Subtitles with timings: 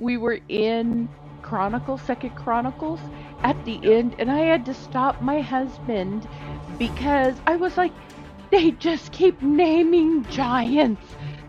[0.00, 1.08] we were in
[1.42, 3.00] Chronicles, Second Chronicles,
[3.42, 6.28] at the end, and I had to stop my husband
[6.78, 7.92] because I was like,
[8.50, 11.02] they just keep naming giants.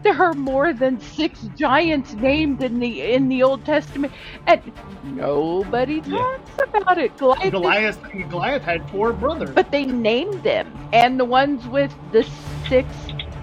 [0.04, 4.14] There are more than six giants named in the in the Old Testament,
[4.48, 4.62] and
[5.04, 7.16] nobody talks about it.
[7.18, 8.00] Goliath, Goliath,
[8.30, 9.52] Goliath had four brothers.
[9.52, 12.28] but they named them, and the ones with the
[12.68, 12.88] six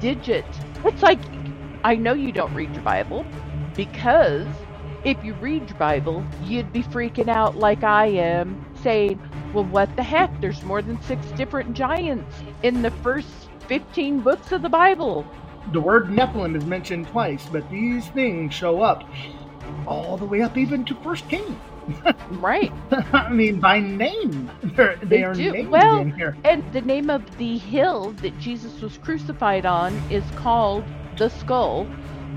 [0.01, 0.45] digit.
[0.85, 1.21] It's like,
[1.85, 3.25] I know you don't read your Bible,
[3.75, 4.47] because
[5.05, 9.21] if you read your Bible, you'd be freaking out like I am, saying,
[9.53, 10.41] well, what the heck?
[10.41, 13.29] There's more than six different giants in the first
[13.69, 15.25] 15 books of the Bible.
[15.73, 19.05] The word Nephilim is mentioned twice, but these things show up
[19.87, 21.59] all the way up even to First King.
[22.31, 22.73] Right.
[23.13, 25.53] I mean, by name, They're, they, They are do.
[25.53, 26.37] named Well, in here.
[26.45, 30.85] And the name of the hill that Jesus was crucified on is called
[31.17, 31.87] the skull.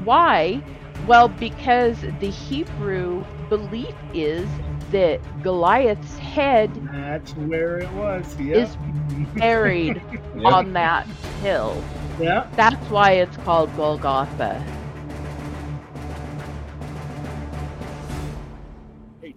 [0.04, 0.64] Why?
[1.08, 4.48] Well, because the Hebrew belief is
[4.91, 8.38] that Goliath's head That's where it was.
[8.40, 8.57] Yeah.
[8.57, 8.77] is
[9.35, 10.02] buried
[10.35, 10.49] Yeah.
[10.54, 11.05] on that
[11.41, 11.84] hill.
[12.20, 12.48] yeah.
[12.55, 14.63] That's why it's called Golgotha.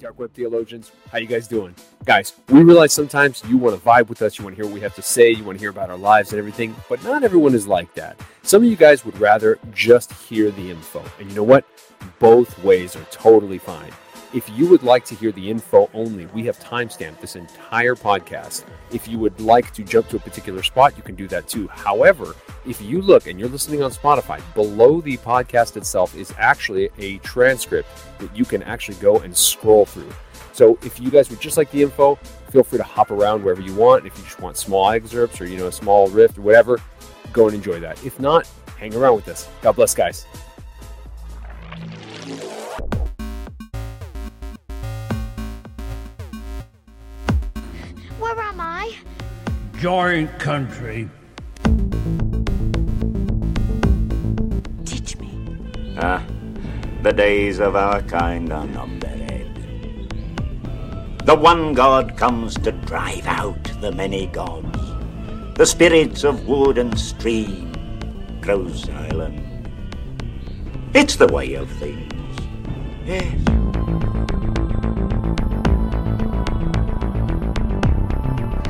[0.05, 1.75] Dark Web theologians, how you guys doing?
[2.05, 4.75] Guys, we realize sometimes you want to vibe with us, you want to hear what
[4.75, 7.23] we have to say, you want to hear about our lives and everything, but not
[7.23, 8.21] everyone is like that.
[8.43, 11.65] Some of you guys would rather just hear the info, and you know what?
[12.19, 13.93] Both ways are totally fine.
[14.35, 18.65] If you would like to hear the info only, we have timestamped this entire podcast.
[18.91, 21.69] If you would like to jump to a particular spot, you can do that too.
[21.69, 22.35] However,
[22.67, 27.19] if you look and you're listening on Spotify, below the podcast itself is actually a
[27.19, 30.11] transcript that you can actually go and scroll through.
[30.53, 32.17] So if you guys would just like the info,
[32.51, 34.05] feel free to hop around wherever you want.
[34.05, 36.81] If you just want small excerpts or you know a small riff or whatever,
[37.33, 38.05] go and enjoy that.
[38.05, 39.49] If not, hang around with us.
[39.63, 40.27] God bless, guys.
[48.35, 48.93] Where am I?
[49.79, 51.09] Giant country.
[54.85, 55.31] Teach me.
[55.97, 56.21] Ah,
[57.05, 59.13] the days of our kind are numbered.
[61.25, 64.81] The one God comes to drive out the many gods.
[65.57, 67.71] The spirits of wood and stream
[68.41, 69.47] grow silent.
[70.93, 72.41] It's the way of things.
[73.07, 73.39] Yes.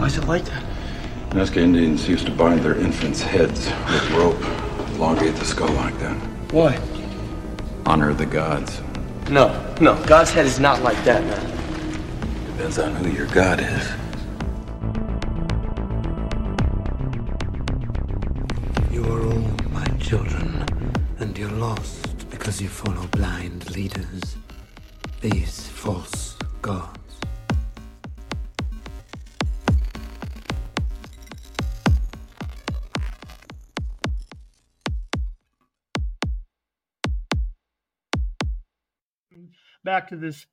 [0.04, 0.62] Why is it like that?
[1.30, 4.38] Nazca Indians used to bind their infants' heads with rope,
[4.96, 6.14] elongate the skull like that.
[6.52, 6.78] Why?
[7.86, 8.82] Honor the gods.
[9.30, 9.48] No,
[9.80, 9.94] no.
[10.04, 12.46] God's head is not like that, man.
[12.48, 13.92] Depends on who your god is.
[18.92, 20.66] You are all my children,
[21.18, 24.36] and you're lost because you follow blind leaders.
[25.22, 27.03] These false gods.
[39.84, 40.46] Back to this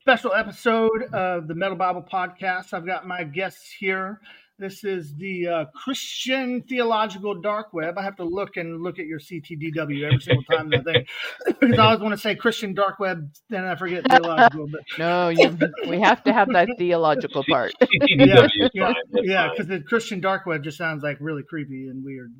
[0.00, 2.72] special episode of the Metal Bible Podcast.
[2.72, 4.18] I've got my guests here.
[4.58, 7.96] This is the uh, Christian Theological Dark Web.
[7.96, 11.08] I have to look and look at your CTDW every single time I think
[11.60, 14.66] because I always want to say Christian Dark Web, then I forget theological.
[14.66, 17.72] But No, you, we have to have that theological part.
[18.08, 18.94] yeah, yeah, fine.
[19.22, 22.32] Yeah, because the Christian Dark Web just sounds like really creepy and weird.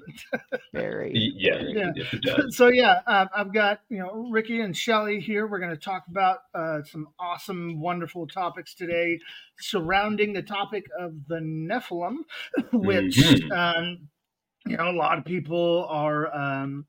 [0.75, 1.13] Very.
[1.15, 1.93] Y- Yeah, Yeah.
[1.95, 2.57] yes, it does.
[2.57, 5.47] so yeah, uh, I've got you know Ricky and Shelly here.
[5.47, 9.21] We're going to talk about uh, some awesome, wonderful topics today
[9.61, 12.08] surrounding the topic of the Nephilim,
[12.73, 13.53] which Mhm.
[13.53, 14.09] um,
[14.67, 16.35] you know a lot of people are.
[16.35, 16.87] Um,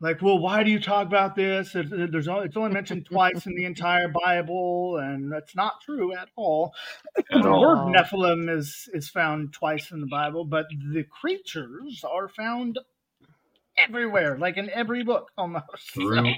[0.00, 1.72] like, well, why do you talk about this?
[1.72, 6.28] There's only, it's only mentioned twice in the entire Bible, and that's not true at
[6.36, 6.72] all.
[7.16, 7.60] At the all.
[7.60, 12.78] word Nephilim is is found twice in the Bible, but the creatures are found
[13.76, 15.90] everywhere, like in every book almost.
[15.92, 16.32] Through so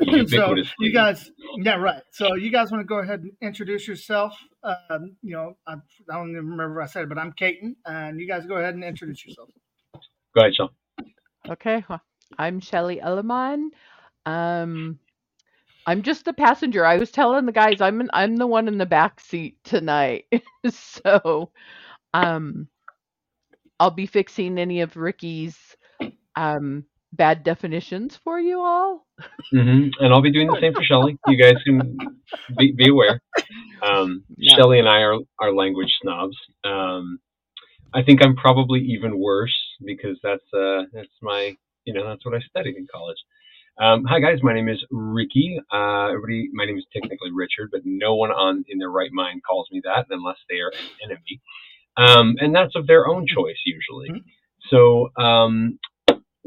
[0.00, 0.72] ubiquitously.
[0.78, 2.02] you guys, yeah, right.
[2.10, 4.34] So you guys want to go ahead and introduce yourself?
[4.62, 8.20] Um, you know, I, I don't even remember what I said, but I'm Caton, and
[8.20, 9.50] you guys go ahead and introduce yourself.
[10.34, 10.68] Go ahead, Sean.
[11.48, 12.00] Okay, well,
[12.38, 13.70] I'm Shelly Elliman.
[14.26, 14.98] Um,
[15.86, 16.84] I'm just the passenger.
[16.86, 20.24] I was telling the guys I'm in, I'm the one in the back seat tonight,
[20.70, 21.50] so
[22.14, 22.68] um,
[23.78, 25.56] I'll be fixing any of Ricky's
[26.36, 26.84] um
[27.16, 29.06] bad definitions for you all.
[29.52, 31.18] hmm And I'll be doing the same for Shelly.
[31.26, 31.96] You guys can
[32.58, 33.20] be, be aware.
[33.82, 34.56] Um, Yeah.
[34.56, 36.36] Shelly and I are, are language snobs.
[36.64, 37.20] Um,
[37.94, 42.34] I think I'm probably even worse because that's uh, that's my you know that's what
[42.34, 43.18] I studied in college.
[43.80, 45.58] Um, hi guys, my name is Ricky.
[45.72, 49.42] Uh, everybody, my name is technically Richard, but no one on in their right mind
[49.48, 51.40] calls me that unless they are an enemy,
[51.96, 54.10] um, and that's of their own choice usually.
[54.10, 54.24] Mhm.
[54.70, 55.78] So um,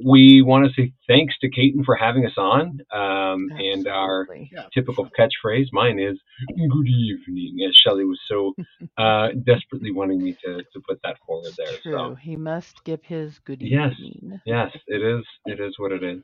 [0.05, 4.65] we want to say thanks to Caton for having us on, um, and our Yeah.
[4.73, 5.67] typical catchphrase.
[5.73, 6.17] Mine is
[6.49, 8.55] "Good evening," as Shelley was so
[8.97, 11.79] uh, desperately wanting me to, to put that forward there.
[11.83, 11.93] True.
[11.97, 13.93] So He must give his good Yes.
[13.93, 14.41] evening.
[14.45, 15.25] yes, it is.
[15.45, 16.23] It is what it is.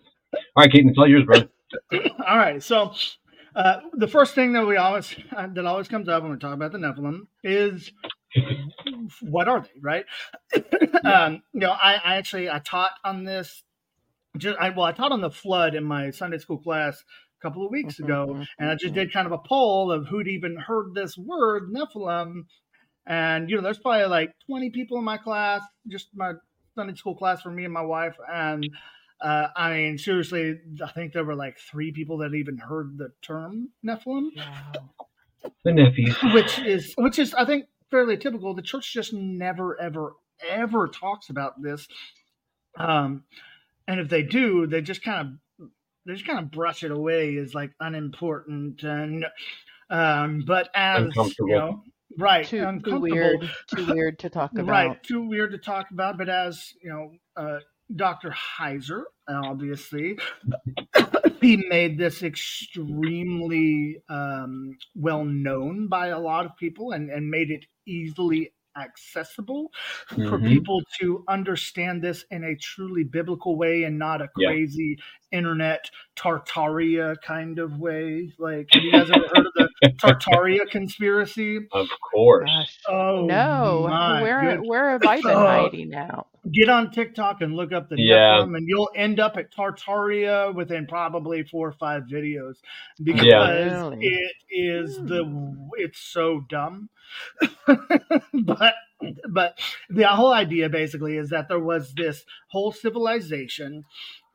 [0.55, 1.43] All right, Caton, it's all yours, bro.
[2.27, 2.61] All right.
[2.63, 2.93] So
[3.55, 6.53] uh, the first thing that we always uh, that always comes up when we talk
[6.55, 7.91] about the Nephilim is
[9.21, 10.05] what are they, right?
[11.03, 13.63] um, you know, I, I actually I taught on this.
[14.37, 17.03] Just I well, I taught on the flood in my Sunday school class
[17.39, 20.07] a couple of weeks ago, Mhm, and I just did kind of a poll of
[20.07, 22.45] who'd even heard this word Nephilim,
[23.05, 26.33] and you know, there's probably like 20 people in my class, just my
[26.75, 28.67] Sunday school class for me and my wife, and
[29.21, 33.09] uh, I mean, seriously, I think there were like three people that even heard the
[33.21, 34.89] term Nephilim, Wow.
[35.63, 36.17] The nephews.
[36.33, 38.55] which is which is I think fairly typical.
[38.55, 40.13] The church just never, ever,
[40.49, 41.87] ever talks about this,
[42.77, 43.23] um,
[43.87, 45.67] and if they do, they just kind of
[46.05, 49.25] they just kind of brush it away as like unimportant and.
[49.89, 51.83] Um, but as you know,
[52.17, 53.01] right, Too, too uncomfortable.
[53.01, 53.51] weird.
[53.75, 54.67] Too weird to talk about.
[54.67, 56.17] Right, too weird to talk about.
[56.17, 57.59] But as you know, uh,
[57.95, 58.31] Dr.
[58.31, 60.17] Heiser, obviously,
[61.41, 67.51] he made this extremely um, well known by a lot of people and, and made
[67.51, 69.71] it easily accessible
[70.07, 70.47] for Mhm.
[70.47, 74.47] people to understand this in a truly biblical way and not a Yeah.
[74.49, 74.97] crazy
[75.31, 78.31] internet Tartaria kind of way.
[78.39, 79.69] Like, have you guys ever heard of the
[80.01, 81.59] Tartaria conspiracy?
[81.71, 82.49] Of course.
[82.49, 82.79] Gosh.
[82.89, 83.87] Oh, no.
[83.89, 86.27] my Where good- where have I been hiding out?
[86.51, 88.39] Get on TikTok and look up the Yeah.
[88.41, 92.55] Nephilim, and you'll end up at Tartaria within probably four or five videos
[93.01, 94.05] because Really?
[94.05, 96.89] it is the it's so dumb.
[98.33, 98.73] but
[99.29, 99.57] but
[99.89, 103.85] the whole idea basically is that there was this whole civilization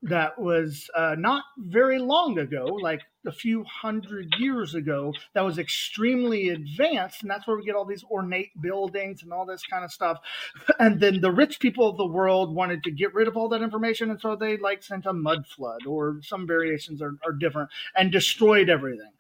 [0.03, 5.59] that was uh, not very long ago, like a few hundred years ago, that was
[5.59, 9.85] extremely advanced, and that's where we get all these ornate buildings and all this kind
[9.85, 10.19] of stuff.
[10.79, 13.63] And then the rich people of the world wanted to get rid of all that
[13.63, 17.69] information, and so they like sent a mud flood, or some variations are, are different,
[17.97, 19.11] and destroyed everything.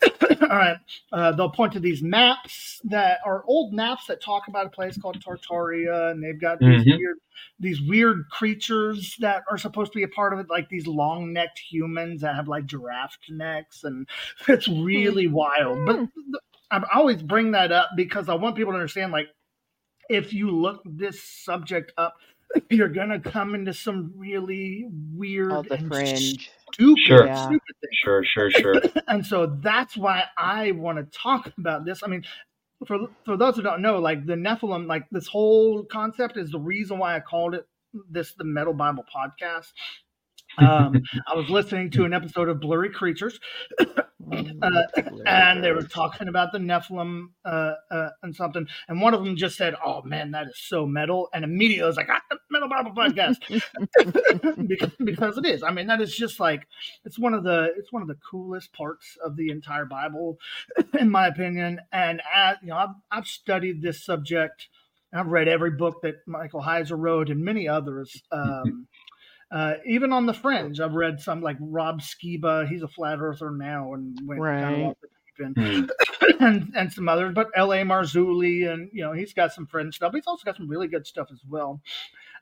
[0.42, 0.76] all right,
[1.12, 4.96] uh, they'll point to these maps that are old maps that talk about a place
[4.96, 6.96] called Tartaria, and they've got these Mhm.
[6.98, 7.16] weird
[7.60, 11.32] these weird creatures that are supposed to be a part of it, like these long
[11.32, 13.28] necked humans that have like giraffe necks,
[13.84, 14.08] and
[14.48, 15.34] it's really mm-hmm.
[15.34, 15.86] wild.
[15.86, 16.08] But mm.
[16.70, 19.28] I always bring that up because I want people to understand, like,
[20.08, 22.16] if you look this subject up,
[22.70, 26.50] you're gonna come into some really weird All the and fringe.
[26.72, 27.26] stupid, Sure.
[27.26, 27.42] Yeah.
[27.42, 28.74] stupid things Sure, sure, sure.
[29.08, 32.02] and so that's why I want to talk about this.
[32.02, 32.24] I mean,
[32.86, 36.60] for for those who don't know, like the Nephilim, like this whole concept is the
[36.60, 37.66] reason why I called it
[38.10, 39.72] this the Metal Bible podcast.
[40.58, 43.38] Um, I was listening to an episode of Blurry Creatures,
[43.80, 44.82] uh,
[45.26, 49.36] and they were talking about the Nephilim uh, uh, and something, and one of them
[49.36, 52.20] just said, "Oh man, that is so metal," and immediately I was like, ah,
[52.50, 53.36] "Metal Bible podcast,"
[54.66, 55.62] because, because it is.
[55.62, 56.66] I mean, that is just like
[57.04, 60.38] it's one of the it's one of the coolest parts of the entire Bible,
[60.98, 61.80] in my opinion.
[61.92, 64.68] And as you know, I've, I've studied this subject.
[65.12, 68.22] I've read every book that Michael Heiser wrote and many others.
[68.30, 68.87] Um,
[69.50, 72.68] uh, even on the fringe, I've read some like Rob Skiba.
[72.68, 74.82] He's a flat earther now and went kind of Right.
[74.90, 76.40] off the deep end Hmm.
[76.44, 77.78] and and some others, but L.A.
[77.82, 80.12] Marzulli, and you know he's got some friend stuff.
[80.14, 81.80] He's also got some really good stuff as well.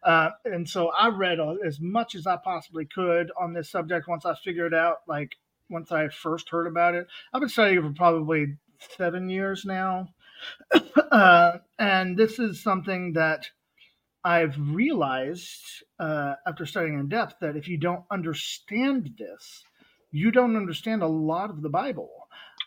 [0.02, 4.24] Uh, and so I read as much as I possibly could on this subject once
[4.26, 5.36] I figured out, like
[5.70, 7.06] once I first heard about it.
[7.32, 8.56] I've been studying for probably
[8.96, 10.08] seven years now,
[11.10, 13.46] uh, and this is something that
[14.26, 19.64] I've realized uh, after studying in depth that if you don't understand this,
[20.10, 22.10] you don't understand a lot of the Bible.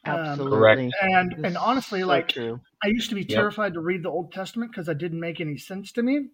[0.08, 0.94] Um, Absolutely.
[0.94, 0.96] Correct.
[1.02, 2.62] and This and honestly, so like true.
[2.84, 3.36] I used to be Yep.
[3.36, 6.30] terrified to read the Old Testament because it didn't make any sense to me.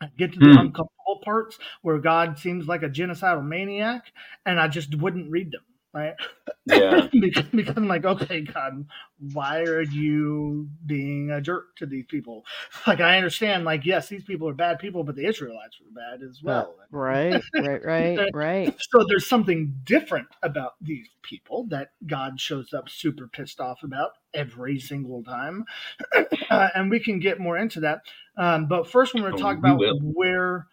[0.00, 0.56] I get to the Hmm.
[0.56, 4.12] uncomfortable parts where God seems like a genocidal maniac,
[4.44, 5.64] and I just wouldn't read them.
[5.94, 6.14] Right?
[6.66, 7.08] Yeah.
[7.20, 8.86] because, because I'm like, okay, God,
[9.18, 12.44] why are you being a jerk to these people?
[12.86, 16.22] Like, I understand, like, yes, these people are bad people, but the Israelites were bad
[16.22, 16.76] as well.
[16.90, 18.76] Right, right, right, right.
[18.90, 24.12] So there's something different about these people that God shows up super pissed off about.
[24.32, 25.64] every single time,
[26.50, 28.00] uh, and we can get more into that.
[28.36, 29.98] Um, but first, we're going to Oh, talk we about will.
[30.02, 30.66] where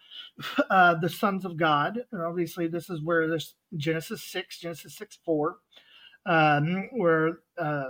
[0.69, 1.99] uh, the sons of God.
[2.11, 5.57] And obviously, this is where this Genesis six, Genesis six four,
[6.25, 7.89] um, where uh,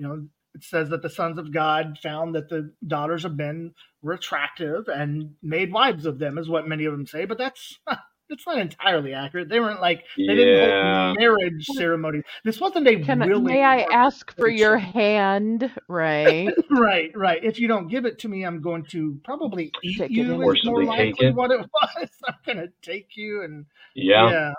[0.00, 3.72] you know it says that the sons of God found that the daughters of men
[4.02, 7.24] were attractive and made wives of them, is what many of them say.
[7.24, 7.78] But that's
[8.30, 9.48] it's not entirely accurate.
[9.48, 11.06] They weren't like they didn't Yeah.
[11.06, 12.24] hold marriage ceremonies.
[12.44, 15.70] This wasn't a Can really may I ask for your hand?
[15.88, 16.52] Right.
[16.70, 17.44] right, right.
[17.44, 20.42] If you don't give it to me, I'm going to probably eat Take you.
[20.52, 22.08] Is more likely what it was.
[22.26, 24.30] I'm going to take you and Yeah.
[24.30, 24.52] yeah.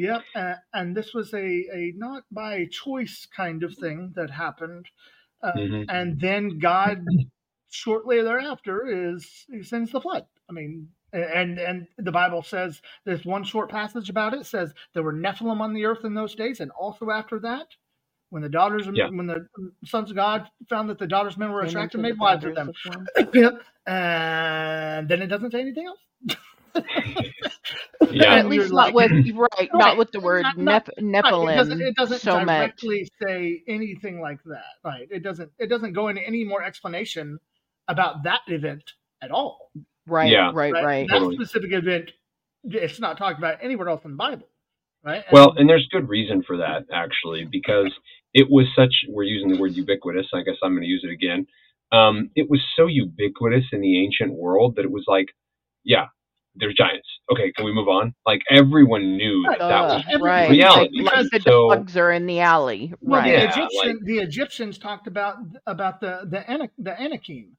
[0.00, 0.22] Yep.
[0.34, 1.38] Uh, and this was a,
[1.80, 4.86] a not by choice kind of thing that happened.
[5.42, 5.84] Uh, Mhm.
[5.88, 7.04] And then God,
[7.70, 10.26] shortly thereafter, is he sends the flood.
[10.48, 14.46] I mean, and and the Bible says there's one short passage about it.
[14.46, 17.68] says there were Nephilim on the earth in those days, and also after that,
[18.30, 19.08] when the daughters, of Yeah.
[19.10, 19.48] when the
[19.84, 22.54] sons of God found that the daughters of men were Came attractive, made wives of
[22.54, 22.72] them.
[22.84, 23.42] daughters of men.
[23.42, 23.62] yep.
[23.86, 26.00] And then it doesn't say anything else.
[28.10, 28.36] Yeah.
[28.36, 29.68] At least not like- with right, Right.
[29.74, 32.46] not with the word Not- not- Neph- Right, it doesn't, it doesn't so much.
[32.46, 34.64] directly say anything like that.
[34.84, 35.06] Right.
[35.10, 37.38] It doesn't it doesn't go into any more explanation
[37.88, 38.84] about that event
[39.20, 39.70] at all.
[40.06, 40.52] Right, Yeah.
[40.54, 41.06] right, right.
[41.08, 41.36] That Totally.
[41.36, 42.12] specific event
[42.64, 44.46] it's not talked about anywhere else in the Bible.
[45.04, 45.16] Right?
[45.26, 47.92] And- Well, and there's good reason for that actually, because
[48.34, 48.92] it was such.
[49.08, 50.26] We're using the word ubiquitous.
[50.34, 51.46] I guess I'm going to use it again.
[51.92, 55.26] Um, it was so ubiquitous in the ancient world that it was like,
[55.84, 56.06] yeah,
[56.58, 57.06] there's giants.
[57.32, 58.14] Okay, can we move on?
[58.26, 60.50] Like everyone knew that, that was Uh, right.
[60.50, 61.02] reality.
[61.02, 62.92] Like, like the So- dogs are in the alley.
[63.00, 63.26] well, Right.
[63.30, 65.36] the Yeah, Egyptian like- the Egyptians talked about
[65.66, 67.56] about the the Ana- the Anakim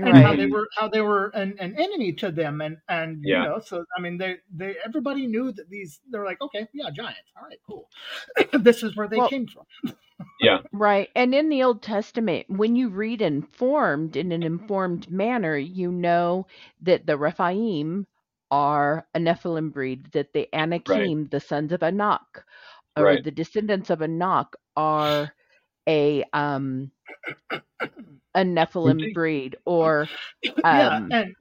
[0.00, 3.42] and how they were how they were an, an enemy to them and and Yeah.
[3.42, 6.88] you know so I mean they they everybody knew that these they're like okay yeah
[6.90, 7.88] giants all right cool
[8.64, 9.64] this is where they Well- came from
[10.40, 11.10] yeah, Right.
[11.14, 16.46] And in the Old Testament, when you read informed in an informed manner, you know
[16.80, 18.06] that the Rephaim
[18.50, 22.44] are a Nephilim breed, that the Anakim, the sons of Anak,
[22.96, 23.24] or Right.
[23.24, 25.34] the descendants of Anak, are
[25.88, 26.90] a um
[28.34, 29.12] a Nephilim Indeed.
[29.12, 30.10] breed, or
[30.70, 31.34] yeah um, and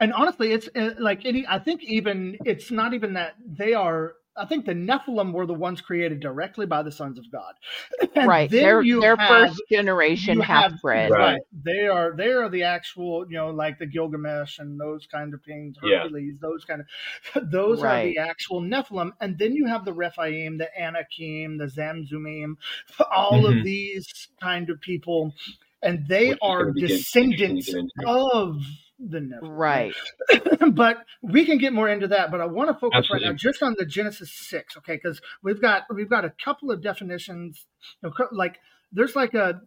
[0.00, 4.14] and honestly it's uh, like any i think even it's not even that they are
[4.36, 7.54] i think the nephilim were the ones created directly by the sons of god
[8.16, 11.10] And right, then they're they're have- first generation you half bred.
[11.10, 11.40] Right.
[11.52, 15.42] they are they are the actual you know like the gilgamesh and those kind of
[15.42, 16.02] things Yeah.
[16.02, 20.58] hercules those kind of those are the actual nephilim and then you have the rephaim
[20.58, 22.54] the anakim the zamzumim
[23.14, 23.58] all Mhm.
[23.58, 25.34] of these kind of people
[25.82, 28.62] and they Which are gonna be good- descendants interesting to get of
[28.98, 29.94] the nephilim Right.
[30.72, 32.30] but we can get more into that.
[32.30, 34.94] But I want to focus right now just on the Genesis six, okay?
[35.02, 37.66] Because we've got we've got a couple of definitions.
[38.02, 38.58] you know, Like
[38.92, 39.60] there's like a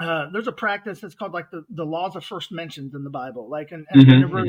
[0.00, 3.10] uh, there's a practice that's called like the, the laws of first mentions in the
[3.10, 3.48] Bible.
[3.48, 4.44] Like and, and Mhm, whenever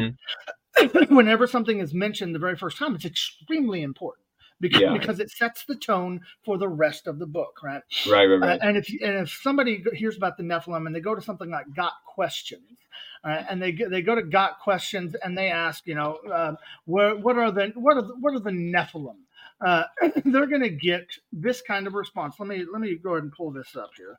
[0.78, 1.10] mhm.
[1.16, 4.23] whenever something is mentioned the very first time, it's extremely important
[4.64, 4.94] because Yeah.
[4.94, 7.84] because it sets the tone for the rest of the book, right?
[8.10, 8.60] right, right, Uh, right.
[8.64, 11.68] and if and if somebody hears about the Nephilim and they go to something like
[11.76, 12.80] Got Questions,
[13.24, 16.56] uh, and they go- they go to Got Questions and they ask, you know, uh,
[16.86, 19.18] what what are the what are the, what are the Nephilim?
[19.62, 19.84] Uh,
[20.26, 22.36] they're going to get this kind of response.
[22.40, 24.18] Let me let me go ahead and pull this up here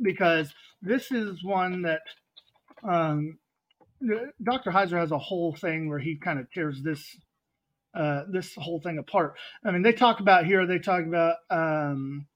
[0.00, 2.02] because this is one that
[2.84, 3.38] um,
[4.42, 4.70] Dr.
[4.70, 7.16] Heiser has a whole thing where he kind of tears this
[7.94, 9.36] uh, this whole thing apart.
[9.64, 10.66] I mean, they talk about here.
[10.66, 12.26] They talk about um,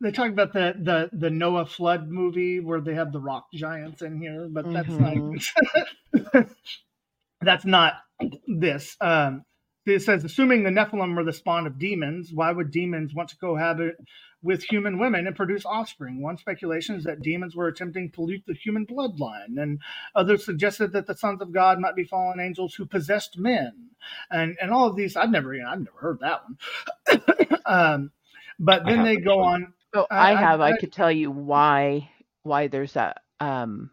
[0.00, 4.02] they talk about the the the Noah flood movie where they have the rock giants
[4.02, 6.46] in here, but that's not
[7.40, 7.94] that's not
[8.46, 8.96] this.
[9.00, 9.44] Um,
[9.86, 13.36] it says, assuming the Nephilim were the spawn of demons, why would demons want to
[13.36, 13.96] cohabit
[14.42, 16.22] with human women and produce offspring?
[16.22, 19.80] One speculation is that demons were attempting to pollute the human bloodline, and
[20.14, 23.90] others suggested that the sons of God might be fallen angels who possessed men,
[24.30, 25.16] and and all of these.
[25.16, 27.60] I've never, you know, I've never heard that one.
[27.66, 28.10] um,
[28.58, 29.72] but then they go on.
[29.94, 30.60] Oh, I- I I- have.
[30.60, 32.10] I, I- could tell you why
[32.42, 33.90] why there's that um,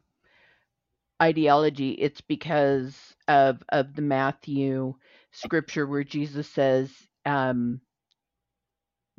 [1.21, 1.91] ideology.
[1.91, 4.95] It's because of of the Matthew
[5.31, 6.91] scripture where Jesus says
[7.25, 7.81] um,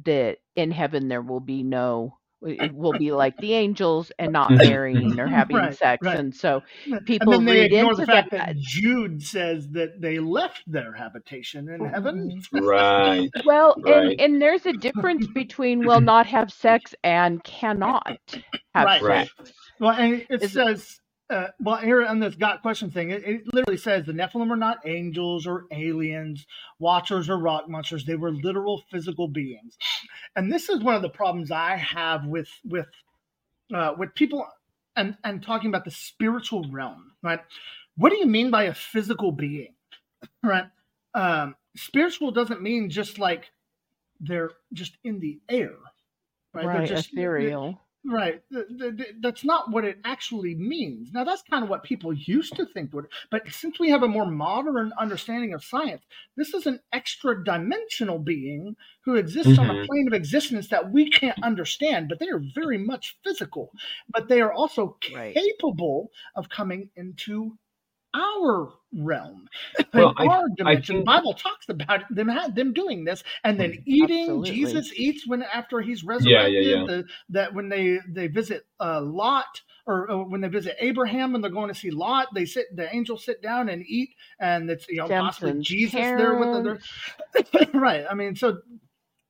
[0.05, 4.49] that in heaven there will be no it will be like the angels and not
[4.51, 5.35] Mhm, marrying or mm-hmm.
[5.35, 6.21] having Right, sex, right.
[6.21, 6.63] and so
[7.05, 8.47] people and then they read ignore into the fact that.
[8.47, 12.41] that Jude says that they left their habitation in heaven.
[12.53, 12.65] Mm-hmm.
[12.65, 13.29] Right.
[13.45, 14.13] Well, Right.
[14.13, 16.05] and, and there's a difference between will mm-hmm.
[16.05, 18.19] not have sex and cannot
[18.73, 19.01] have Right.
[19.01, 19.03] sex.
[19.03, 19.53] Right.
[19.81, 23.23] Well, and it Is it- says, uh, well, here on this got question thing, it,
[23.25, 26.47] it literally says the Nephilim are not angels or aliens,
[26.79, 28.05] watchers or rock monsters.
[28.05, 29.77] They were literal physical beings,
[30.37, 32.87] and this is one of the problems I have with with
[33.75, 34.47] uh, with people
[34.97, 37.41] and and talking about the spiritual realm, right?
[37.97, 39.75] What do you mean by a physical being,
[40.43, 40.67] right?
[41.15, 43.51] Um, spiritual doesn't mean just like
[44.21, 45.75] they're just in the air,
[46.55, 46.65] right?
[46.65, 47.81] Right, They're just ethereal.
[48.11, 48.43] Right.
[48.51, 51.13] Th- th- th- That's not what it actually means.
[51.13, 54.09] Now, that's kind of what people used to think would, but since we have a
[54.09, 59.75] more modern understanding of science, this is an extra dimensional being who exists on a
[59.75, 59.87] Mhm.
[59.87, 63.73] plane of existence that we can't understand, but they are very much physical.
[64.09, 65.35] But they are also Right.
[65.35, 67.59] capable of coming into
[68.19, 69.49] our realm,
[69.95, 70.97] Well, in our I dimension.
[70.97, 74.23] think- the Bible talks about them them doing this, and then eating.
[74.25, 74.51] Absolutely.
[74.51, 76.65] Jesus eats when after he's Yeah, resurrected.
[76.67, 76.85] yeah, yeah.
[76.87, 81.43] The, that when they they visit uh, Lot or uh, when they visit Abraham and
[81.43, 84.11] they're going to see Lot, they sit the angels sit down and eat,
[84.41, 86.79] and it's you know possibly Samson's Jesus there with the
[87.53, 88.05] they're- right.
[88.11, 88.59] I mean, so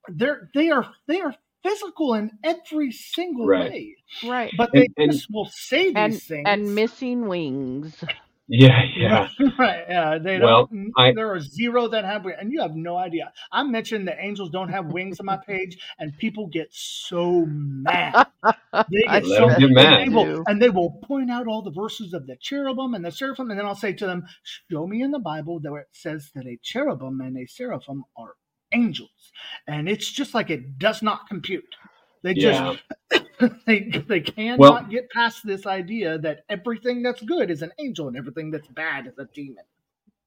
[0.09, 3.71] they're they are they are physical in every single Right.
[3.71, 4.53] way, Right.
[4.57, 8.03] but they and- just will say these And things and missing wings.
[8.49, 9.29] Yeah, yeah.
[9.59, 9.85] right.
[9.89, 10.93] Yeah, they Well, don't.
[10.97, 13.33] I- there are zero that have, and you have no idea.
[13.53, 18.27] I mentioned the angels don't have wings on my page, and people get so mad.
[18.91, 20.01] They I get Let so them get and mad.
[20.01, 23.11] they will- and they will point out all the verses of the cherubim and the
[23.11, 24.25] seraphim, and then I'll say to them,
[24.71, 28.05] "Show me in the Bible that where it says that a cherubim and a seraphim
[28.17, 28.35] are
[28.73, 29.33] angels,"
[29.67, 31.75] and it's just like it does not compute.
[32.23, 32.77] They Yeah.
[33.11, 33.25] just
[33.67, 38.09] they they cannot Well- get past this idea that everything that's good is an angel
[38.09, 39.65] and everything that's bad is a demon.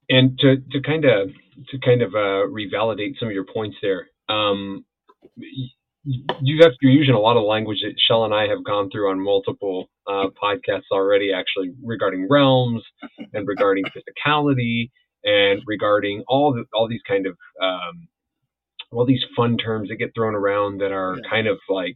[0.09, 1.29] and to to kind of
[1.69, 4.83] to kind of uh, revalidate some of your points there, um,
[6.41, 9.09] you have you're using a lot of language that Shell and I have gone through
[9.11, 12.83] on multiple uh, podcasts already, actually regarding realms
[13.33, 14.89] and regarding physicality
[15.23, 18.07] and regarding all the all these kind of um,
[18.91, 21.29] all these fun terms that get thrown around that are Yeah.
[21.29, 21.95] kind of like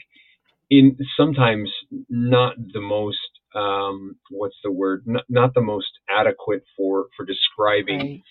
[0.70, 1.72] in sometimes
[2.10, 3.20] not the most
[3.56, 8.22] um, what's the word not, not the most adequate for for describing Right.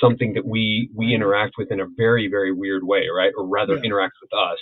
[0.00, 3.74] something that we we interact with in a very very weird way right or rather
[3.76, 3.82] Yeah.
[3.84, 4.58] interact with us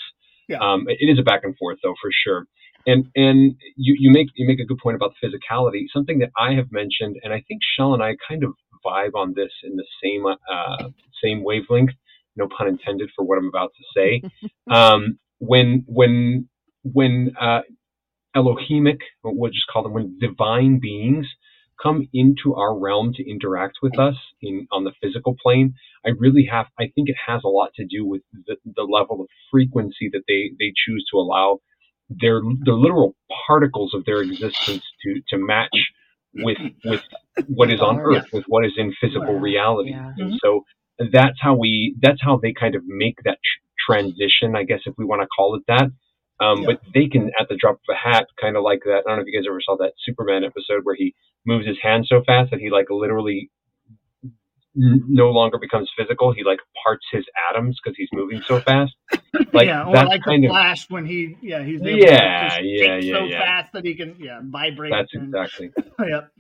[0.49, 0.59] Yeah.
[0.59, 2.47] um, it is a back and forth though for sure
[2.87, 6.31] and and you you make you make a good point about the physicality something that
[6.39, 8.53] i have mentioned and i think shell and i kind of
[8.85, 10.89] vibe on this in the same uh,
[11.23, 11.91] same wavelength
[12.37, 14.23] no pun intended for what i'm about to say
[14.71, 16.49] um, when when
[16.83, 17.61] when uh,
[18.37, 21.27] Elohimic, we'll just call them when divine beings
[21.83, 26.49] come into our realm to interact with us in on the physical plane, I really
[26.51, 30.09] have I think it has a lot to do with the, the level of frequency
[30.13, 31.59] that they, they choose to allow
[32.09, 33.15] their the literal
[33.47, 35.77] particles of their existence to, to match
[36.35, 37.03] with with
[37.49, 39.91] what is on earth, with what is in physical reality.
[39.91, 40.13] Yeah.
[40.19, 40.65] And so
[40.99, 44.95] that's how we that's how they kind of make that tr- transition, I guess if
[44.99, 45.91] we want to call it that.
[46.45, 46.67] Um, Yeah.
[46.67, 49.03] But they can, at the drop of a hat, kind of like that.
[49.07, 51.15] I don't know if you guys ever saw that Superman episode where he
[51.47, 53.51] moves his hand so fast that he like literally
[54.77, 56.33] n- no longer becomes physical.
[56.33, 58.93] He like parts his atoms because he's moving so fast.
[59.53, 62.65] Like yeah, or like kind the of Flash when he yeah he's able Yeah, to
[62.65, 63.39] yeah, yeah, so yeah.
[63.39, 64.93] fast that he can yeah vibrate.
[64.93, 66.33] that's and, exactly Yep.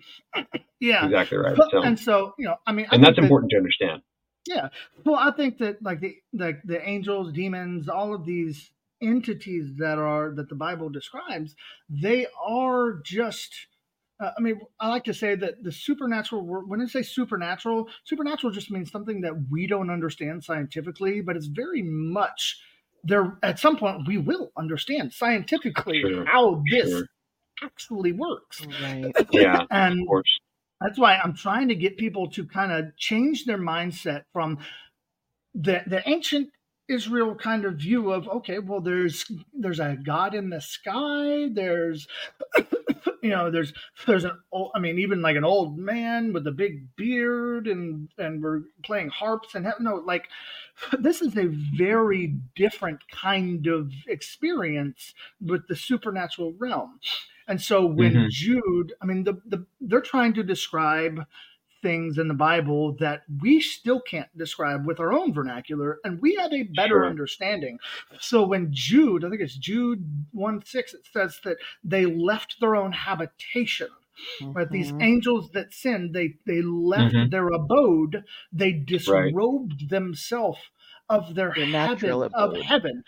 [0.80, 1.04] Yeah.
[1.04, 1.56] exactly right.
[1.70, 4.00] So and so you know, I mean, I and that's that- important to understand.
[4.46, 4.68] Yeah.
[5.04, 8.70] Well, I think that like the like the angels, demons, all of these
[9.02, 11.54] entities that are that the Bible describes,
[11.88, 13.54] they are just.
[14.18, 16.42] Uh, I mean, I like to say that the supernatural.
[16.66, 21.46] When I say supernatural, supernatural just means something that we don't understand scientifically, but it's
[21.46, 22.58] very much
[23.04, 23.38] there.
[23.42, 27.06] At some point, we will understand scientifically Sure, how this sure.
[27.62, 28.66] actually works.
[28.82, 29.12] Right.
[29.32, 30.40] Yeah, And of course.
[30.80, 34.58] That's why I'm trying to get people to kind of change their mindset from
[35.54, 36.50] the the ancient
[36.88, 41.48] Israel kind of view of okay, well, there's there's a God in the sky.
[41.52, 42.06] There's
[43.22, 43.72] you know there's
[44.06, 48.08] there's an old, I mean even like an old man with a big beard and
[48.18, 50.28] and we're playing harps and no like
[50.98, 57.00] this is a very different kind of experience with the supernatural realm.
[57.48, 58.28] And so when Mhm.
[58.28, 61.26] Jude, I mean, the, the they're trying to describe
[61.82, 66.34] things in the Bible that we still can't describe with our own vernacular, and we
[66.34, 67.06] had a better Sure.
[67.06, 67.78] understanding.
[68.18, 72.76] So when Jude, I think it's Jude 1 6, it says that they left their
[72.76, 73.88] own habitation.
[74.54, 75.00] Right, these Mhm.
[75.00, 77.30] angels that sinned, they they left Mhm.
[77.30, 80.60] their abode, they disrobed themselves
[81.08, 83.04] of their Their heaven natural of heaven.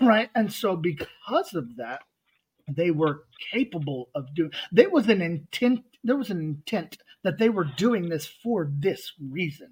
[0.00, 0.30] right?
[0.34, 2.02] And so because of that,
[2.68, 7.48] they were capable of doing there was an intent there was an intent that they
[7.48, 9.70] were doing this for this reason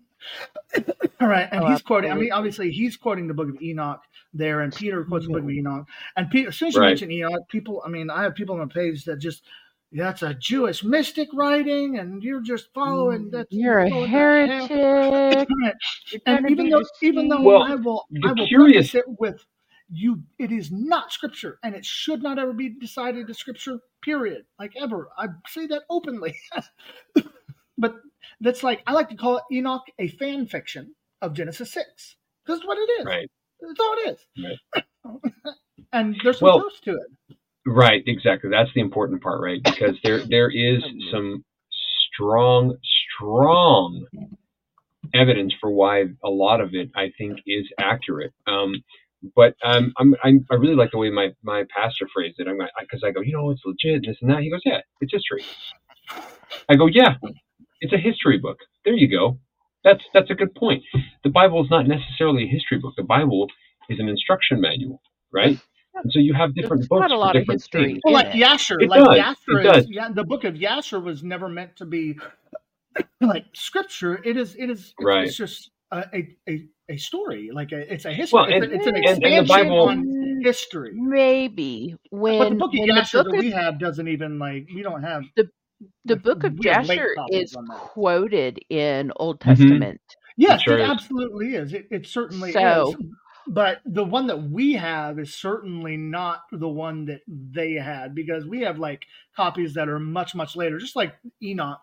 [1.20, 2.12] All right, and Oh, he's quoting.
[2.12, 4.00] I mean, obviously, he's quoting the Book of Enoch
[4.33, 5.85] there, and Peter quotes the Book of Enoch.
[6.16, 6.88] And Peter, as soon as you Right.
[6.90, 7.83] mention Enoch, people.
[7.85, 9.42] I mean, I have people on my page that just
[9.90, 13.31] that's a Jewish mystic writing, and you're just following.
[13.33, 15.48] Mm, You're a following that heretic.
[16.26, 17.42] And even though, even though.
[17.42, 19.44] Well, I will, I will curious- preface it with
[19.92, 20.22] you.
[20.38, 23.78] It is not scripture, and it should not ever be decided as scripture.
[24.02, 24.44] Period.
[24.59, 26.37] Like ever, I say that openly.
[27.78, 27.96] but
[28.40, 32.16] that's like I like to call it Enoch a fan fiction of Genesis six.
[32.46, 33.07] That's what it is.
[33.07, 33.31] Right.
[33.61, 34.83] That's all it is.
[35.92, 37.37] and there's some Well, truth to it.
[37.66, 38.50] Right, exactly.
[38.50, 39.62] That's the important part, right?
[39.62, 41.44] Because there there is some
[42.14, 42.76] strong,
[43.16, 44.07] strong
[45.14, 48.33] evidence for why a lot of it I think is accurate.
[48.46, 48.83] Um,
[49.37, 52.48] but um, I'm, I'm I really like the way my my pastor phrased it.
[52.48, 54.40] I'm like, because I go, you know, it's legit, this and that.
[54.42, 55.46] He goes, yeah, it's history.
[56.70, 57.16] I go, yeah,
[57.80, 58.58] it's a history book.
[58.85, 59.38] There you go.
[59.85, 60.85] That's that's a good point.
[61.24, 62.94] The Bible is not necessarily a history book.
[62.96, 63.48] The Bible
[63.88, 65.58] is an instruction manual, right?
[66.04, 67.94] And so you have different It's books got a for lot of history.
[67.94, 68.00] things.
[68.04, 68.28] Well, like.
[68.32, 69.88] Yasher, It like does, Yasher it is, does.
[69.88, 72.18] yeah, the book of Yasher was never meant to be
[73.20, 74.20] like scripture.
[74.24, 75.24] It is, it is, it's, Right.
[75.24, 77.50] it's just a, a, a, a story.
[77.52, 78.37] Like a, it's a history.
[78.38, 80.92] Well, it's, and- a, it's an and- and the expansion Bible- on history.
[80.94, 84.09] Maybe when But the book of when the Yasher book that of, we have doesn't
[84.09, 85.22] even like we don't have.
[85.37, 85.48] the
[86.07, 89.44] like, book of we have late Jasher is quoted in Old Mhm.
[89.57, 90.00] Testament.
[90.37, 90.88] Yes, sure it is.
[90.88, 91.72] absolutely is.
[91.74, 93.07] It, it certainly So- is.
[93.48, 98.46] But the one that we have is certainly not the one that they had because
[98.46, 99.05] we have like
[99.37, 101.81] copies that are much, much later, just like Enoch.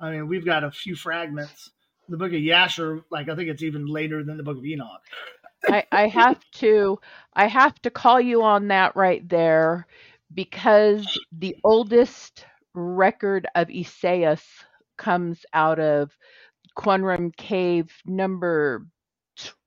[0.00, 1.70] I mean, we've got a few fragments.
[2.08, 5.02] The book of Yasher, like I think it's even later than the book of Enoch.
[5.68, 6.98] I, I have to
[7.34, 9.86] I have to call you on that right there
[10.34, 14.44] because the oldest record of Isaias
[14.96, 16.16] comes out of
[16.76, 18.86] Qumran Cave number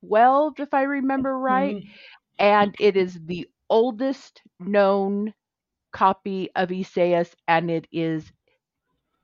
[0.02, 1.94] 12 if I remember right Mhm.
[2.40, 5.34] and it is the oldest known
[5.92, 8.32] copy of Isaias and it is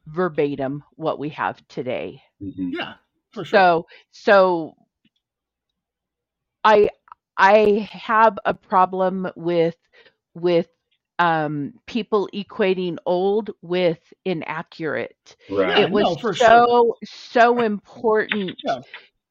[0.07, 2.21] verbatim what we have today.
[2.41, 2.77] Mhm.
[2.77, 2.95] Yeah,
[3.31, 3.63] for sure.
[3.63, 4.75] So so
[6.63, 6.89] I
[7.37, 9.77] I have a problem with
[10.33, 10.67] with
[11.19, 15.35] um people equating old with inaccurate.
[15.49, 15.75] Right.
[15.75, 16.65] It was no, for sure.
[16.65, 18.81] so so important Yeah.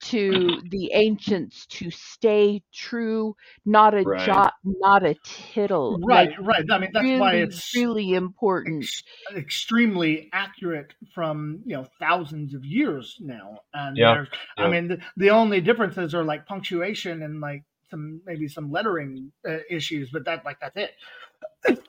[0.00, 3.34] To the ancients to stay true,
[3.64, 4.26] not a Right.
[4.26, 5.98] jot, not a tittle.
[6.06, 6.64] Right, Like right.
[6.70, 8.84] I mean, that's really, why it's really important.
[8.84, 9.02] ex-
[9.36, 13.60] extremely accurate from you know thousands of years now.
[13.74, 14.24] And Yeah,
[14.58, 14.64] yeah.
[14.64, 19.32] I mean, the, the only differences are like punctuation and like some maybe some lettering
[19.48, 20.92] uh, issues, but that like that's it.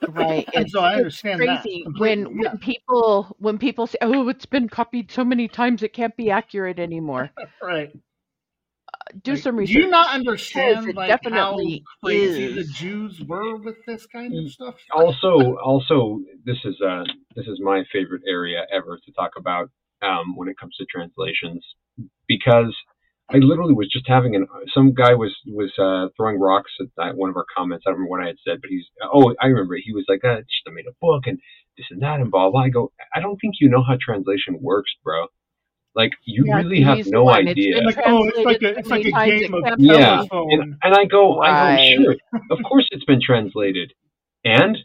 [0.08, 0.48] Right.
[0.54, 2.24] and It's, so I understand that crazy completely.
[2.24, 2.50] when yeah.
[2.50, 6.30] when people when people say, "Oh, it's been copied so many times it can't be
[6.30, 7.30] accurate anymore."
[7.62, 7.90] right.
[9.22, 9.76] Do Like, some do research.
[9.76, 12.64] you not understand it like how definitely crazy the.
[12.72, 14.50] Jews were with this kind of Mm.
[14.50, 14.74] stuff?
[14.94, 17.04] also also this is uh
[17.36, 19.70] this is my favorite area ever to talk about
[20.02, 21.64] um when it comes to translations
[22.26, 22.74] because
[23.30, 27.16] I literally was just having an some guy was was uh throwing rocks at that,
[27.16, 27.84] one of our comments.
[27.86, 30.24] I don't remember what I had said, but he's oh I remember he was like
[30.24, 31.38] uh, just I made a book and
[31.76, 32.62] this and that and blah blah.
[32.62, 35.26] I go I don't think you know how translation works, bro.
[35.94, 37.46] Like you Yeah, really have no one.
[37.48, 37.76] It's idea.
[37.76, 39.64] been Like oh, it's like a it's like a game of.
[39.78, 41.78] Yeah, and, and I go, I Right.
[41.96, 42.16] go, sure,
[42.50, 43.92] of course it's been translated.
[44.44, 44.78] And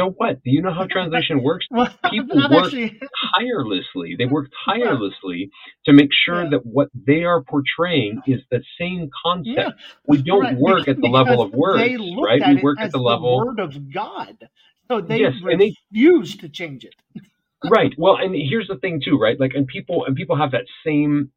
[0.00, 0.42] so what?
[0.44, 1.66] Do you know how translation works?
[1.70, 3.00] Well, People work actually
[3.38, 4.16] tirelessly.
[4.18, 5.50] They work tirelessly
[5.86, 6.50] to make sure Yeah.
[6.50, 9.58] that what they are portraying is the same concept.
[9.58, 9.70] Yeah,
[10.06, 12.46] We don't right, work at the level of words, right?
[12.48, 13.38] We work at the level.
[13.46, 14.48] word of God,
[14.88, 15.74] so they Yes, and they-
[16.40, 16.94] to change it.
[17.70, 20.64] right well and here's the thing too right like and people and people have that
[20.86, 21.30] same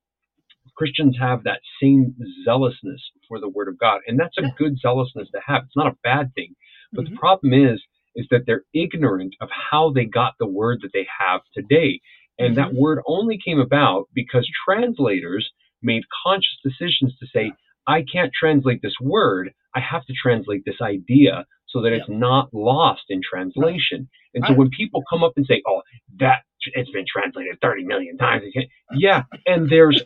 [0.76, 5.28] christians have that same zealousness for the word of god and that's a good zealousness
[5.32, 6.56] to have it's not a bad thing
[6.94, 7.10] but Mhm.
[7.12, 7.82] the problem is
[8.16, 12.00] is that they're ignorant of how they got the word that they have today.
[12.40, 12.80] And that mm-hmm.
[12.80, 17.52] word only came about because translators made conscious decisions to say
[17.86, 19.54] i can't translate this word.
[19.76, 24.08] I have to translate this idea so that it's not lost in translation.
[24.34, 24.58] And so Right.
[24.58, 25.82] when people come up and say, "Oh,
[26.20, 28.44] that it's been translated 30 million times,"
[28.94, 30.02] yeah, and there's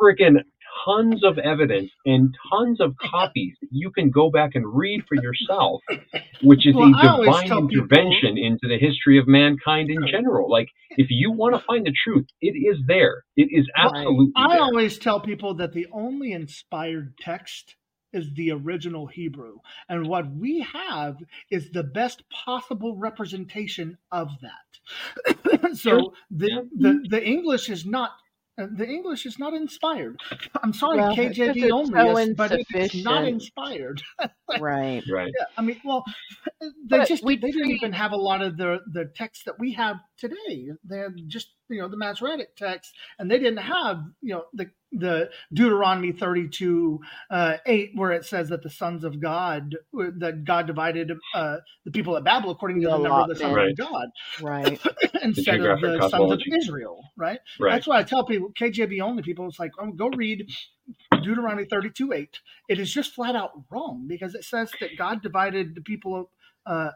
[0.00, 0.42] freaking
[0.84, 5.14] tons of evidence and tons of copies that you can go back and read for
[5.14, 5.82] yourself,
[6.42, 10.50] which is Well, a divine tell people- intervention into the history of mankind in general.
[10.50, 13.24] Like, if you want to find the truth, it is there.
[13.36, 14.62] It is Well, absolutely I there.
[14.62, 17.76] always tell people that the only inspired text
[18.12, 19.56] is the original Hebrew,
[19.90, 21.16] and what we have
[21.50, 25.76] is the best possible representation of that.
[25.76, 28.12] so the, the the English is not
[28.58, 30.18] Uh, the English is not inspired.
[30.62, 34.02] I'm sorry, Well, KJV only so is, but it's not inspired.
[34.60, 35.02] Right.
[35.10, 35.32] Right.
[35.36, 36.04] Yeah, I mean, well,
[36.60, 39.44] they But just we they didn't treat- even have a lot of the the texts
[39.44, 40.68] that we have today.
[40.84, 45.30] They're just you know the Masoretic text, and they didn't have you know the the
[45.52, 47.00] Deuteronomy thirty two
[47.30, 51.90] uh, eight where it says that the sons of God that God divided uh, the
[51.90, 53.80] people at Babel according to The the number of the sons allotment.
[53.80, 54.08] of God
[54.42, 54.80] Right.
[55.22, 56.40] instead of geographic the sons of.
[56.56, 57.40] Israel, right?
[57.60, 57.72] Right.
[57.72, 60.48] That's why I tell people, KJV only people, it's like, oh, go read
[61.22, 62.40] Deuteronomy 32 8.
[62.68, 66.30] It is just flat out wrong because it says that God divided the people
[66.66, 66.90] uh,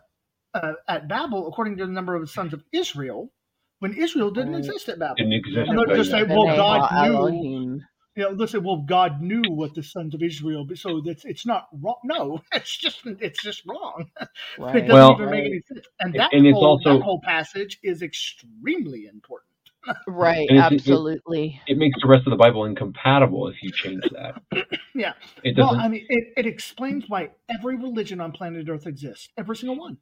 [0.55, 3.33] uh, at Babel according to the number of the sons of Israel
[3.81, 4.59] when Israel didn't Right.
[4.61, 5.17] exist at Babel.
[5.17, 5.69] Didn't exist.
[5.69, 6.19] And they'll but just yeah.
[6.21, 7.17] say, well, B'nai God knew.
[7.17, 7.87] Elohim.
[8.17, 11.25] You know, they'll say, well, God knew what the sons of Israel, but so that's
[11.25, 11.97] it's not wrong.
[12.05, 14.07] No, it's just it's just wrong.
[14.21, 15.87] it doesn't Well- even make any sense.
[16.01, 19.47] And that and it's whole also- that whole passage is extremely important.
[20.07, 20.47] Right.
[20.51, 21.61] And it's- it- Absolutely.
[21.67, 24.43] it makes the rest of the Bible incompatible if you change that.
[24.95, 25.13] Yeah.
[25.45, 25.81] It Well, doesn't.
[25.81, 29.29] I mean, it, it explains why every religion on planet Earth exists.
[29.39, 29.97] Every single one.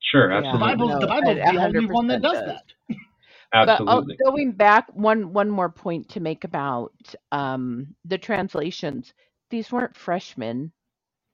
[0.00, 0.42] sure, Yeah.
[0.42, 2.46] The absolutely, Bible, no, the Bible is the only one that does does.
[2.46, 2.96] that.
[3.52, 6.92] But uh, going back, one one more point to make about
[7.32, 9.12] um, the translations.
[9.50, 10.72] These weren't freshmen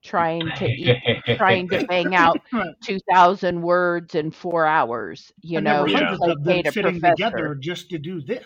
[0.03, 1.01] trying to eat,
[1.35, 2.39] trying to bang out
[2.83, 5.31] two thousand words in four hours.
[5.41, 6.15] You and know, Yeah.
[6.19, 7.01] like them sitting professor.
[7.01, 8.45] together just to do this.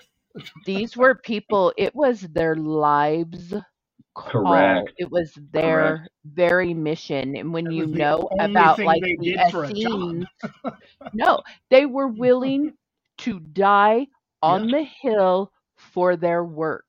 [0.66, 1.74] These were people.
[1.78, 3.54] It was their lives.
[4.16, 4.88] Call.
[4.88, 4.92] Correct.
[4.98, 9.36] It was their very mission, and when you know about like the.
[9.40, 10.28] Essenes,
[11.14, 12.74] no, they were willing
[13.20, 14.08] to die
[14.42, 16.86] on the hill for their work.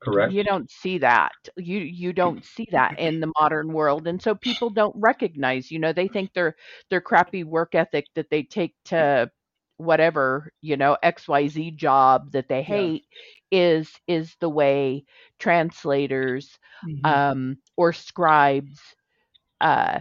[0.00, 0.34] Correct.
[0.34, 1.32] You don't see that.
[1.56, 5.70] You you don't see that in the modern world, and so people don't recognize.
[5.70, 6.56] You know, they think their
[6.90, 9.30] their crappy work ethic that they take to
[9.78, 13.04] whatever you know X Y Z job that they hate
[13.50, 15.04] is is the way
[15.38, 17.04] translators Mhm.
[17.04, 18.80] um, or scribes
[19.60, 20.00] uh,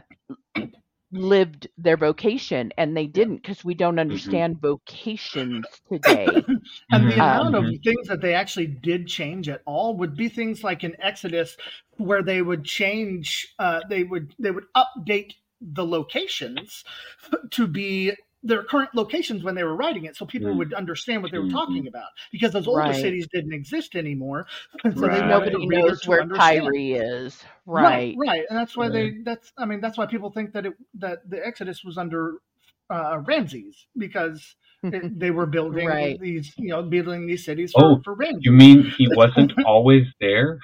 [1.12, 6.48] lived their vocation, and they didn't because we don't understand vocations today.
[6.92, 7.20] And the Mhm.
[7.20, 7.80] amount of Mhm.
[7.84, 11.58] things that they actually did change at all would be things like in Exodus,
[11.98, 16.84] where they would change, uh, they would they would update the locations
[17.52, 18.14] to be
[18.48, 20.58] their current locations when they were writing it, so people Mm.
[20.58, 22.10] would understand what they were talking about.
[22.32, 22.94] Because those older Right.
[22.94, 24.48] cities didn't exist anymore,
[24.84, 25.22] and so they Right.
[25.22, 26.64] wanted Nobody knows where understand.
[26.64, 27.44] Kyrie is,
[27.76, 28.16] Right, right?
[28.16, 29.12] right, and that's why they.
[29.24, 32.40] That's I mean that's why people think that it that the Exodus was under
[32.90, 34.56] uh, Ramses because
[34.92, 36.20] it, they were building Right.
[36.20, 38.44] these you know building these cities for, Oh, for Ramses.
[38.44, 40.60] You mean he wasn't always there?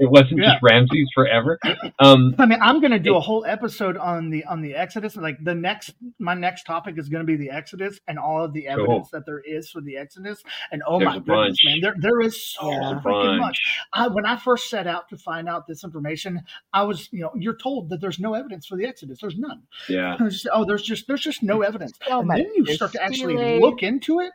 [0.00, 0.52] It wasn't Yeah.
[0.52, 1.58] just Ramses forever.
[2.00, 5.14] Um, I mean, I'm going to do a whole episode on the on the Exodus.
[5.16, 8.52] Like the next, my next topic is going to be the Exodus and all of
[8.52, 8.72] the Cool.
[8.84, 10.42] evidence that there is for the Exodus.
[10.72, 13.60] And oh There's my a goodness, man, there there is so freaking much.
[13.92, 16.40] I, when I first set out to find out this information,
[16.72, 19.18] I was, you know, you're told that there's no evidence for the Exodus.
[19.20, 19.62] There's none.
[19.88, 20.16] Yeah.
[20.30, 21.92] Just, oh, there's just there's just no evidence.
[22.08, 23.60] So and much then you start to actually stealing.
[23.60, 24.32] look into it.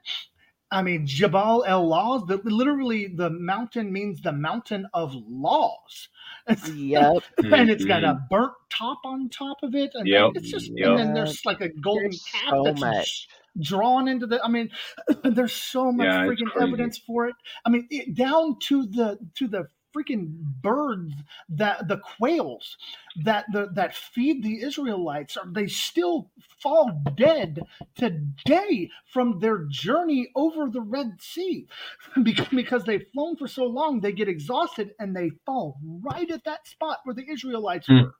[0.76, 2.28] I mean, Jabal el Lawz.
[2.28, 6.10] The, literally, the mountain means the mountain of laws.
[6.76, 7.24] Yep.
[7.38, 8.26] and it's got a mm-hmm.
[8.30, 10.32] burnt top on top of it, and Yep.
[10.36, 10.88] it's just, Yep.
[10.90, 13.28] and then there's like a golden There's cap so that's much.
[13.60, 14.44] drawn into the.
[14.44, 14.70] I mean,
[15.24, 17.36] there's so much Yeah, freaking evidence for it.
[17.66, 21.14] I mean, it, down to the to the freaking birds
[21.50, 22.78] that the quails
[23.24, 26.30] that the that feed the Israelites are they still
[26.62, 27.62] fall dead
[27.96, 31.68] today from their journey over the Red Sea
[32.24, 36.44] because, because they've flown for so long they get exhausted and they fall right at
[36.46, 38.00] that spot where the Israelites Hmm.
[38.02, 38.16] were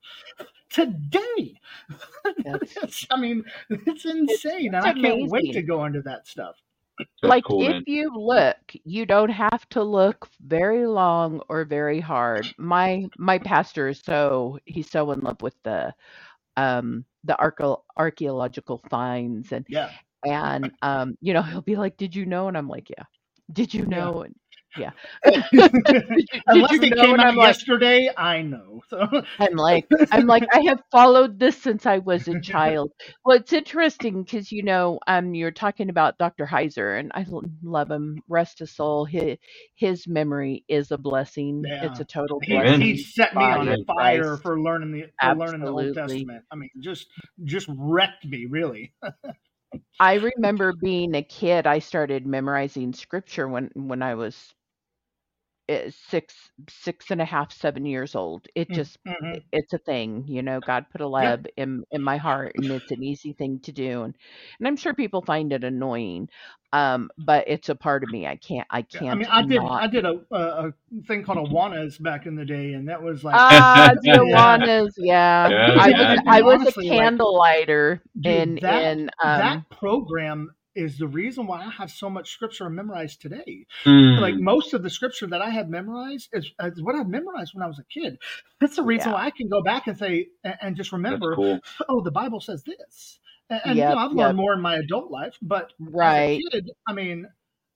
[0.70, 1.60] today.
[2.44, 6.56] That's- I mean, it's insane, and it's I can't wait to go into that stuff.
[7.24, 7.86] Like cool, if man.
[7.86, 13.88] you look you don't have to look very long or very hard my my pastor
[13.90, 15.94] is so he's so in love with the
[16.58, 19.92] um the archae- archaeological finds and Yeah.
[20.26, 23.04] and um you know he'll be like did you know and i'm like yeah
[23.54, 24.10] did you Yeah.
[24.10, 24.36] know and
[24.78, 24.92] yeah
[25.24, 28.82] did Unless you it came out i'm like yesterday, I know.
[28.90, 29.08] So
[29.40, 32.92] I'm like, I'm like, I have followed this since I was a child.
[33.24, 36.46] Well, it's interesting because you know, um, you're talking about Dr.
[36.46, 37.26] Heiser, and I
[37.64, 38.22] love him.
[38.28, 39.06] Rest his soul.
[39.06, 39.38] His
[39.76, 41.64] his memory is a blessing.
[41.66, 42.82] It's a total he, blessing.
[42.82, 44.44] he set me body on fire Christ.
[44.44, 46.44] for learning the for learning the Old Testament.
[46.52, 47.08] I mean, just
[47.44, 48.94] just wrecked me really.
[50.00, 51.68] I remember being a kid.
[51.68, 54.55] I started memorizing scripture when when I was
[55.90, 56.34] six
[56.70, 59.44] six and a half seven years old it Mm, just mhm.
[59.52, 61.34] it's a thing you know god put a Yeah.
[61.34, 64.16] lab in in my heart and it's an easy thing to do and,
[64.60, 66.28] and i'm sure people find it annoying
[66.74, 69.42] um but it's a part of me i can't i Yeah, I can't mean, I
[69.44, 70.74] did not I did a, a a
[71.08, 74.26] thing called a Awanas back in the day, and that was like, ah the yeah,
[74.26, 78.50] Awanas, yeah Yeah, i was and, i and was a honestly, like, candle lighter dude,
[78.50, 82.70] in that in um that program is the reason why I have so much scripture
[82.70, 83.66] memorized today.
[84.18, 87.54] Like Mm, most of the scripture that I have memorized is, is what I memorized
[87.54, 88.18] when I was a kid.
[88.62, 91.36] That's the reason yeah why I can go back and say and, and just remember,
[91.36, 91.62] cool.
[91.90, 93.20] oh, the Bible says this.
[93.50, 96.24] And, and you know, I've yep learned more in my adult life, but as a
[96.24, 97.28] right kid, I mean,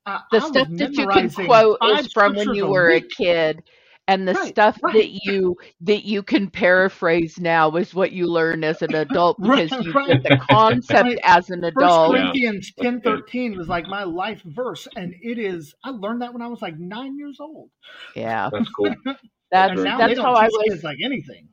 [0.06, 3.10] I, the I stuff that you can quote is from when you were a week.
[3.18, 3.64] kid
[4.10, 8.28] and the Right, stuff right, that you that you can paraphrase now is what you
[8.28, 10.08] learn as an adult right, because you right.
[10.08, 14.04] get the concept Like as an adult Yeah, Corinthians that's ten thirteen was like my
[14.04, 15.74] life verse, and it is.
[15.84, 17.72] I learned that when I was like nine years old,
[18.16, 18.96] yeah That's cool.
[19.52, 20.12] that's That's and now cool.
[20.12, 21.50] they how don't i teach was like anything.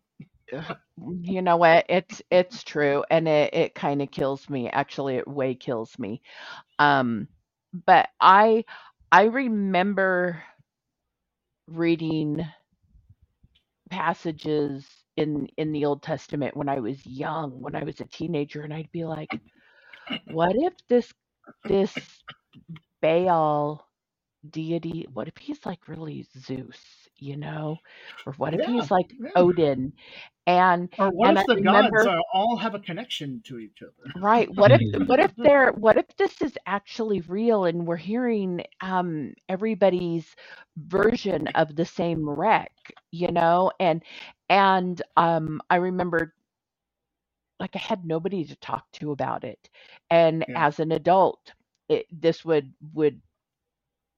[0.53, 0.65] Ugh,
[1.23, 5.27] you know what it's it's true and it, it kind of kills me actually it
[5.29, 6.21] way kills me
[6.79, 7.29] um
[7.87, 8.65] but i
[9.13, 10.43] i remember
[11.69, 12.47] reading
[13.91, 18.63] passages in in the Old Testament when I was young, when I was a teenager,
[18.63, 19.41] and I'd be like,
[20.33, 21.13] what if this
[21.65, 21.95] this
[23.03, 23.87] Baal
[24.51, 27.79] deity, what if he's like really Zeus, you know?
[28.27, 29.33] Or what if Yeah, he's like yeah.
[29.35, 29.93] Odin?
[30.47, 33.59] And Or what and I if the gods remember are, all have a connection to
[33.59, 34.13] each other?
[34.15, 34.49] Right.
[34.55, 39.35] What if what if they're what if this is actually real and we're hearing um
[39.49, 40.35] everybody's
[40.77, 42.73] version of the same wreck,
[43.13, 43.73] you know?
[43.81, 44.03] And
[44.49, 46.35] and um I remember
[47.61, 49.69] like I had nobody to talk to about it.
[50.11, 50.57] And Yeah.
[50.57, 51.53] as an adult,
[51.89, 53.21] it this would would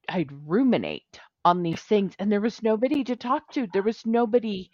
[0.08, 3.66] I'd ruminate on these things and there was nobody to talk to.
[3.68, 4.70] There was nobody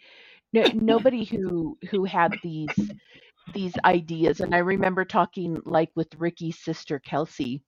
[0.53, 2.91] no, nobody who who had these
[3.53, 7.63] these ideas and i remember talking like with ricky's sister kelsey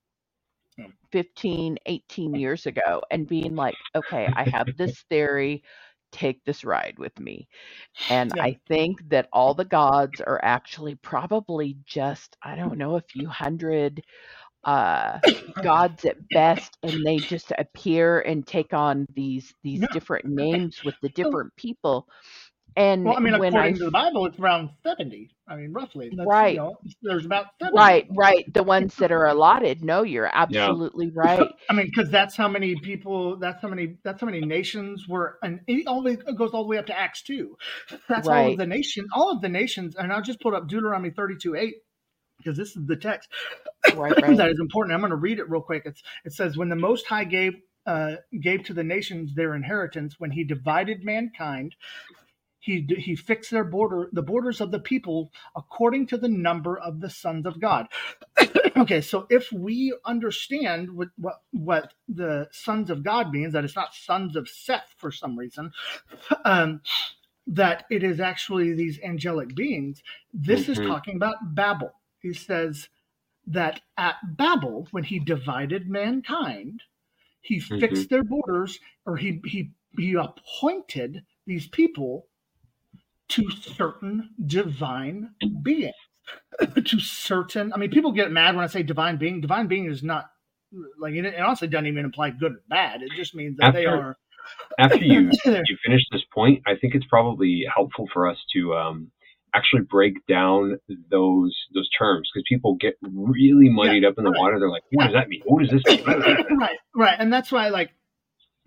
[0.77, 0.88] Yeah.
[1.12, 5.63] 15 18 years ago and being like okay i have this theory
[6.12, 7.47] take this ride with me
[8.10, 8.41] and Yeah.
[8.41, 13.27] i think that all the gods are actually probably just i don't know a few
[13.27, 14.01] hundred
[14.67, 15.19] uh
[15.63, 19.88] gods at best and they just appear and take on these these No.
[19.91, 22.08] different names with the different people
[22.75, 25.32] and well, I mean, when i according to the Bible, it's around seventy.
[25.47, 26.12] I mean, roughly.
[26.15, 27.77] That's you right know, there's about seventy.
[27.77, 28.53] Right, right.
[28.53, 29.84] The ones that are allotted.
[29.84, 30.67] No, you're Yeah.
[30.69, 31.49] absolutely right.
[31.69, 33.38] I mean, because that's how many people.
[33.38, 33.97] That's how many.
[34.03, 36.97] That's how many nations were, and it always it goes all the way up to
[36.97, 37.58] Acts two.
[38.10, 39.08] That's all of the nation.
[39.13, 41.75] All of the nations, and I'll just put up Deuteronomy thirty-two eight
[42.38, 43.30] because this is the text
[43.93, 44.38] right, right.
[44.38, 44.93] that is important.
[44.93, 45.84] I'm going to read it real quick.
[45.86, 47.54] It's, it says, "When the Most High gave
[47.86, 51.76] uh, gave to the nations their inheritance, when He divided mankind,
[52.60, 57.00] He He fixed their border, the borders of the people, according to the number of
[57.00, 57.88] the sons of God."
[58.78, 63.76] okay, so if we understand what, what what the sons of God means, that it's
[63.76, 65.71] not sons of Seth for some reason,
[66.45, 66.82] um,
[67.47, 70.02] that it is actually these angelic beings.
[70.34, 71.93] This is hmm talking about Babel.
[72.21, 72.89] He says
[73.47, 76.84] that at Babel, when he divided mankind,
[77.41, 82.27] he hmm fixed their borders, or he he he appointed these people
[83.30, 85.32] to certain divine
[85.63, 85.93] beings,
[86.86, 87.73] to certain.
[87.73, 89.41] I mean, people get mad when I say divine being.
[89.41, 90.30] Divine being is not
[90.99, 93.01] like it, it honestly doesn't even imply good or bad.
[93.03, 94.17] It just means that they are.
[94.80, 95.32] after you
[95.67, 99.12] you finish this point, I think it's probably helpful for us to um,
[99.55, 100.77] actually break down
[101.12, 104.39] those those terms because people get really yeah, muddied up in the right.
[104.39, 104.60] water.
[104.60, 105.41] They're like, "What Yeah, does that mean?
[105.45, 106.05] What does this mean?"
[106.60, 107.91] right, right, and that's why like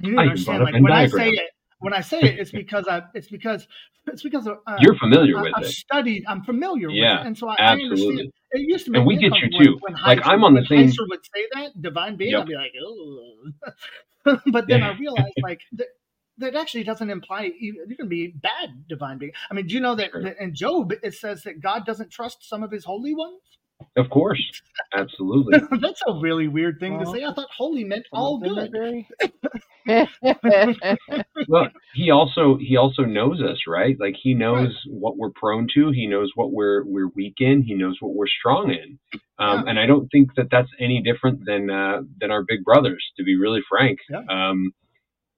[0.00, 2.52] you need I to understand like when I say it when I say it it's
[2.52, 3.66] because I it's because
[4.06, 7.22] it's because uh, You're familiar I, with I've it, studied I'm familiar with it yeah,
[7.22, 8.32] and so I, I understand absolutely.
[8.52, 9.80] it used to And make we me get you uncomfortable too.
[9.80, 10.88] when, when Like Heiser I'm on the same.
[10.88, 12.40] Heiser would say that divine being Yep.
[12.40, 13.50] I'd be like oh
[14.52, 15.60] but then I realized like
[16.40, 19.80] that actually doesn't imply e- you can be bad divine being I mean do you
[19.80, 20.22] know that, Sure.
[20.24, 23.40] that in Job it says that God doesn't trust some of his holy ones
[23.96, 24.42] Of course,
[24.94, 25.58] absolutely.
[25.80, 29.08] that's a really weird thing to say I thought holy meant all of good very.
[31.48, 33.96] Well, he also he also knows us, right?
[33.98, 35.90] Like he right knows what we're prone to.
[35.90, 37.62] He knows what we're we're weak in.
[37.62, 38.98] He knows what we're strong in.
[39.12, 42.64] yeah Um, and I don't think that that's any different than uh, than our big
[42.64, 43.02] brothers.
[43.16, 44.72] To be really frank, yeah um,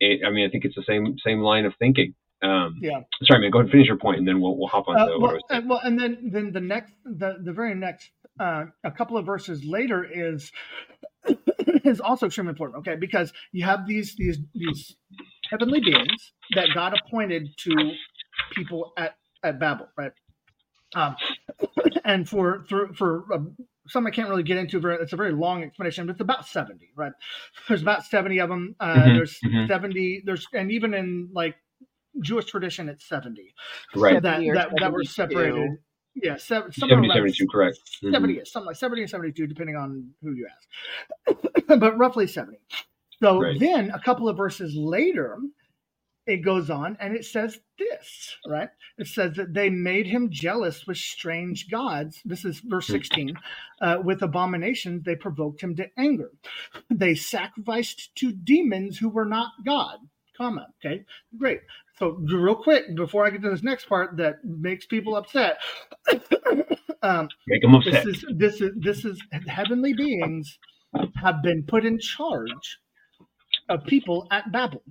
[0.03, 2.15] it, I mean, I think it's the same same line of thinking.
[2.43, 3.51] Um, yeah sorry, man.
[3.51, 5.39] Go ahead and finish your point, and then we'll we'll hop on Uh, to well,
[5.51, 9.27] and, well, and then then the next, the the very next, uh, a couple of
[9.27, 10.53] verses later is
[11.85, 12.81] is also extremely important.
[12.81, 14.97] Okay, because you have these these these
[15.51, 17.93] heavenly beings that God appointed to
[18.55, 20.13] people at, at Babel, right?
[20.95, 21.17] Um,
[22.05, 23.57] and for for, for um,
[23.89, 24.81] some I can't really get into.
[24.81, 27.13] Very, it's a very long explanation, but it's about seventy, right?
[27.69, 28.75] There's about seventy of them.
[28.81, 29.67] Uh, Mhm, There's mhm.
[29.69, 30.23] seventy.
[30.25, 31.57] There's and even in like
[32.21, 33.55] Jewish tradition, it's seventy
[33.95, 34.23] Right.
[34.23, 35.79] that that, that were separated.
[36.15, 37.79] Yeah, seven, somewhere 70, 72, correct.
[38.03, 38.11] Mhm.
[38.13, 40.47] 70 is something like 70 and 72, depending on who you
[41.27, 41.39] ask,
[41.81, 42.59] but roughly 70.
[43.19, 43.59] So Right.
[43.59, 45.39] then a couple of verses later,
[46.27, 48.69] it goes on and it says this, right?
[48.99, 52.21] It says that they made him jealous with strange gods.
[52.25, 53.37] This is verse 16.
[53.81, 56.31] Uh, with abominations, they provoked him to anger.
[56.91, 59.99] They sacrificed to demons who were not God,
[60.37, 60.69] comma.
[60.85, 61.05] Okay,
[61.37, 61.61] great.
[61.99, 65.59] So real quick, before I get to this next part that makes people upset,
[67.03, 68.05] um, Make them upset.
[68.05, 70.59] this is this is this is heavenly beings
[71.17, 72.79] have been put in charge
[73.69, 74.83] of people at Babel.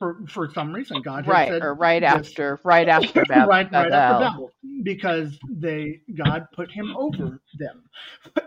[0.00, 3.46] For for some reason, God had right said or right this- after right after Babel.
[3.48, 4.20] right, right after Babel.
[4.20, 4.50] Babel,
[4.82, 7.84] because they God put him over them,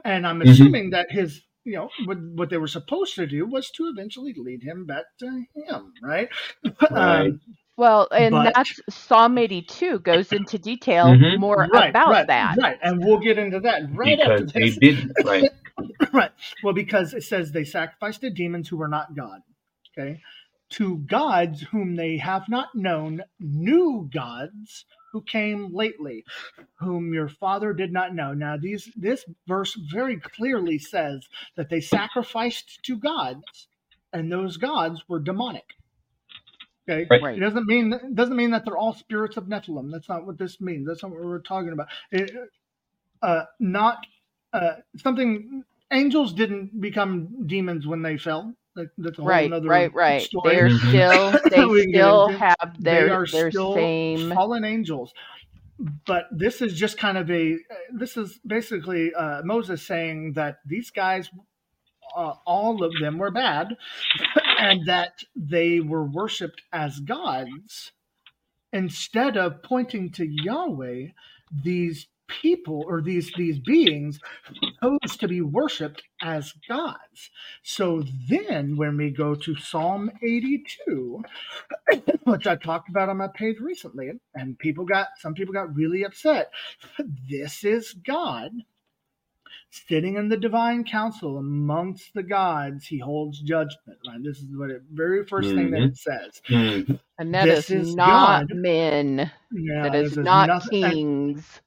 [0.03, 0.49] and I'm Mhm.
[0.49, 4.33] assuming that his you know what, what they were supposed to do was to eventually
[4.35, 6.27] lead him back to him, right?
[6.91, 7.27] Right.
[7.27, 7.39] Um,
[7.77, 11.39] Well, and But- that's Psalm 82 goes into detail Mhm.
[11.39, 12.57] more right, about right, that.
[12.61, 14.77] right, and we'll get into that right because after they this.
[14.77, 15.11] did.
[15.25, 15.49] Right.
[16.13, 16.31] right.
[16.63, 19.41] Well, because it says they sacrificed to demons who were not God.
[19.97, 20.19] Okay.
[20.73, 26.25] To gods whom they have not known, new gods who came lately,
[26.79, 28.33] whom your father did not know.
[28.33, 33.67] Now, these this verse very clearly says that they sacrificed to gods,
[34.13, 35.65] and those gods were demonic.
[36.89, 37.07] Okay.
[37.09, 37.21] Right.
[37.23, 37.37] Right.
[37.37, 39.91] It doesn't mean it doesn't mean that they're all spirits of Nephilim.
[39.91, 40.87] That's not what this means.
[40.87, 41.87] That's not what we're talking about.
[42.11, 42.31] It,
[43.21, 43.99] uh, not
[44.53, 45.63] uh, something.
[45.91, 48.55] Angels didn't become demons when they fell.
[48.75, 50.21] That, that's a whole Right, nother right, right.
[50.21, 50.55] story.
[50.55, 50.89] They're Mhm.
[50.89, 54.65] still they We can get still into- have they their are their still same fallen
[54.65, 55.13] angels.
[56.05, 57.57] But this is just kind of a.
[57.91, 61.29] This is basically uh, Moses saying that these guys,
[62.15, 63.75] uh, all of them, were bad,
[64.59, 67.91] and that they were worshipped as gods
[68.71, 71.07] instead of pointing to Yahweh.
[71.63, 72.07] These
[72.41, 74.19] people or these these beings
[74.81, 77.29] chose to be worshipped as gods.
[77.63, 81.23] So then, when we go to Psalm 82,
[82.25, 86.03] which I talked about on my page recently, and people got some people got really
[86.03, 86.51] upset.
[87.29, 88.51] This is God
[89.71, 92.85] sitting in the divine council amongst the gods.
[92.85, 93.97] He holds judgment.
[94.07, 94.21] Right.
[94.23, 95.87] This is what it very 1st thing that Mhm.
[95.89, 96.41] it says.
[96.47, 96.99] Mhm.
[97.19, 98.55] and that This is is not God.
[98.57, 99.31] men.
[99.51, 101.61] Yeah, that is is not nothing- and- kings.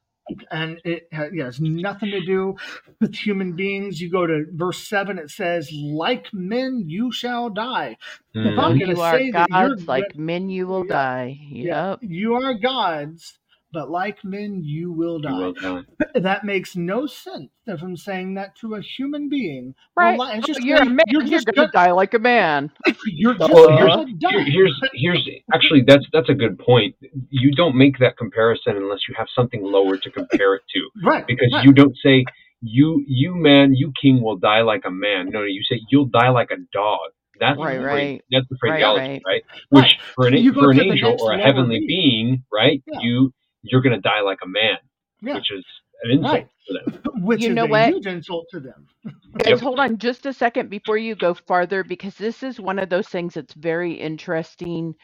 [0.51, 2.55] And it has nothing to do
[3.01, 4.01] with human beings.
[4.01, 7.97] You go to verse seven; it says, "Like men, you shall die."
[8.43, 8.57] If Mhm.
[8.57, 11.39] I'm gonna you are say that you're gods, like men you will Yeah, die.
[11.49, 13.39] Yeah, you are gods,
[13.77, 15.37] but like men, you will You die.
[15.39, 15.81] will die.
[16.27, 19.75] That makes no sense if I'm saying that to a human being.
[19.95, 20.17] Right.
[20.17, 21.05] Well, it's just you're a man.
[21.07, 22.71] You're You're, just gonna gonna, die like a man.
[23.05, 24.43] you're just Well, uh, gonna die.
[24.55, 25.23] here's here's
[25.53, 26.95] actually that's that's a good point.
[27.29, 31.25] You don't make that comparison unless you have something lower to compare it to, right
[31.27, 31.63] because right.
[31.65, 32.25] you don't say
[32.61, 35.29] you you man you king will die like a man.
[35.29, 37.09] No, no, you say you'll die like a dog.
[37.39, 37.93] That's Right, the right.
[37.93, 39.21] phrase- That's the phraseology, right.
[39.27, 39.43] right?
[39.69, 41.87] Which for an for an angel or a heavenly being.
[41.87, 42.81] being, right?
[42.91, 42.99] Yeah.
[43.03, 43.31] You
[43.63, 44.77] you're gonna die like a man,
[45.21, 45.33] Yeah.
[45.35, 45.65] which is
[46.03, 46.49] an insult Right.
[46.67, 47.01] to them.
[47.25, 47.95] Which You is know a what?
[47.95, 48.87] huge insult to them.
[49.37, 49.61] Guys, Yep.
[49.61, 53.07] hold on just a second before you go farther because this is one of those
[53.07, 54.95] things that's very interesting.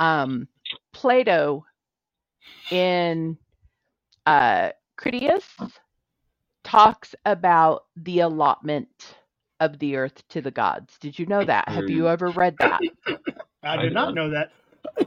[0.00, 0.48] Um,
[0.94, 1.64] Plato
[2.70, 3.38] in
[4.26, 5.44] uh, Critias
[6.64, 8.88] talks about the allotment
[9.60, 10.96] of the earth to the gods.
[11.00, 11.68] Did you know that?
[11.68, 12.08] Have you Mm.
[12.08, 12.84] ever read that?
[13.64, 14.14] I I did don't.
[14.14, 14.50] know that.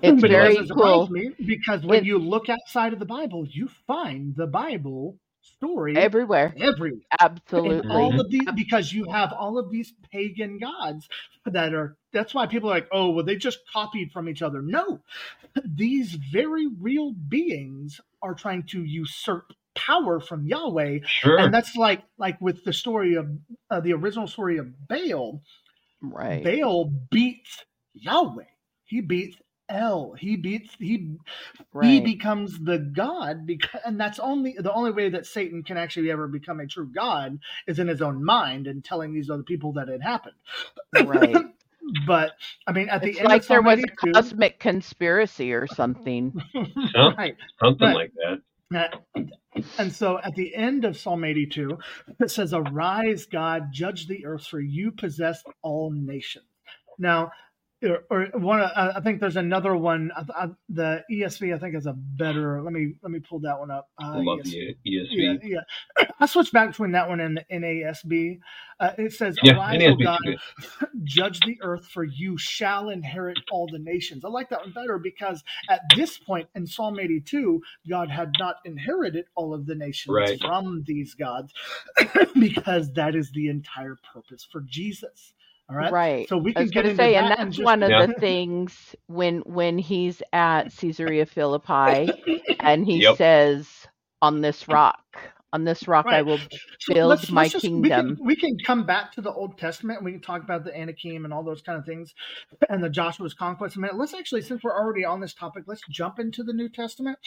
[0.01, 1.07] It's but very it cool.
[1.09, 5.95] me because when It- you look outside of the Bible, you find the Bible story
[5.97, 6.53] Everywhere.
[6.57, 6.91] everywhere.
[6.99, 7.91] In Absolutely.
[7.91, 11.09] all of these, because you have all of these pagan gods
[11.45, 11.97] that are.
[12.13, 14.61] That's why people are like, oh, well, they just copied from each other.
[14.61, 15.01] No,
[15.65, 21.39] these very real beings are trying to usurp power from Yahweh, Sure.
[21.39, 23.27] and that's like like with the story of
[23.69, 25.41] uh, the original story of Baal.
[26.01, 26.43] Right.
[26.43, 27.65] Baal beats
[27.95, 28.43] Yahweh.
[28.85, 29.35] He beats
[29.69, 30.13] El.
[30.13, 31.15] He beats he
[31.81, 36.11] he becomes the god because and that's only the only way that Satan can actually
[36.11, 39.73] ever become a true god is in his own mind and telling these other people
[39.73, 40.35] that it happened.
[41.05, 41.35] Right.
[42.07, 42.31] But
[42.65, 45.51] I mean, at the It's end like of there Psalm was a 82, cosmic conspiracy
[45.51, 46.33] or something.
[46.95, 47.35] Right?
[47.59, 47.93] something right.
[47.93, 48.13] like
[48.71, 48.93] that.
[49.77, 51.77] And so at the end of Psalm 82,
[52.19, 56.45] it says, Arise, God, judge the earth, for you possess all nations.
[56.97, 57.31] Now,
[57.83, 58.61] or, or one.
[58.61, 60.11] Uh, I think there's another one.
[60.15, 62.61] I, I, the ESV I think is a better.
[62.63, 63.89] Let me let me pull that one up.
[63.99, 64.51] I Uh, love ESV.
[64.51, 65.15] the ESV.
[65.17, 66.07] Yeah, yeah.
[66.19, 68.39] I switched back between that one and the NASB.
[68.79, 70.19] Uh, it says, Yeah, "Arise, NASB O 's God,
[71.03, 74.99] judge the earth, for you shall inherit all the nations." I like that one better
[74.99, 80.13] because at this point in Psalm 82, God had not inherited all of the nations
[80.13, 80.39] Right.
[80.41, 81.53] from these gods,
[82.39, 85.33] because that is the entire purpose for Jesus.
[85.69, 85.91] All right.
[85.91, 86.29] Right.
[86.29, 87.65] So we I can was get going to into say, that and and that's just-
[87.65, 88.05] one of Yeah.
[88.05, 92.11] the things when when he's at Caesarea Philippi,
[92.59, 93.17] and he Yep.
[93.17, 93.87] says,
[94.21, 95.03] "On this rock,
[95.53, 96.25] on this rock, I Right.
[96.25, 96.39] will
[96.79, 99.31] So build let's- my let's just- kingdom." We can, we can come back to the
[99.31, 102.13] Old Testament and we can talk about the Anakim and all those kind of things
[102.69, 103.95] and the Joshua's conquest a minute.
[103.95, 107.19] Let's actually, since we're already on this topic, let's jump into the New Testament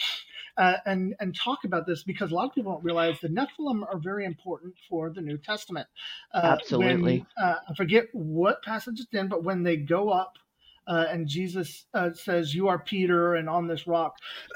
[0.57, 3.83] uh, and and talk about this because a lot of people don't realize the Nephilim
[3.91, 5.87] are very important for the New Testament.
[6.33, 7.25] Uh, Absolutely.
[7.37, 10.37] When, uh, I forget what passage it's in, but when they go up.
[10.87, 14.15] Uh, and Jesus uh, says, "You are Peter, and on this rock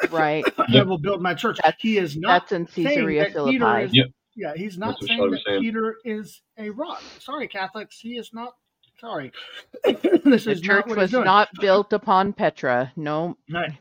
[0.10, 0.46] Right.
[0.58, 0.88] I Yep.
[0.88, 3.84] will build my church." That's- he is not That's in saying Caesarea that Peter Philippi.
[3.86, 4.08] is Yep.
[4.36, 5.62] yeah, he's not That's saying that saying.
[5.62, 7.02] Peter is a rock.
[7.20, 8.54] Sorry, Catholics, he is not.
[9.00, 9.32] Sorry,
[9.84, 11.26] this The is church not what was he's doing.
[11.26, 12.92] not built upon Petra.
[12.96, 13.36] No.
[13.52, 13.74] Right.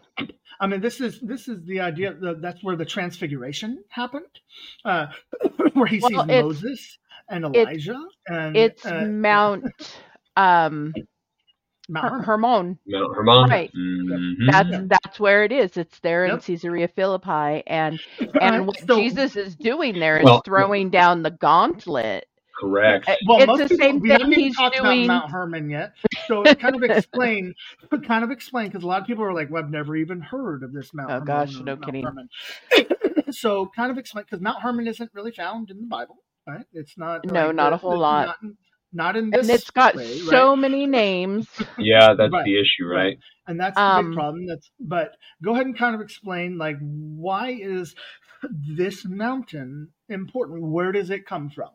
[0.59, 4.25] I mean, this is this is the idea that that's where the transfiguration happened,
[4.85, 5.07] uh,
[5.75, 6.99] where he Well, sees Moses
[7.29, 9.65] and it's- Elijah and It's uh, Mount
[10.37, 10.95] um
[11.91, 12.25] Mount Hermon.
[12.25, 12.79] Hermon.
[12.87, 13.51] Mount Hermon.
[13.51, 13.71] Right.
[13.77, 14.35] Mhm.
[14.51, 14.83] That's Yeah.
[14.87, 15.77] that's where it is.
[15.77, 16.43] It's there in Yep.
[16.45, 21.23] Caesarea Philippi, and Right, and what so- Jesus is doing there is Well- throwing down
[21.23, 22.27] the gauntlet.
[22.61, 23.09] Correct.
[23.27, 25.05] Well, it's most the people, same we thing haven't even he's talked doing.
[25.07, 25.95] about Mount Hermon yet.
[26.27, 27.55] So kind of explain,
[28.07, 30.63] kind of explain, because a lot of people are like, "Well, I've never even heard
[30.63, 32.05] of this Mount." Oh, Hermon gosh, no Mount kidding.
[32.05, 32.29] Hermon."
[33.31, 36.67] so kind of explain, because Mount Hermon isn't really found in the Bible, right?
[36.75, 37.25] It's not.
[37.25, 38.27] No, like not a whole lot.
[38.27, 38.57] Not, in-
[38.93, 39.43] not in this.
[39.43, 40.27] and it's got way, right?
[40.31, 41.49] so many names.
[41.79, 42.45] Yeah, that's Right.
[42.45, 43.19] the issue, right?
[43.47, 44.47] and that's the Um, big problem.
[44.47, 47.95] That's but go ahead and kind of explain like why is
[48.77, 50.63] this mountain important?
[50.63, 51.71] Where does it come from?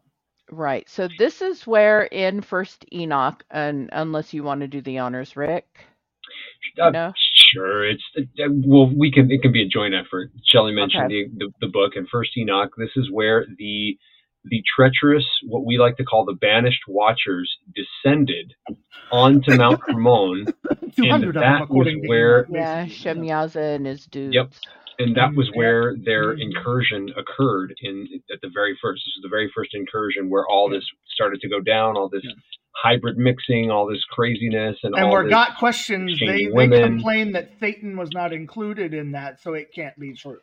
[0.52, 0.88] Right.
[0.90, 5.36] So this is where in First Enoch, and unless you want to do the honors,
[5.36, 5.68] Rick.
[6.82, 7.14] Uh, No?
[7.54, 9.32] Sure, it's uh, well, we can.
[9.32, 10.32] It can be a joint effort.
[10.46, 11.10] Shelley mentioned Okay.
[11.10, 12.72] the, the the book and First Enoch.
[12.78, 13.98] This is where the
[14.50, 18.54] the treacherous, what we like to call the banished watchers, descended
[19.12, 20.46] onto Mount Hermon,
[20.98, 23.12] and hundred of them, that was where Yeah, basically.
[23.28, 24.36] Shemyaza and his dudes.
[24.36, 24.52] Yep.
[24.98, 26.42] and that was where their Mhm.
[26.42, 29.04] incursion occurred in at the very first.
[29.06, 32.24] This is the very first incursion where all this started to go down, all this
[32.24, 32.32] Yeah.
[32.82, 35.32] hybrid mixing, all this craziness, and, And all where this.
[35.32, 39.74] got questions, they, exchanging they complain that Satan was not included in that, so it
[39.74, 40.40] can't be true.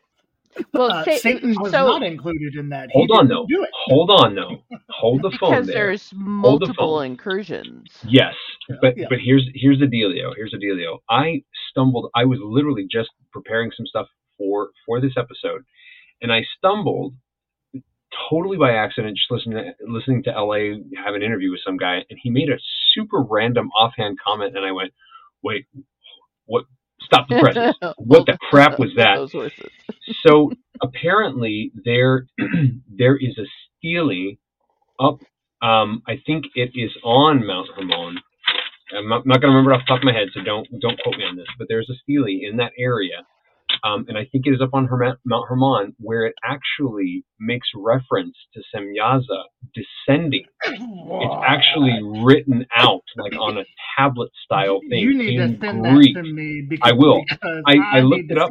[0.74, 2.90] Well, Uh, Sa- Satan was so not included in that.
[2.92, 3.46] He Hold on, though.
[3.48, 3.66] Do.
[3.86, 4.62] Hold on, though.
[4.90, 5.74] Hold the phone because there.
[5.86, 7.07] there's the multiple phone.
[7.07, 7.88] incursions.
[8.07, 8.34] Yes,
[8.80, 9.07] but Yeah.
[9.09, 10.32] but here's here's the dealio.
[10.36, 10.98] Here's the dealio.
[11.09, 12.11] I stumbled.
[12.14, 15.62] I was literally just preparing some stuff for for this episode,
[16.20, 17.14] and I stumbled
[18.30, 21.96] totally by accident, just listening to listening to LA have an interview with some guy,
[22.11, 22.59] and he made a
[22.94, 24.92] super random offhand comment, and I went,
[25.42, 25.64] "Wait,
[26.44, 26.64] what?
[27.12, 27.74] Stop the presses!
[27.98, 29.22] What the crap was that?"
[30.24, 30.52] So
[30.82, 32.26] apparently there
[32.98, 33.46] there is a
[33.78, 34.36] stele
[35.00, 35.18] up
[35.62, 38.18] um, I think it is on Mount Hermon.
[38.96, 41.00] I'm not, not going to remember off the top of my head, so don't don't
[41.02, 41.46] quote me on this.
[41.58, 43.24] But there's a stele in that area,
[43.85, 47.68] um, and I think it is up on Herma- Mount Hermon where it actually makes
[47.76, 49.43] reference to Semyaza
[49.74, 50.45] descending.
[50.64, 53.64] It's actually written out like on a
[53.99, 56.14] tablet style thing You need in to send Greek.
[56.14, 57.22] that to me because I will.
[57.28, 58.51] Because I- I looked need it up,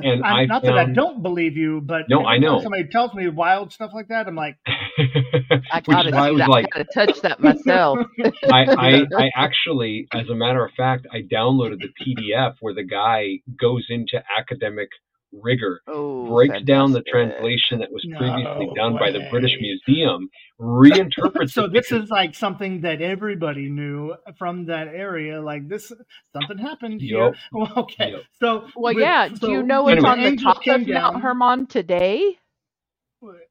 [0.00, 2.60] because and I not that I don't believe you, but No, I know.
[2.60, 4.26] somebody tells me wild stuff like that.
[4.26, 6.48] I'm like, I Which gotta I was that.
[6.48, 7.98] like, I gotta touch that myself.
[8.50, 12.84] I, I, I actually, as a matter of fact, I downloaded the PDF where the
[12.84, 14.88] guy goes into academic
[15.32, 19.56] rigor, oh, breaks down the translation that was previously No done by the British.
[19.60, 20.28] Museum,
[20.60, 22.04] reinterprets so this pictures.
[22.04, 25.42] is like something that everybody knew from that area.
[25.42, 25.92] Like this,
[26.34, 27.34] something happened here.
[27.52, 28.22] Well, okay, Yup.
[28.40, 29.28] so Well, with- yeah.
[29.28, 30.10] Do you know when it's Anyway.
[30.28, 32.38] on the top came of Mount Hermon today?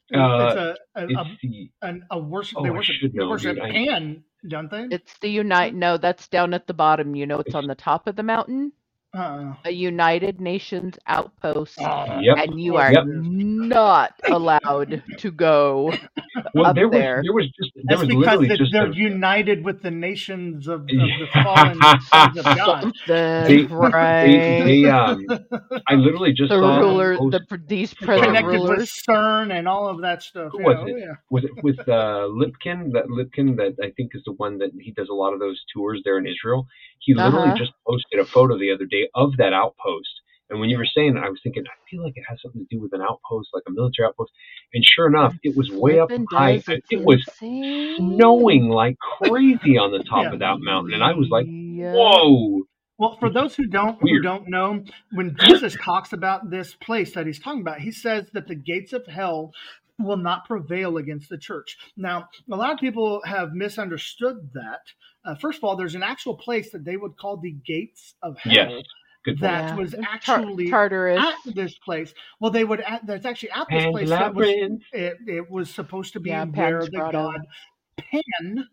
[0.10, 2.58] It's Uh, a, a, It's a, the an- a worship.
[2.60, 3.64] Oh, they I worship, should know, worship dude.
[3.74, 4.88] Pan, don't they?
[4.92, 5.76] It's the Unite.
[5.76, 7.16] No, that's down at the bottom.
[7.16, 8.74] You know, it's on the top of the mountain.
[9.14, 12.38] Uh, A United Nations outpost, yep.
[12.38, 13.04] and you are Yep.
[13.08, 15.94] not allowed to go.
[16.54, 17.22] Well, up there was there.
[17.22, 19.92] there was just there That's was because literally they- just they're a, united with the
[19.92, 22.82] nations of, of the fallen sons of God.
[23.06, 24.28] Something, they, right?
[24.28, 25.26] they, they, um,
[25.90, 28.80] I literally just the saw a ruler, post- the these present Connected with.
[28.90, 30.54] CERN and all of that stuff.
[30.54, 30.96] Who was oh, it?
[30.98, 31.14] yeah.
[31.30, 32.94] was it with uh, Lipkin?
[32.94, 35.62] That Lipkin that I think is the one that he does a lot of those
[35.74, 36.66] tours there in Israel.
[37.00, 37.58] He literally Uh-huh.
[37.58, 40.10] just posted a photo the other day of that outpost.
[40.50, 42.66] And when you were saying that, I was thinking, I feel like it has something
[42.68, 44.32] to do with an outpost, like a military outpost.
[44.74, 46.56] And sure enough, it was way up Flippin' high.
[46.56, 47.96] does, it's It was insane.
[47.98, 50.34] snowing like crazy on the top Yeah.
[50.34, 52.64] of that mountain, and I was like, "Whoa!"
[52.98, 54.84] Well, for those who don't who don't know,
[55.14, 58.94] when Jesus talks about this place that he's talking about, he says that the gates
[58.94, 59.52] of hell
[60.04, 61.78] will not prevail against the church.
[61.98, 64.82] Now, a lot of people have misunderstood that.
[65.24, 68.38] Uh, first of all, there's an actual place that they would call the gates of
[68.40, 68.84] hell Yes,
[69.24, 69.76] good that Yeah.
[69.76, 71.20] was Tar- actually Tartarus.
[71.20, 72.14] at this place.
[72.40, 74.48] Well, they would at, that's actually at this Pan's place that was
[74.94, 77.42] it, it was supposed to be Yeah, where Pan's the god
[77.98, 78.68] Pan,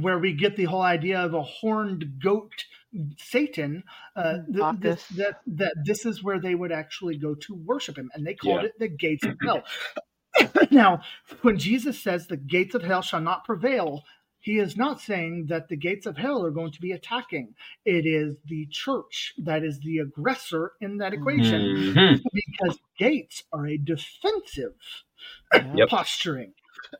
[0.00, 2.52] where we get the whole idea of a horned goat
[3.18, 3.82] Satan.
[4.14, 8.10] Uh, th- this, that that this is where they would actually go to worship him,
[8.14, 8.68] and they called Yeah.
[8.68, 9.62] it the gates of hell.
[10.70, 11.00] now,
[11.42, 14.02] when Jesus says the gates of hell shall not prevail.
[14.40, 17.54] He is not saying that the gates of hell are going to be attacking.
[17.84, 21.60] It is the church that is the aggressor in that equation
[21.92, 22.22] Mhm.
[22.32, 24.74] because gates are a defensive
[25.74, 25.88] Yep.
[25.90, 26.52] posturing.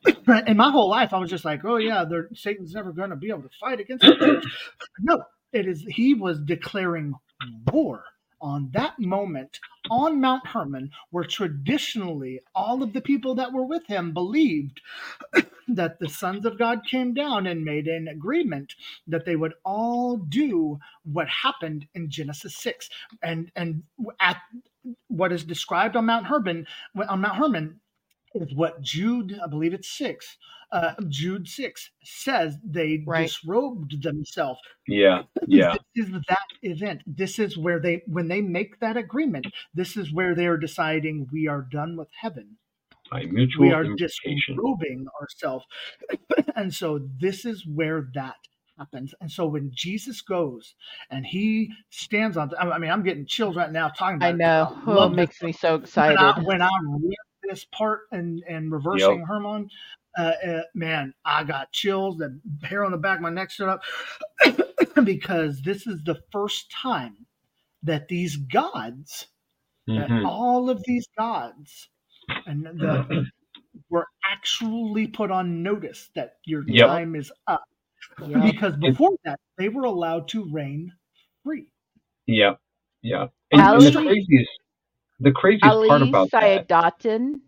[0.27, 3.15] And my whole life, I was just like, "Oh yeah, they're, Satan's never going to
[3.15, 4.45] be able to fight against the church."
[4.99, 5.23] no,
[5.53, 5.81] it is.
[5.87, 7.13] He was declaring
[7.71, 8.03] war
[8.41, 9.59] on that moment
[9.91, 14.81] on Mount Hermon, where traditionally all of the people that were with him believed
[15.69, 18.73] that the sons of God came down and made an agreement
[19.07, 22.89] that they would all do what happened in Genesis six,
[23.23, 23.83] and and
[24.21, 24.37] at
[25.09, 26.67] what is described on Mount Hermon
[27.09, 27.79] on Mount Hermon
[28.35, 30.37] is what Jude, I believe it's six,
[30.71, 33.23] uh, Jude six says they Right.
[33.23, 34.59] disrobed themselves.
[34.87, 37.01] Yeah, yeah, This is that event.
[37.07, 41.27] This is where they, when they make that agreement, this is where they are deciding
[41.31, 42.57] we are done with heaven.
[43.11, 44.57] by mutual We are implication.
[44.57, 45.65] disrobing ourselves.
[46.55, 48.37] and so this is where that
[48.77, 49.13] happens.
[49.21, 50.75] And so when Jesus goes
[51.09, 54.39] and he stands on, I mean, I'm getting chills right now talking about I it.
[54.39, 54.81] know.
[54.87, 56.17] I Oh, it makes me so when excited.
[56.17, 56.69] I, when I
[57.01, 59.69] read this part and and reversing Hermon,
[60.17, 62.17] uh, uh, man, I got chills.
[62.17, 63.81] The hair on the back of my neck stood up
[65.05, 67.27] because this is the first time
[67.83, 69.27] that these gods,
[69.95, 70.23] that Mhm.
[70.23, 71.89] all of these gods,
[72.45, 73.05] and the
[73.89, 76.89] were actually put on notice that your Yep.
[76.89, 77.63] time is up.
[78.19, 78.41] Yep.
[78.41, 80.91] Because before that, they were allowed to reign
[81.43, 81.67] free.
[82.27, 82.55] Yeah,
[83.01, 83.27] yeah.
[83.51, 84.51] And, and the Ali- craziest,
[85.19, 86.67] the craziest Ali part about that.
[86.73, 87.41] Sayadatin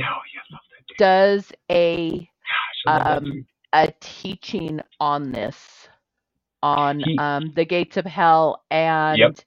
[0.00, 5.89] Oh yeah, love that does a Gosh, I love that um, a teaching on this
[6.62, 9.42] on He- um, the gates of hell and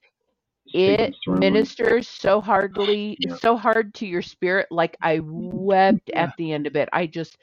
[0.72, 3.36] it ministers so hardly Yeah.
[3.38, 6.16] so hard to your spirit like i wept Yeah.
[6.16, 6.88] at the end of it.
[6.92, 7.36] I just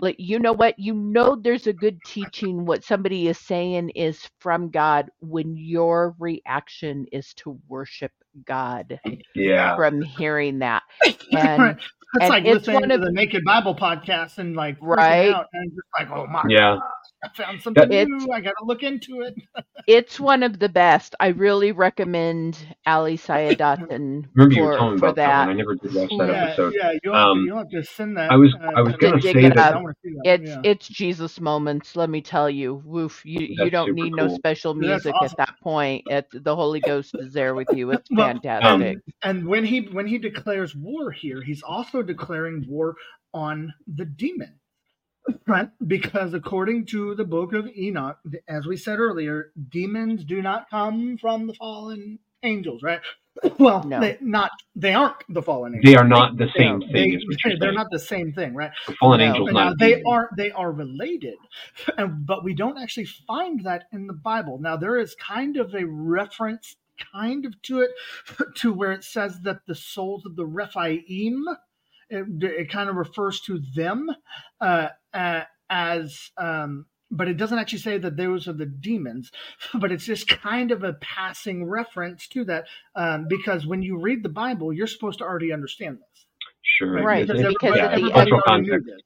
[0.00, 0.78] like you know what?
[0.78, 2.64] You know there's a good teaching.
[2.66, 8.12] What somebody is saying is from god when your reaction is to worship
[8.46, 9.00] god
[9.34, 10.82] Yeah, from hearing that.
[11.32, 11.76] And
[12.14, 12.24] Right.
[12.24, 15.30] It's and like it's listening one to of- the Naked Bible podcast and like Right.
[15.30, 16.76] out and just like, oh my Yeah.
[16.76, 16.80] god,
[17.24, 18.32] I found something It's- new.
[18.32, 19.34] I got to look into it.
[19.86, 22.56] it's one of the best i really recommend
[22.86, 25.50] ali sayadatin remember you were for, telling me for about that one.
[25.50, 26.74] I never did watch that yeah, episode.
[26.76, 28.30] yeah, you'll have, Um, you'll have to send that.
[28.30, 29.20] I was- uh, I was gonna.
[29.20, 29.74] To say that- up.
[29.76, 30.60] I wanna see that, It's yeah.
[30.64, 31.96] it's Jesus moments.
[31.96, 33.22] Let me tell you, woof.
[33.24, 35.36] You you don't super need no special music awesome.
[35.40, 36.04] at that point.
[36.10, 37.90] It, the Holy Ghost is there with you.
[37.92, 38.98] It's Well, fantastic.
[39.22, 42.96] and when he when he declares war here, he's also declaring war
[43.34, 44.58] on the demon.
[45.46, 45.68] Right?
[45.86, 51.16] Because according to the book of Enoch, as we said earlier, demons do not come
[51.16, 53.00] from the fallen angels, right?
[53.58, 54.00] Well, No.
[54.00, 55.90] they not they aren't the fallen angels.
[55.90, 57.14] They are not the same They, thing.
[57.14, 57.74] Is what they're saying.
[57.74, 58.72] not the same thing, right?
[58.86, 59.26] The fallen No.
[59.26, 59.78] angel's now not.
[59.78, 60.04] they demon.
[60.08, 61.36] are they are related
[61.98, 65.74] and, but we don't actually find that in the bible now there is kind of
[65.74, 66.76] a reference
[67.12, 67.90] kind of to it
[68.56, 71.44] to where it says that the souls of the rephaim
[72.12, 72.26] it,
[72.60, 74.08] it kind of refers to them
[74.60, 79.30] uh, uh, as um, but it doesn't actually say that those are the demons
[79.74, 84.22] but it's just kind of a passing reference to that um, because when you read
[84.22, 86.26] the bible you're supposed to already understand this
[86.64, 87.02] Sure.
[87.02, 88.86] Right, It's- because yeah, the it's cultural knew context.
[88.86, 89.00] this.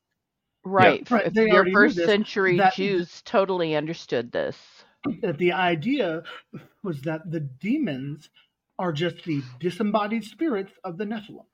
[0.65, 1.11] right.
[1.11, 4.59] right, If they your first this, century that- Jews totally understood this.
[5.23, 6.23] that the idea
[6.83, 8.29] was that the demons
[8.79, 11.47] are just the disembodied spirits of the Nephilim.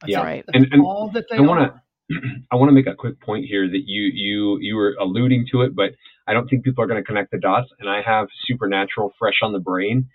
[0.00, 0.22] That's Yeah.
[0.22, 0.44] Right.
[0.54, 1.82] And- and all that they I wanna-
[2.50, 5.62] I want to make a quick point here that you you you were alluding to
[5.62, 5.90] it, but
[6.26, 7.68] I don't think people are going to connect the dots.
[7.78, 10.08] And I have Supernatural fresh on the brain,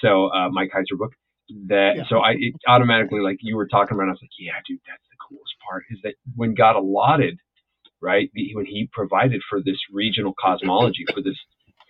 [0.00, 1.12] so uh, Mike Heiser book.
[1.66, 2.02] That Yeah.
[2.08, 4.06] so I it automatically like you were talking about.
[4.06, 7.38] I was like, yeah, dude, that's the coolest part is that when God allotted,
[8.00, 11.36] right, the, when He provided for this regional cosmology, for this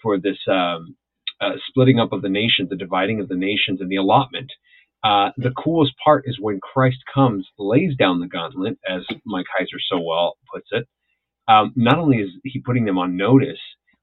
[0.02, 0.96] for this um,
[1.42, 4.50] uh, splitting up of the nations, the dividing of the nations, and the allotment.
[5.02, 9.80] Uh, the coolest part is when Christ comes, lays down the gauntlet, as Mike Heiser
[9.90, 10.86] so well puts it.
[11.48, 13.58] Um, not only is he putting them on notice,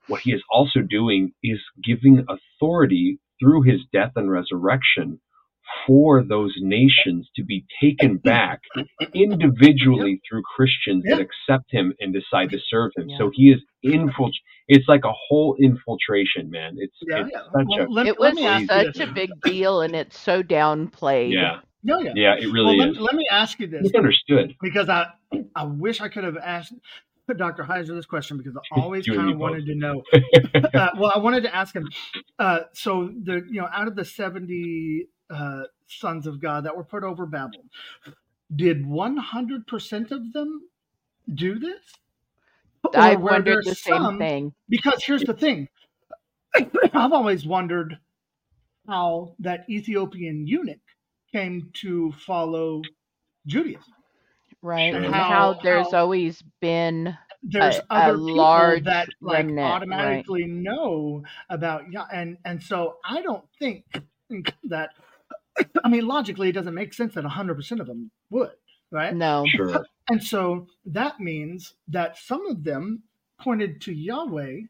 [0.07, 5.19] what he is also doing is giving authority through his death and resurrection
[5.85, 8.61] for those nations to be taken back
[9.13, 13.09] individually through Christians that accept him and decide to serve him.
[13.09, 13.17] Yeah.
[13.17, 14.33] So he is infiltrated.
[14.69, 16.75] It's like a whole infiltration, man.
[16.77, 17.39] It's, Yeah, it's yeah.
[17.45, 18.99] such Well, a let, it let was me such this.
[19.09, 21.33] a big deal, and it's so downplayed.
[21.33, 22.11] yeah, No, yeah.
[22.15, 22.35] yeah.
[22.37, 22.97] It really let, is.
[22.99, 24.55] let me ask you this Misunderstood.
[24.61, 25.07] because I
[25.55, 26.73] I wish I could have asked
[27.37, 27.63] Dr.
[27.63, 29.41] Heiser this question because I always kind me of both.
[29.51, 30.03] wanted to know.
[30.73, 31.87] uh, well, I wanted to ask him.
[32.37, 36.83] Uh, so the you know out of the seventy uh, sons of God that were
[36.83, 37.63] put over Babel,
[38.55, 40.63] did one hundred percent of them
[41.33, 41.81] do this?
[42.95, 44.53] I wondered the same thing.
[44.69, 45.67] Because here's the thing,
[46.93, 47.97] I've always wondered
[48.87, 50.79] how that Ethiopian eunuch
[51.33, 52.81] came to follow
[53.45, 53.83] Judaism.
[54.61, 54.93] Right.
[54.95, 59.57] And How- how, there's how- always been there's a- a people large that like remnant,
[59.59, 59.71] right.
[59.73, 63.85] automatically know about yeah and and so i don't think
[64.63, 64.89] that
[65.83, 68.51] i mean logically it doesn't make sense that 100% of them would
[68.91, 69.45] right no.
[69.47, 69.85] Sure.
[70.09, 73.03] and so that means that some of them
[73.39, 74.61] pointed to yahweh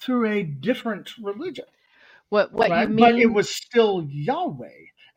[0.00, 1.64] through a different religion
[2.30, 2.96] What what right you mean?
[3.04, 4.68] but it was still yahweh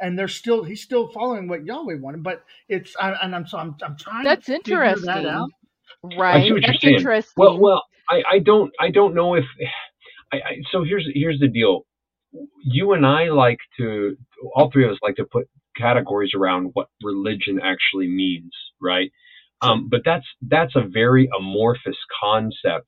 [0.02, 3.58] and they're still he's still following what yahweh wanted but it's I, and i'm so
[3.60, 5.06] i'm, I'm trying That's to figure interesting.
[5.08, 5.50] that out
[6.04, 6.36] right.
[6.38, 6.96] I see what That's saying.
[6.96, 7.34] interesting.
[7.38, 9.46] Well, well, I, I don't, I don't know if,
[10.34, 10.42] I, I,
[10.72, 11.86] so here's, here's the deal.
[12.64, 14.16] You and I like to,
[14.56, 18.52] all three of us like to put categories around what religion actually means,
[18.82, 19.12] right?
[19.62, 22.88] Um, but that's that's a very amorphous concept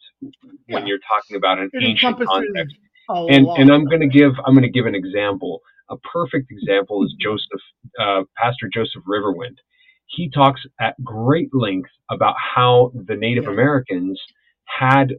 [0.67, 2.75] when you're talking about an it ancient context.
[3.09, 5.61] and and I'm going to give I'm going to give an example.
[5.89, 7.61] A perfect example is Joseph,
[7.99, 9.57] uh, Pastor Joseph Riverwind.
[10.05, 13.51] He talks at great length about how the Native Yeah.
[13.51, 14.21] Americans
[14.65, 15.15] had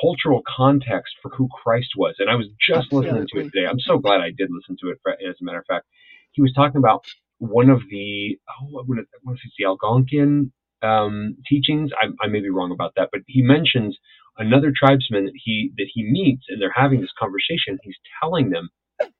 [0.00, 3.66] cultural context for who Christ was, and I was just listening to it today.
[3.68, 4.98] I'm so glad I did listen to it.
[5.28, 5.86] As a matter of fact,
[6.32, 7.04] he was talking about
[7.38, 10.50] one of the oh, it, what if it's the Algonquian
[10.82, 11.90] um, teachings?
[12.00, 13.98] I, I may be wrong about that, but he mentions
[14.38, 17.78] another tribesman that he that he meets, and they're having this conversation.
[17.82, 18.70] He's telling them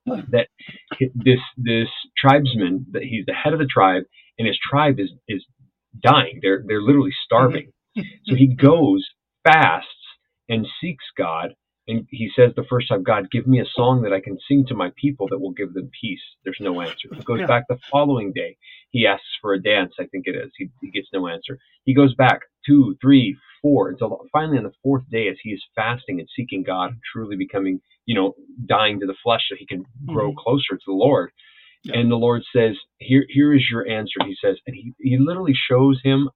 [0.06, 0.48] that
[1.14, 4.04] this this tribesman that he's the head of the tribe,
[4.38, 5.44] and his tribe is is
[6.02, 6.40] dying.
[6.42, 7.72] They're they're literally starving.
[8.24, 9.06] So he goes,
[9.44, 9.88] fasts,
[10.48, 11.54] and seeks God.
[11.88, 14.64] And he says the first time, God, give me a song that I can sing
[14.68, 16.22] to my people that will give them peace.
[16.44, 17.08] There's no answer.
[17.12, 17.46] He goes Yeah.
[17.46, 18.56] back the following day.
[18.90, 20.52] He asks for a dance, I think it is.
[20.56, 21.58] He, he gets no answer.
[21.84, 25.62] He goes back two, three, four, until finally on the fourth day, as he is
[25.74, 28.34] fasting and seeking God, truly becoming, you know,
[28.66, 30.38] dying to the flesh so he can grow mm-hmm.
[30.38, 31.32] closer to the Lord.
[31.84, 31.98] Yeah.
[31.98, 34.56] And the Lord says, Here, here is your answer, he says.
[34.66, 36.30] And he, he literally shows him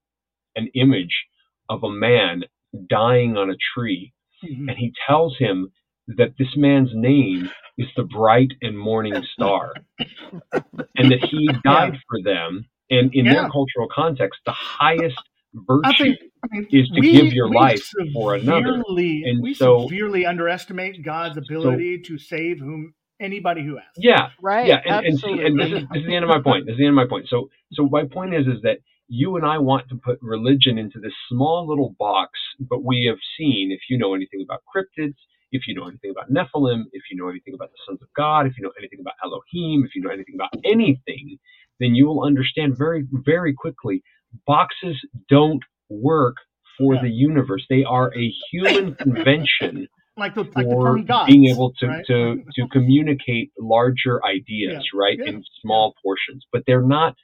[0.56, 1.26] an image
[1.68, 2.42] of a man
[2.88, 4.12] dying on a tree.
[4.44, 4.68] Mhm.
[4.68, 5.70] And he tells him
[6.08, 9.72] that this man's name is the bright and morning star.
[10.52, 12.66] and that he died for them.
[12.90, 13.32] And in Yeah.
[13.32, 15.18] their cultural context, the highest
[15.54, 18.76] virtue I think I mean, is to we- give your we life for another.
[18.82, 23.98] severely- And we so- severely underestimate God's ability to save whom anybody who asks.
[23.98, 24.66] Yeah, right.
[24.66, 25.44] yeah, and, and, see, absolutely.
[25.46, 26.66] and this is this is the end of my point.
[26.66, 27.28] This is the end of my point.
[27.28, 28.78] So so my point is is that
[29.08, 33.18] you and I want to put religion into this small little box, but we have
[33.38, 35.14] seen, if you know anything about cryptids,
[35.52, 38.46] if you know anything about Nephilim, if you know anything about the sons of God,
[38.46, 41.38] if you know anything about Elohim, if you know anything about anything,
[41.80, 44.02] then you will understand very very quickly.
[44.46, 44.96] Boxes
[45.30, 46.36] don't work
[46.78, 47.02] for Yeah.
[47.02, 47.64] the universe.
[47.70, 51.26] They are a human convention Like the like the for term God.
[51.26, 52.04] being able to, right?
[52.06, 56.44] to to communicate larger ideas, right, yeah, in small portions.
[56.52, 57.14] But they're not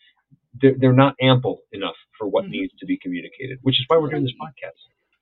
[0.60, 2.50] they're, they're not ample enough for what Mhm.
[2.50, 4.78] needs to be communicated, which is why we're doing this podcast.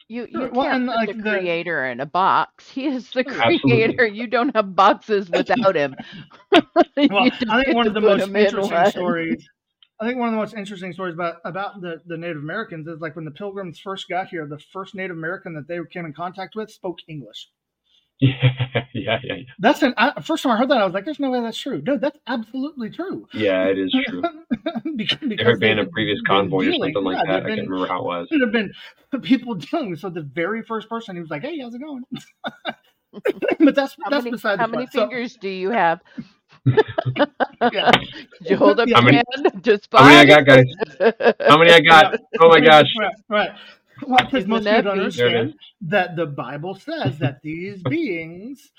[0.08, 2.68] You you Well, can't put like, the the- creator in a box.
[2.74, 3.58] He is the Absolutely.
[3.60, 4.06] creator.
[4.06, 5.94] You don't have boxes without him.
[6.52, 9.48] Well, I think one of the most him in interesting stories.
[10.00, 13.00] I think one of the most interesting stories about about the, the Native Americans is
[13.00, 16.12] like when the Pilgrims first got here, the first Native American that they came in
[16.12, 17.48] contact with spoke English.
[18.22, 18.34] Yeah,
[18.92, 19.42] yeah, yeah, yeah.
[19.58, 21.56] That's an I, first time I heard that I was like, "There's no way that's
[21.58, 23.26] true." No, that's absolutely true.
[23.32, 24.22] Yeah, it is true.
[24.96, 27.46] because There had been a previous been convoy or something like yeah, that.
[27.46, 28.28] I they've can't remember how it was.
[28.30, 28.72] There have been
[29.22, 29.96] people dealing.
[29.96, 32.04] So the very first person, he was like, "Hey, how's it going?"
[33.58, 34.92] but that's How that's many, beside how the many point.
[34.92, 36.00] So, fingers do you have?
[36.66, 37.90] yeah.
[37.90, 38.96] Did you hold up Yeah.
[38.96, 39.64] your How many- hand?
[39.64, 40.66] Just How many I got, guys?
[41.48, 42.16] How many I got?
[42.40, 42.92] Oh my gosh.
[42.98, 43.50] Right, right.
[44.06, 45.14] Well, because Isn't most that people don't neat?
[45.16, 48.72] There it understand that the Bible says that these beings,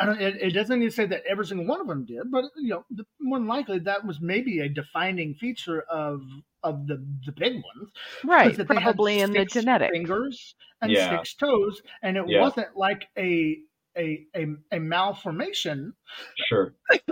[0.00, 2.44] I don't, it, it doesn't even say that every single one of them did, but
[2.56, 6.22] you know, the, more than likely that was maybe a defining feature of
[6.62, 7.90] of the the big ones,
[8.24, 9.92] Right, was that they had probably in the six genetics.
[9.92, 11.08] fingers and Yeah.
[11.18, 12.40] six toes, and it Yeah.
[12.40, 13.58] wasn't like a
[13.96, 15.94] a a, a malformation.
[16.48, 16.74] Sure.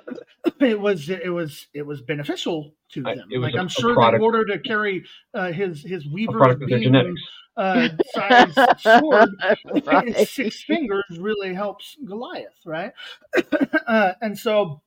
[0.61, 3.29] It was it was it was beneficial to I- them.
[3.33, 5.05] it was Like a- I'm sure that in product- order to carry
[5.35, 7.23] uh, his his A weaver's product of their beam genetics.
[7.57, 9.31] uh, size sword,
[9.87, 10.29] Right.
[10.29, 12.93] six fingers really helps Goliath, right?
[13.87, 14.83] uh, and so,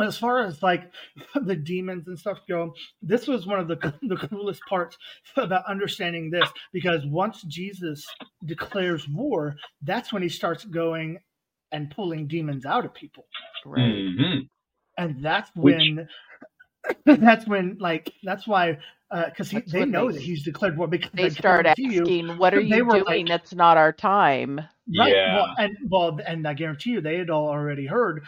[0.00, 0.92] as far as like
[1.34, 2.72] the demons and stuff go,
[3.02, 4.96] this was one of the the coolest parts
[5.36, 8.04] about understanding this because once Jesus
[8.44, 11.18] declares war, that's when he starts going
[11.72, 13.26] and pulling demons out of people,
[13.64, 14.08] Right.
[14.18, 14.38] hmm
[14.98, 16.08] and that's Which- when.
[17.04, 18.78] That's when, like, that's why,
[19.10, 20.86] because That's they know they- that he's declared war.
[20.86, 23.04] Because They I start guarantee you, asking, "What are they you were doing?
[23.04, 24.60] like- That's not our time."
[24.96, 25.12] Right.
[25.12, 25.34] Yeah.
[25.34, 28.22] Well, and well, and I guarantee you, they had all already heard.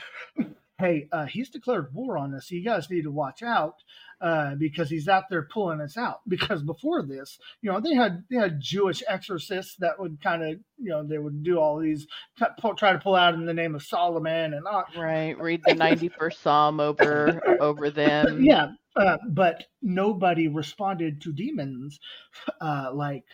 [0.79, 2.49] Hey, uh, he's declared war on us.
[2.49, 3.75] So you guys need to watch out
[4.21, 6.21] uh, because he's out there pulling us out.
[6.29, 10.61] Because before this, you know, they had they had Jewish exorcists that would kind of,
[10.79, 12.07] you know, they would do all these
[12.37, 14.85] try try to pull out in the name of Solomon and all.
[14.97, 15.39] Right.
[15.39, 18.45] Read the ninety-first Psalm over over them.
[18.45, 21.99] Yeah, uh, but nobody responded to demons
[22.61, 23.25] uh, like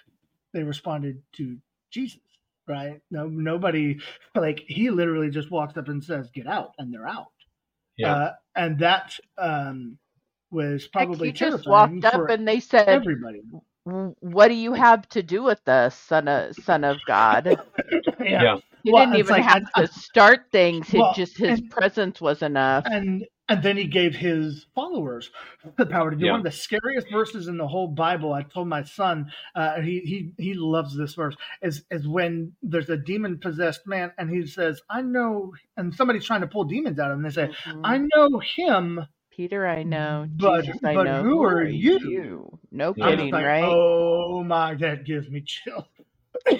[0.53, 1.59] they responded to
[1.91, 2.21] Jesus,
[2.67, 3.01] right?
[3.11, 3.99] No, nobody
[4.35, 7.27] like he literally just walks up and says, "Get out," and they're out.
[7.97, 8.15] Yeah.
[8.15, 9.99] Uh, and that um,
[10.55, 13.43] was Heck, probably he just walked up and they said, everybody.
[13.85, 17.61] "What do you have to do with us, son of son of God?"
[18.21, 18.57] Yeah.
[18.83, 20.89] He Well, didn't even like, have I- to start things.
[20.89, 22.85] He Well, just his and- presence was enough.
[22.87, 25.31] and and then he gave his followers
[25.77, 26.33] the power to do Yeah.
[26.33, 28.33] one of the scariest verses in the whole Bible.
[28.33, 31.37] I told my son, uh, he he he loves this verse.
[31.63, 36.25] Is is when there's a demon possessed man, and he says, "I know," and somebody's
[36.25, 37.25] trying to pull demons out of him.
[37.25, 37.81] and They say, Mhm.
[37.85, 39.01] "I know him."
[39.37, 40.27] Peter, I know.
[40.37, 41.23] But- Jesus, I but know.
[41.23, 42.59] who are you?
[42.71, 43.05] No Yeah.
[43.07, 43.65] I'm kidding, like, right?
[43.65, 45.85] Oh my, that gives me chills.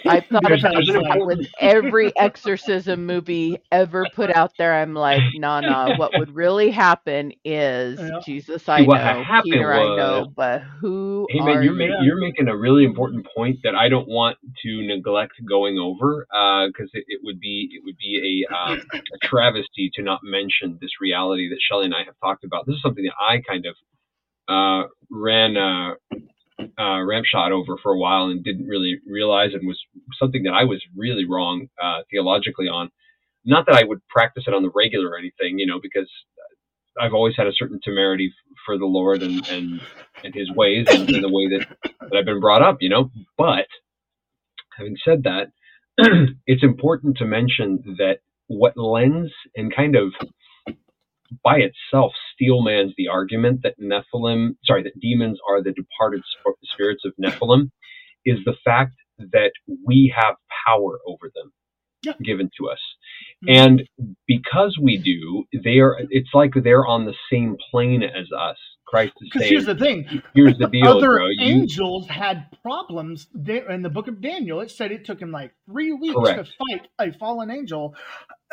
[0.07, 4.75] I thought about that with every exorcism movie ever put out there.
[4.75, 5.91] I'm like, nah, nah.
[5.91, 8.19] What would really happen is Yeah.
[8.21, 11.63] Jesus, I See, what know, happened Peter, I was- know, but who Hey are man,
[11.65, 11.79] you're, you?
[11.89, 16.27] ma- you're making a really important point that I don't want to neglect going over
[16.69, 18.79] because it, it would be it would be a, um,
[19.15, 22.67] a travesty to not mention this reality that Shelley and I have talked about.
[22.67, 23.75] This is something that I kind of
[24.49, 25.95] uh, ran uh,
[26.61, 29.81] uh, ramshot over for a while and didn't really realize and was
[30.21, 32.91] something that I was really wrong uh, theologically on.
[33.45, 36.11] Not that I would practice it on the regular or anything, you know, because
[37.01, 38.33] I've always had a certain temerity
[38.67, 39.81] for the Lord and and,
[40.25, 41.67] and His ways and, and the way that,
[42.01, 43.11] that I've been brought up, you know.
[43.39, 43.67] But
[44.79, 45.53] having said that,
[46.47, 50.13] it's important to mention that what lends and kind of
[51.43, 56.23] by itself steelmans the argument that Nephilim, sorry, that demons are the departed
[56.63, 57.71] spirits of Nephilim,
[58.27, 59.53] is the fact that
[59.87, 60.35] we have
[60.67, 61.53] power over them
[62.05, 62.13] Yeah.
[62.23, 62.81] given to us.
[63.45, 63.57] Mhm.
[63.57, 63.89] And
[64.27, 68.59] because we do, they are it's like they're on the same plane as us.
[68.87, 71.27] Christ is Because saying, here's the thing: here's the deal, other bro.
[71.29, 73.29] You, angels had problems.
[73.35, 76.45] They- In the book of Daniel, it said it took him like three weeks Correct.
[76.47, 77.95] to fight a fallen angel.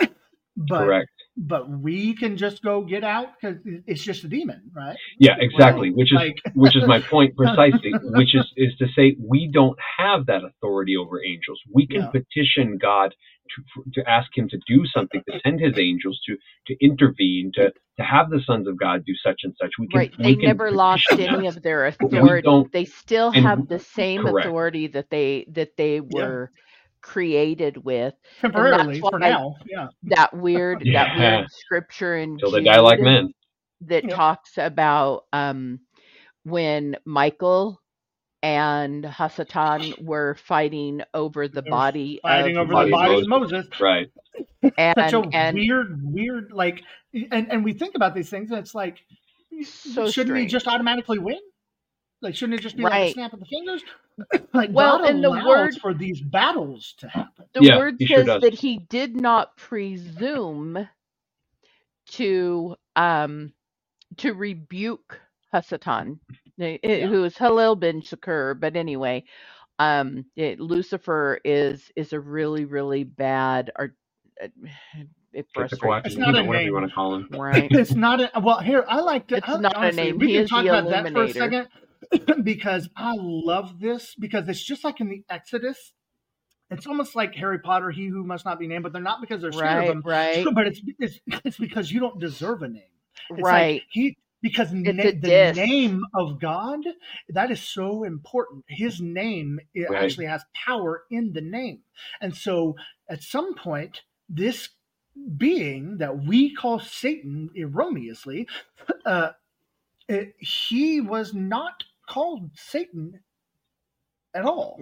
[0.57, 1.11] but correct.
[1.37, 3.57] But we can just go get out because
[3.87, 4.97] it's just a demon, right?
[5.19, 5.91] Yeah, exactly.
[5.91, 7.93] Which is Like, which is my point precisely.
[8.03, 11.59] Which is is to say we don't have that authority over angels.
[11.73, 12.11] We can Yeah.
[12.11, 13.13] petition God
[13.55, 17.71] to to ask Him to do something, to send His angels to to intervene, to
[17.97, 19.71] to have the sons of God do such and such.
[19.79, 19.99] We can.
[19.99, 20.11] Right.
[20.17, 21.57] we They can never lost petition any them.
[21.57, 22.41] of their authority.
[22.43, 24.47] don't- They still have the same correct.
[24.47, 26.51] authority that they that they were
[27.01, 28.13] created with.
[28.41, 29.55] temporarily for why- now.
[29.65, 29.87] Yeah.
[30.03, 31.37] That weird that Yeah.
[31.37, 33.33] weird scripture in Till they die like men.
[33.81, 34.13] that Yep.
[34.13, 35.79] talks about um
[36.43, 37.79] when Michael
[38.43, 43.21] and Hasatan were fighting over the They were body Fighting of over Body the body
[43.21, 43.51] of Moses.
[43.67, 43.79] Moses.
[43.79, 44.11] Right.
[44.77, 46.81] and, Such a and weird, weird like,
[47.13, 48.97] and and we think about these things, and it's like,
[49.63, 50.51] So shouldn't he strange.
[50.51, 51.37] just automatically win?
[52.21, 53.83] Like, shouldn't it just be like a snap of the fingers?
[54.53, 57.45] like, Well, God and the allows word- for these battles to happen.
[57.53, 60.87] the Yeah, word he sure says that he did not presume
[62.11, 63.53] to um
[64.17, 65.19] to rebuke
[65.53, 66.19] Hasatan,
[66.59, 68.59] eh, eh, who is Helel ben Shachar.
[68.59, 69.25] But anyway,
[69.79, 73.95] um, it, Lucifer is is a really really bad or
[74.43, 74.47] uh,
[75.33, 76.67] it frustrates It's not a whatever name.
[76.67, 77.29] you want to call him.
[77.29, 77.71] Right.
[77.75, 78.59] It's not a well.
[78.59, 79.37] Here, I like to.
[79.37, 80.19] It's I, not a name.
[80.19, 81.67] We He can is talk the about that for a second
[82.43, 85.93] because I love this because it's just like in the Exodus.
[86.69, 89.41] It's almost like Harry Potter, he who must not be named, but they're not because
[89.41, 90.45] they're scared Right, of him, right.
[90.55, 92.83] but it's it's it's because you don't deserve a name.
[93.37, 93.75] It's Right.
[93.75, 95.57] Like he because na- the diss.
[95.57, 96.79] name of God
[97.29, 98.63] that is so important.
[98.69, 100.03] His name it Right.
[100.03, 101.81] actually has power in the name,
[102.21, 102.75] and so
[103.09, 104.69] at some point this
[105.37, 108.47] being that we call Satan erroneously,
[109.05, 109.31] uh,
[110.07, 113.19] it- he was not called Satan
[114.33, 114.81] at all.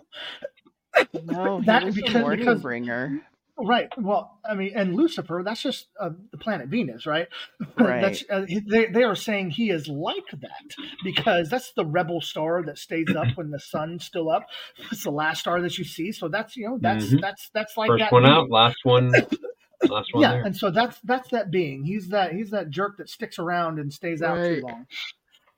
[1.23, 3.21] No, he That- was because- a warning because- bringer.
[3.61, 3.89] Right.
[3.97, 7.27] Well, I mean, and Lucifer, that's just uh, the planet Venus, right?
[7.77, 8.01] Right.
[8.01, 12.63] that's, uh, they, they are saying he is like that because that's the rebel star
[12.63, 14.45] that stays up when the sun's still up.
[14.93, 16.13] It's the last star that you see.
[16.13, 17.19] So that's, you know, that's, Mhm.
[17.19, 18.11] that's, that's like First that.
[18.13, 18.33] one being.
[18.33, 19.11] out, last one,
[19.89, 20.31] last one yeah.
[20.31, 20.43] there.
[20.45, 21.83] And so that's, that's that being.
[21.83, 24.85] He's that, he's that jerk that sticks around and stays out too long.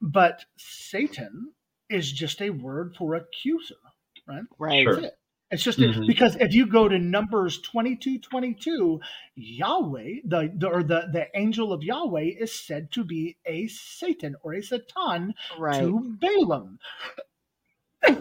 [0.01, 1.51] But Satan
[1.91, 3.75] is just a word for accuser,
[4.27, 4.43] right?
[4.57, 4.83] Right.
[4.83, 4.99] Sure.
[4.99, 5.13] It.
[5.51, 6.07] It's just Mhm.
[6.07, 9.01] because if you go to Numbers 22 22,
[9.35, 14.35] Yahweh, the, the or the, the angel of Yahweh is said to be a Satan
[14.43, 15.79] or a Satan Right.
[15.81, 16.79] to Balaam.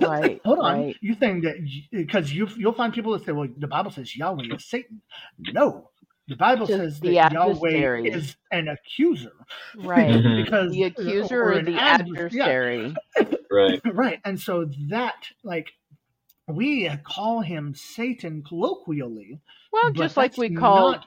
[0.00, 0.40] Right.
[0.44, 0.80] Hold on.
[0.80, 0.96] Right.
[1.00, 1.56] You think that
[1.92, 5.00] because you you'll find people that say, well, the Bible says Yahweh is Satan.
[5.38, 5.89] No.
[6.30, 9.32] The Bible Just says the that Yahweh is an accuser.
[9.76, 10.22] Right.
[10.44, 12.44] Because The accuser or or an the advers- yeah.
[12.44, 12.94] adversary.
[13.52, 13.80] Right.
[13.92, 14.20] Right.
[14.24, 15.70] And so that like
[16.46, 19.40] we call him Satan colloquially.
[19.72, 21.06] Well, just like we call not-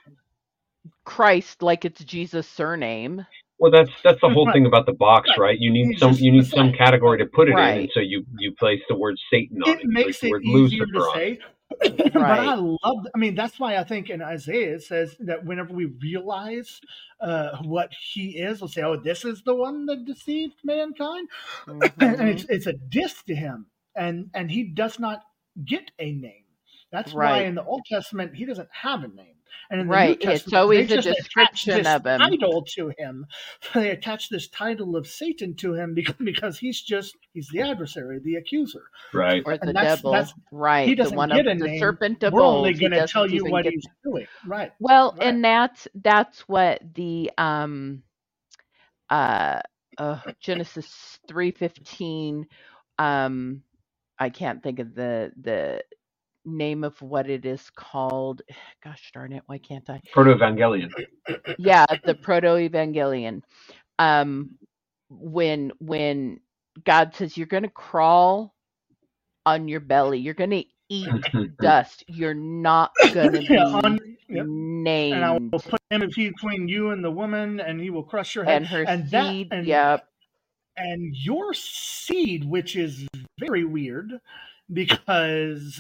[1.06, 3.26] Christ like it's Jesus' surname.
[3.60, 4.54] Well, that's that's the whole Right.
[4.54, 5.40] thing about the box, Right.
[5.40, 5.58] right?
[5.60, 8.02] You need He's some just you need some category to put it in, and so
[8.02, 9.82] you you place the word Satan on it.
[9.82, 11.38] it makes place the it easier Lucifer to on
[11.82, 12.10] say.
[12.14, 13.08] but I love.
[13.14, 16.82] I mean, that's why I think in Isaiah it says that whenever we realize
[17.22, 21.28] uh, what he is, we'll say, "Oh, this is the one that deceived mankind,"
[21.68, 22.30] and Mhm.
[22.30, 25.22] it's it's a diss to him, and and he does not
[25.66, 26.46] get a name.
[26.92, 29.33] That's why in the Old Testament he doesn't have a name,
[29.70, 32.20] and in the Right, New it's always they a just description this of him.
[32.20, 33.26] title to him.
[33.74, 38.20] They attach this title of Satan to him because, because he's just he's the adversary,
[38.24, 38.84] the accuser.
[39.14, 39.42] Right.
[39.46, 40.12] Or the that's- devil.
[40.12, 40.88] that's- right.
[40.88, 41.80] he doesn't one get of a the name.
[41.80, 42.58] serpent of We're old.
[42.68, 44.28] only going to tell you what get he's doing.
[44.46, 44.72] Right.
[44.80, 45.28] Well, Right.
[45.28, 48.04] and that's that's what the um
[49.10, 49.60] uh,
[49.98, 52.46] uh Genesis 3:15
[53.00, 53.62] um
[54.20, 55.84] I can't think of the the
[56.46, 58.42] name of what it is called.
[58.84, 60.02] Gosh darn it, why can't I?
[60.12, 60.90] Proto Evangelion.
[61.58, 63.42] Yeah, the proto-evangelion.
[64.00, 64.52] Um
[65.10, 66.40] when when
[66.84, 68.56] God says you're going to crawl
[69.46, 71.08] on your belly, you're going to eat
[71.62, 72.04] dust.
[72.08, 74.46] You're not going to be Yeah, on- yep.
[74.48, 78.34] named And I will put enmity between you and the woman, and he will crush
[78.34, 78.58] your head.
[78.58, 79.48] and her and that- seed.
[79.52, 80.08] and- yep.
[80.78, 83.06] and your seed, which is
[83.40, 84.12] very weird,
[84.72, 85.80] because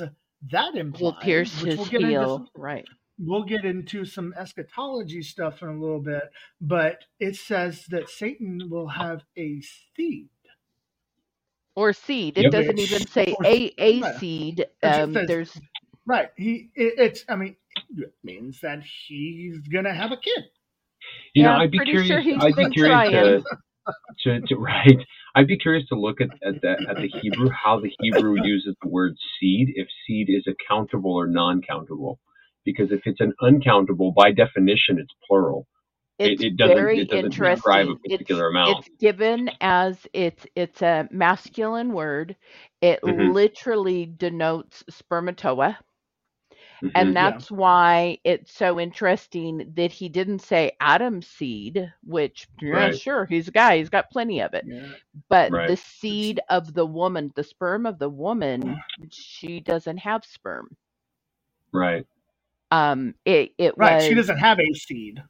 [0.51, 2.37] that implies will pierce which his we'll get into heel.
[2.37, 2.85] some- Right.
[3.19, 6.23] we'll get into some eschatology stuff in a little bit,
[6.59, 9.61] but it says that Satan will have a
[9.95, 10.29] seed.
[11.75, 12.37] Or seed.
[12.37, 12.51] It Yep.
[12.51, 14.15] doesn't Which- even say a a right.
[14.19, 14.65] seed.
[14.83, 15.61] Um, says- there's
[16.05, 16.29] Right.
[16.35, 16.69] He.
[16.75, 17.23] It, it's.
[17.29, 17.55] I mean,
[17.97, 20.49] it means that he's gonna have a kid.
[21.33, 22.07] You know, Yeah, I'm I'd be curious.
[22.07, 23.43] sure I'd be curious to, trying.
[24.23, 24.97] to, to right.
[25.35, 28.75] I'd be curious to look at at the at the Hebrew, how the Hebrew uses
[28.81, 29.69] the word seed.
[29.75, 32.19] If seed is a countable or non-countable,
[32.65, 35.67] because if it's an uncountable, by definition, it's plural.
[36.19, 37.73] It- it's it doesn't- very it doesn't interesting.
[37.89, 38.85] a It's- particular amount.
[38.85, 42.35] It's given as it's it's a masculine word.
[42.81, 43.33] It Mhm.
[43.33, 45.77] literally denotes spermatoa.
[46.83, 46.91] Mhm.
[46.95, 52.93] And that's why it's so interesting that he didn't say Adam's seed, which, yeah, Right.
[52.93, 54.67] sure, he's a guy, he's got plenty of it.
[54.67, 54.91] Yeah.
[55.29, 55.67] But Right.
[55.67, 60.77] the seed of the woman, the sperm of the woman, she doesn't have sperm.
[61.73, 62.05] right.
[62.71, 63.99] Um, it it Right.
[63.99, 65.23] was She doesn't have a seed.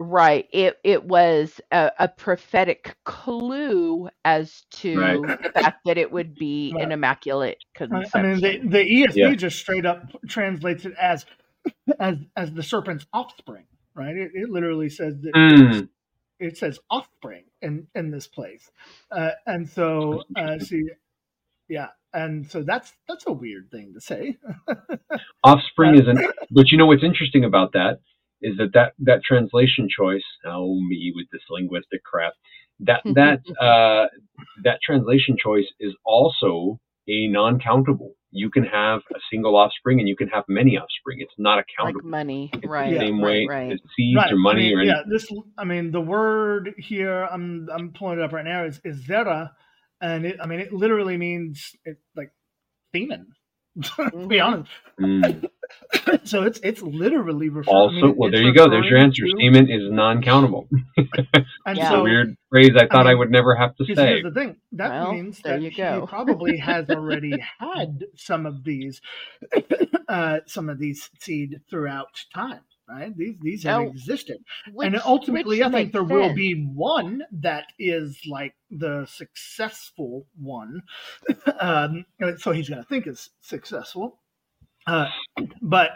[0.00, 0.48] Right.
[0.52, 5.38] It it was a, a prophetic clue as to Right.
[5.54, 6.82] the fact that it would be Right.
[6.82, 8.10] an immaculate conception.
[8.14, 9.34] I mean, the, the ESV Yeah.
[9.38, 11.26] just straight up translates it as
[12.00, 13.66] as as the serpent's offspring.
[13.94, 14.16] Right.
[14.16, 15.88] It, it literally says that Mm.
[16.40, 18.70] it says offspring in in this place,
[19.12, 20.84] uh, and so uh, see,
[21.68, 24.38] yeah, and so that's that's a weird thing to say.
[25.44, 26.22] Offspring isn't.
[26.50, 28.00] But you know what's interesting about that
[28.42, 30.24] is that that that translation choice.
[30.46, 32.34] Oh me with this linguistic crap.
[32.80, 34.06] that that uh,
[34.64, 36.78] that translation choice is also
[37.08, 38.12] a non-countable.
[38.32, 41.18] You can have a single offspring and you can have many offspring.
[41.20, 42.02] It's not a Like countable.
[42.04, 42.92] money, It's right?
[42.92, 43.72] the same right, way right.
[43.72, 44.32] as seeds Right.
[44.32, 45.28] or money I mean, or yeah, this.
[45.58, 47.24] I mean, the word here.
[47.24, 48.64] I'm I'm pulling it up right now.
[48.64, 49.50] Is is zera,
[50.00, 50.38] and it.
[50.42, 52.32] I mean, it literally means it like
[52.94, 53.28] semen.
[53.82, 54.40] to be Mhm.
[54.40, 54.70] honest,
[55.00, 55.48] Mm.
[56.24, 57.76] so it's it's literally referring.
[57.76, 58.68] I Also, mean, well, it's there you go.
[58.70, 59.24] There's your answer.
[59.24, 60.68] to- Semen is non-countable.
[61.66, 61.90] And Yeah.
[61.90, 63.94] So a weird phrase I thought I, mean, would never have to say.
[64.06, 64.56] here's the thing.
[64.72, 66.06] That Well, means there that you he go.
[66.08, 69.00] probably has already had some of these,
[70.08, 73.14] uh, some of these seed throughout time, right?
[73.16, 74.38] These these have Oh, existed,
[74.72, 80.26] Which, and ultimately, I think makes there will be one that is like the successful
[80.40, 80.82] one.
[81.60, 82.04] um,
[82.38, 84.20] so he's going to think is successful.
[84.88, 85.08] Uh,
[85.62, 85.92] but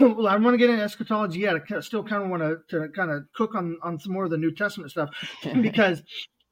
[0.00, 1.56] well, I want to get into eschatology yet.
[1.56, 4.32] I still kind of want to, to kind of cook on, on some more of
[4.32, 5.10] the New Testament stuff
[5.62, 6.02] because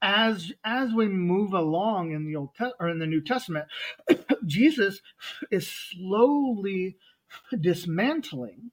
[0.02, 3.66] as as we move along in the old Te- or in the New Testament,
[4.46, 5.00] Jesus
[5.52, 6.98] is slowly
[7.60, 8.72] dismantling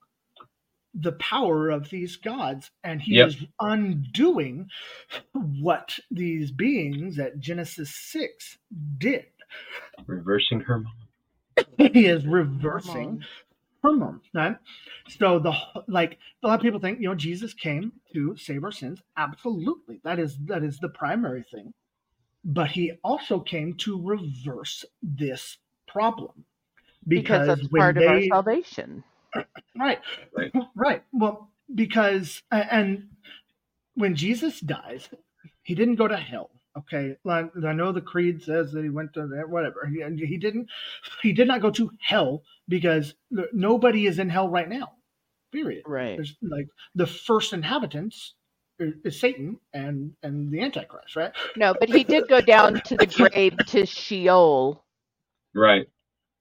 [0.95, 3.24] the power of these gods, and he Yep.
[3.24, 4.70] is undoing
[5.34, 8.57] what these beings at Genesis six
[8.97, 9.26] did.
[10.07, 10.84] Reversing her.
[11.78, 13.24] He is reversing
[13.82, 14.24] Hormones.
[14.34, 14.58] right?
[15.10, 15.54] So the
[15.88, 19.02] like a lot of people think you know Jesus came to save our sins.
[19.18, 21.74] Absolutely, that is that is the primary thing.
[22.43, 26.45] But he also came to reverse this problem
[27.08, 29.04] because because, that's part of our salvation.
[29.78, 29.99] right
[30.36, 30.52] Right.
[30.76, 33.10] right well because and
[33.95, 35.10] when Jesus dies,
[35.64, 36.52] he didn't go to hell.
[36.78, 39.91] Okay, like, I know the creed says that he went to there, whatever.
[39.93, 40.69] He, he didn't.
[41.22, 43.13] He did not go to hell because
[43.51, 44.93] nobody is in hell right now.
[45.51, 45.84] Period.
[45.86, 46.15] Right.
[46.15, 48.36] There's like the first inhabitants
[48.80, 51.34] is, is Satan and and the Antichrist, right?
[51.57, 54.86] No, but he did go down to the grave to Sheol.
[55.53, 55.88] Right.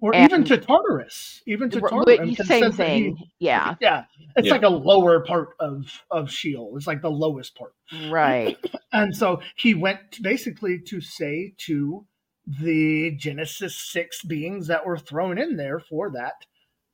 [0.02, 2.04] Or And- even to Tartarus, even to Tartarus.
[2.06, 3.18] what- Same says that he- thing.
[3.38, 3.74] Yeah.
[3.80, 4.04] yeah,
[4.36, 4.52] it's Yeah.
[4.52, 6.76] like a lower part of of Sheol.
[6.76, 7.74] It's like the lowest part.
[8.10, 8.56] Right.
[8.92, 12.06] And so he went basically to say to
[12.44, 16.44] the Genesis 6 beings that were thrown in there for that.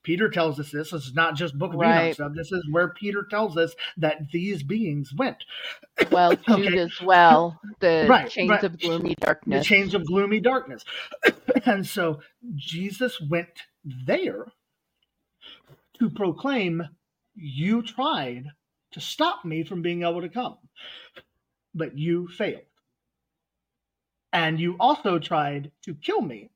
[0.07, 0.91] Peter tells us this.
[0.91, 2.13] This is not just Book of Enoch Right.
[2.13, 2.31] stuff.
[2.33, 5.43] This is where Peter tells us that these beings went.
[6.09, 6.77] Well, Jude Okay.
[6.77, 7.59] as well.
[7.81, 8.63] The Right, chains right.
[8.63, 9.59] of gloomy darkness.
[9.59, 10.85] The chains of gloomy darkness.
[11.65, 12.21] and so
[12.55, 13.49] Jesus went
[13.83, 14.45] there
[15.99, 16.83] to proclaim,
[17.35, 18.45] You tried
[18.91, 20.57] to stop me from being able to come,
[21.75, 22.61] but you failed.
[24.31, 26.49] And you also tried to kill me,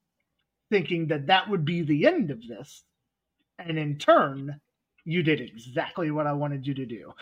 [0.69, 2.85] thinking that that would be the end of this.
[3.67, 4.59] And in turn,
[5.05, 7.13] you did exactly what I wanted you to do.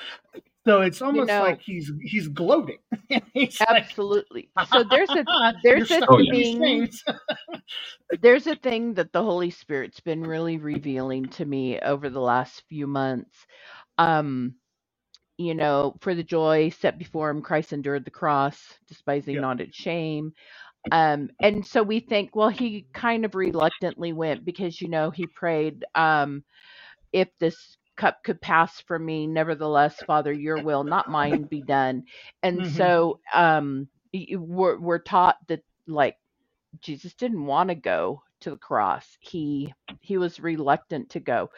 [0.67, 2.79] So it's almost know- like he's he's gloating.
[3.33, 4.49] He's like, Absolutely.
[4.71, 5.25] So there's a
[5.63, 6.33] there's a stuck with yeah.
[6.33, 6.89] these thing
[8.21, 12.63] there's a thing that the Holy Spirit's been really revealing to me over the last
[12.69, 13.47] few months.
[13.97, 14.55] Um,
[15.37, 19.41] you know, for the joy set before him, Christ endured the cross, despising Yeah.
[19.41, 20.33] not its shame.
[20.91, 25.27] Um, and so we think, well, he kind of reluctantly went because, you know, he
[25.27, 26.43] prayed, um,
[27.13, 32.03] if this cup could pass from me, nevertheless, Father, your will, not mine, be done.
[32.43, 32.65] And Mhm.
[32.65, 36.15] so um, we're, we're taught that, like,
[36.81, 39.17] Jesus didn't want to go to the cross.
[39.19, 41.49] He he was reluctant to go.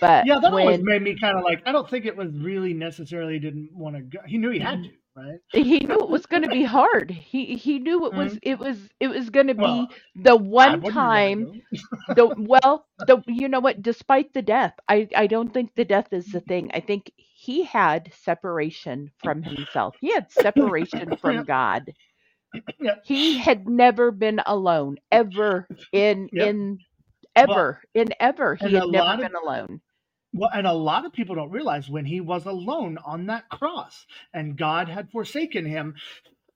[0.00, 1.62] But Yeah, that always made me kind of like.
[1.66, 4.18] I don't think it was really necessarily didn't want to go.
[4.26, 5.40] He knew he had to, right?
[5.52, 7.10] he knew it was going to be hard.
[7.10, 10.82] He he knew it was it was it was going to be Well, the one
[10.82, 11.62] time
[12.16, 16.12] the well the you know what despite the death I I don't think the death
[16.12, 16.70] is the thing.
[16.74, 19.96] I think he had separation from himself.
[20.00, 21.44] He had separation from.
[21.44, 21.92] God.
[22.80, 23.04] Yep.
[23.04, 26.48] He had never been alone ever in Yep.
[26.48, 26.78] in
[27.36, 29.80] ever in ever he had never lot of- been alone.
[30.34, 34.06] Well, and a lot of people don't realize when he was alone on that cross
[34.34, 35.94] and God had forsaken him,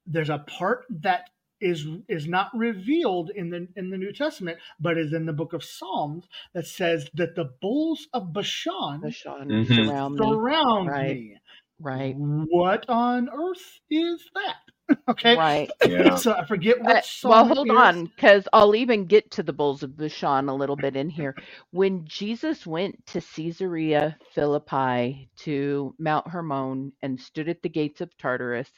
[0.06, 4.98] there's a part that is is not revealed in the in the New Testament, but
[4.98, 9.66] is in the book of Psalms that says that the bulls of Bashan Bashan Mhm.
[9.66, 10.40] surround me.
[10.40, 10.98] surround Right.
[10.98, 11.38] me.
[11.78, 12.16] Right.
[12.16, 14.56] What on earth is that?
[15.10, 15.72] okay, Right.
[15.82, 16.16] Yeah.
[16.16, 17.72] so I forget what Uh, well, hold is.
[17.72, 21.36] on, because I'll even get to the bulls of Bashan a little bit in here.
[21.70, 28.16] When Jesus went to Caesarea Philippi to Mount Hermon and stood at the gates of
[28.18, 28.70] Tartarus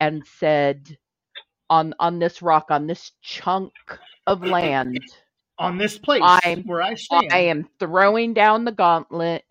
[0.00, 0.98] and said,
[1.70, 3.74] "On on this rock, on this chunk
[4.26, 5.04] of land,
[5.58, 9.44] On this place I'm- where I stand, I am throwing down the gauntlet,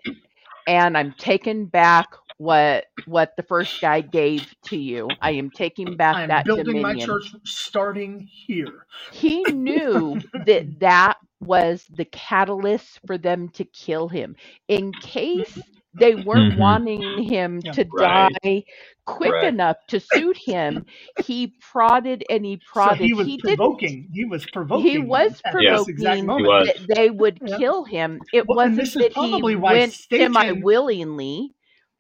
[0.68, 5.10] and I'm taking back what what the first guy gave to you.
[5.22, 8.86] I am taking back I am that building my church starting here.
[9.12, 14.36] He knew that that was the catalyst for them to kill him
[14.68, 15.58] in case
[16.00, 16.60] they weren't Mhm.
[16.60, 17.72] wanting him Yeah.
[17.74, 18.32] to Right.
[18.44, 18.64] die
[19.06, 19.46] quick Right.
[19.46, 20.86] enough to suit him.
[21.26, 23.00] He prodded and he So prodded.
[23.06, 24.08] he was didn't provoking.
[24.14, 24.86] He was provoking.
[24.86, 26.68] he was at this exact provoking moment.
[26.68, 26.88] He was.
[26.88, 27.58] that they would Yeah.
[27.58, 28.22] kill him.
[28.34, 31.56] It Well, wasn't this is that probably he why went Satan- semi willingly.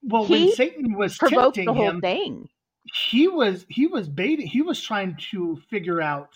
[0.07, 2.49] Well, when Satan was Provoked tempting the whole him, thing.
[3.09, 4.47] he was he was baiting.
[4.47, 6.29] He was trying to figure out.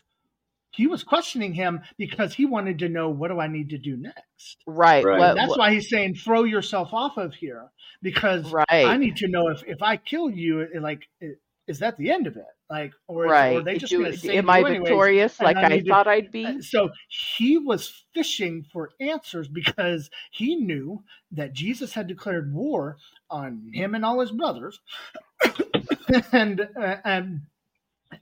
[0.73, 3.98] He was questioning him because he wanted to know what do I need to do
[3.98, 4.57] next.
[4.65, 5.03] Right.
[5.03, 5.19] Right.
[5.19, 7.69] What, That's what- why he's saying throw yourself off of here
[8.02, 8.65] because right.
[8.69, 12.11] I need to know if if I kill you, it- like it- is that the
[12.11, 12.45] end of it?
[12.69, 15.39] Like or, is- or are they just Do- going to save am you I victorious
[15.41, 16.45] like I I, need to- thought I'd be?
[16.45, 22.97] Uh, So he was fishing for answers because he knew that Jesus had declared war
[23.29, 24.79] on him and all his brothers,
[26.31, 27.41] and uh, and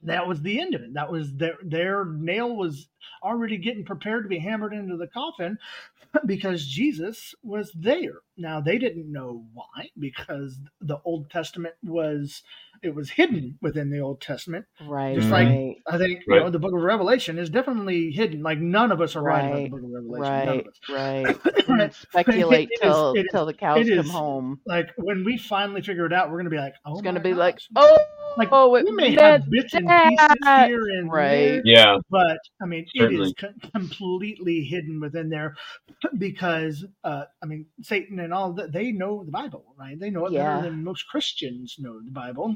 [0.04, 0.94] that was the end of it.
[0.94, 2.88] That was their their nail was
[3.24, 5.58] already getting prepared to be hammered into the coffin
[6.26, 8.20] because Jesus was there.
[8.38, 12.44] Now they didn't know why because the Old Testament was
[12.82, 14.64] it was hidden within the Old Testament.
[14.88, 15.18] Right.
[15.18, 15.76] Just like right.
[15.86, 18.42] I think you know the Book of Revelation is definitely hidden.
[18.42, 20.46] Like none of us are right, about the Book of Revelation.
[20.46, 21.28] None of Right.
[21.28, 21.46] us.
[21.46, 21.66] Right.
[21.70, 21.94] Right.
[21.94, 24.60] Speculate It is- till it is- till the cows it come is- home.
[24.66, 27.24] Like when we finally figure it out, we're gonna be like, oh, It's gonna my
[27.24, 27.98] be like, oh,
[28.38, 30.68] like oh, it we may meant have bits and pieces that.
[30.68, 31.36] here and Right.
[31.36, 31.98] there, Yeah.
[32.10, 33.30] but I mean, it Certainly.
[33.30, 35.56] is co- completely hidden within there
[36.18, 40.00] because uh, I mean, Satan and all that they know the Bible, right?
[40.00, 40.44] They know it Yeah.
[40.44, 42.56] better than most Christians know the Bible,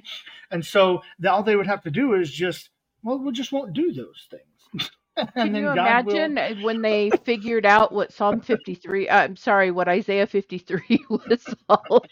[0.52, 2.70] and so the, all they would have to do is just,
[3.04, 4.90] well, we just won't do those things.
[5.36, 9.18] and Can then you God imagine uh, when they figured out what Psalm 53, uh,
[9.24, 12.06] I'm sorry, what Isaiah 53 was all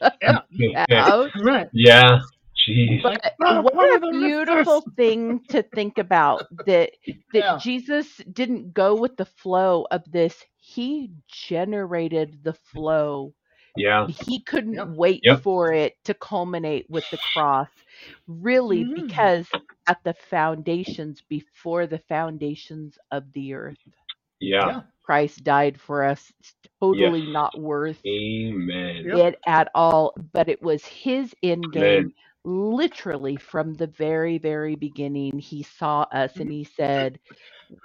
[0.60, 0.86] Yeah.
[0.90, 1.32] about?
[1.36, 1.70] right?
[1.74, 2.20] Yeah.
[2.68, 3.02] Jeez.
[3.02, 6.92] But "Oh, what what a beautiful listeners?" thing to think about that
[7.34, 7.58] that Yeah.
[7.58, 10.44] Jesus didn't go with the flow of this.
[10.58, 13.34] He generated the flow.
[13.76, 14.08] Yeah.
[14.08, 14.90] He couldn't Yep.
[14.98, 15.40] wait Yep.
[15.44, 17.70] for it to culminate with the cross.
[18.28, 18.96] Really, Mhm.
[18.96, 19.48] because
[19.88, 23.80] at the foundations, before the foundations of the earth,
[24.42, 24.68] Yeah.
[24.68, 24.82] Yeah.
[25.04, 26.32] Christ died for us.
[26.40, 29.06] It's totally not worth Amen.
[29.06, 29.18] Yep.
[29.18, 32.14] it at all, but it was his end Amen.
[32.44, 36.52] Literally from the very, very beginning, he saw us and mm-hmm.
[36.52, 37.20] he said,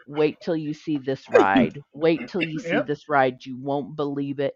[0.06, 1.82] Wait till you see this ride.
[1.94, 2.86] Wait till you see Yep.
[2.86, 3.44] this ride.
[3.44, 4.54] You won't believe it.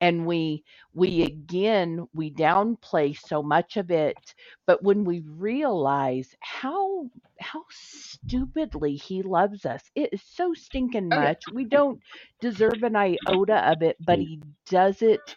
[0.00, 0.64] And we
[0.94, 4.34] we again we downplay so much of it,
[4.66, 7.08] but when we realize how
[7.40, 11.44] how stupidly he loves us, it is so stinking Oh, much.
[11.52, 12.00] We don't
[12.40, 14.28] deserve an iota of it, but mm-hmm.
[14.28, 15.36] he does it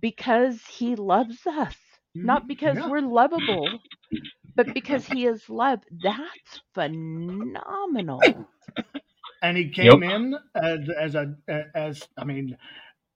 [0.00, 1.76] because he loves us,
[2.22, 2.48] not Mhm.
[2.48, 2.86] because Yeah.
[2.86, 3.82] we're lovable,
[4.56, 5.80] but because he is love.
[5.90, 8.48] That's phenomenal.
[9.42, 10.04] and he came Yep.
[10.04, 11.34] in as as a
[11.74, 12.56] as I mean,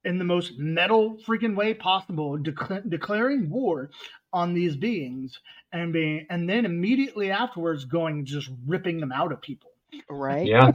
[0.04, 3.90] in the most metal freaking way possible, decla- declaring war
[4.32, 5.40] on these beings,
[5.72, 9.70] and being and then immediately afterwards going just ripping them out of people.
[10.10, 10.52] Right?
[10.52, 10.72] Yeah.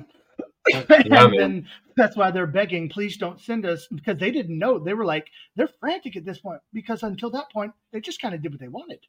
[0.89, 4.79] and then that's why they're begging, please don't send us because they didn't know.
[4.79, 8.33] They were like they're frantic at this point because until that point they just kind
[8.33, 8.99] of did what they wanted.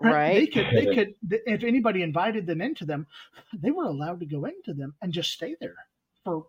[0.00, 0.34] Right.
[0.34, 1.14] They could they could
[1.46, 3.06] if anybody invited them into them,
[3.52, 5.74] they were allowed to go into them and just stay there
[6.24, 6.46] for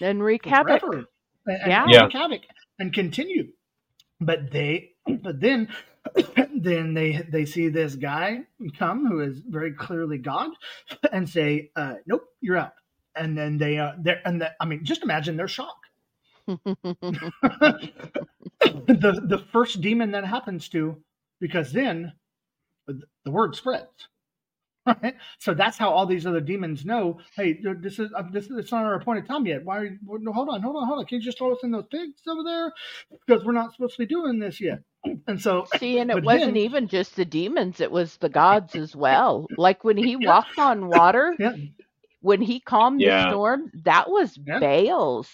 [0.00, 0.80] And wreak havoc.
[0.80, 1.04] forever
[1.46, 1.86] and, and Yeah.
[1.88, 2.02] Yeah.
[2.04, 2.42] wreak havoc
[2.78, 3.48] and continue.
[4.20, 5.68] But they, but then,
[6.54, 8.42] then they they see this guy
[8.78, 10.50] come who is very clearly God,
[11.12, 12.72] and say, uh, "Nope, you're out."
[13.20, 15.78] And then they uh, they're and the, I mean, just imagine their shock.
[16.48, 17.90] the
[18.62, 20.96] the first demon that happens to,
[21.40, 22.14] because then
[22.88, 23.88] the word spreads.
[25.02, 25.16] Right?
[25.38, 27.20] So that's how all these other demons know.
[27.36, 29.64] Hey, this is uh, this is it's not our appointed time yet.
[29.64, 29.78] Why?
[29.78, 31.06] Are you, no, hold on, hold on, hold on.
[31.06, 32.72] Can you just throw us in those pigs over there?
[33.26, 34.80] Because we're not supposed to be doing this yet.
[35.28, 38.74] And so, See, and it wasn't then- even just the demons, it was the gods
[38.76, 39.46] as well.
[39.56, 40.28] Like when he Yeah.
[40.28, 41.54] walked on water, yeah,
[42.20, 43.24] when he calmed Yeah.
[43.24, 44.58] the storm, that was Yeah.
[44.60, 45.30] Baal's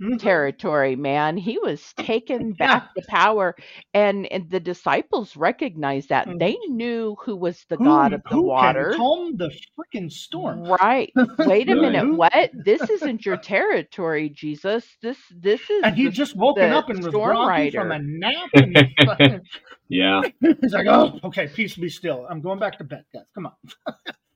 [0.00, 0.20] Mhm.
[0.20, 1.36] territory, man.
[1.36, 3.56] He was taking back the power,
[3.92, 6.28] and, and the disciples recognized that.
[6.28, 6.38] Mhm.
[6.38, 8.90] They knew who was the Who- god of the who water.
[8.90, 10.62] Can calm the freaking storm.
[10.62, 11.12] Right.
[11.40, 11.80] Wait a Right.
[11.82, 12.14] minute.
[12.16, 12.50] What?
[12.64, 14.86] This isn't your territory, Jesus.
[15.02, 18.50] This this is And he the- just woken up and was storm from a nap.
[18.54, 19.42] And
[19.88, 20.20] Yeah.
[20.40, 22.24] he's like, "Oh, okay, peace be still.
[22.30, 23.24] I'm going back to bed, guys.
[23.34, 23.52] Come on."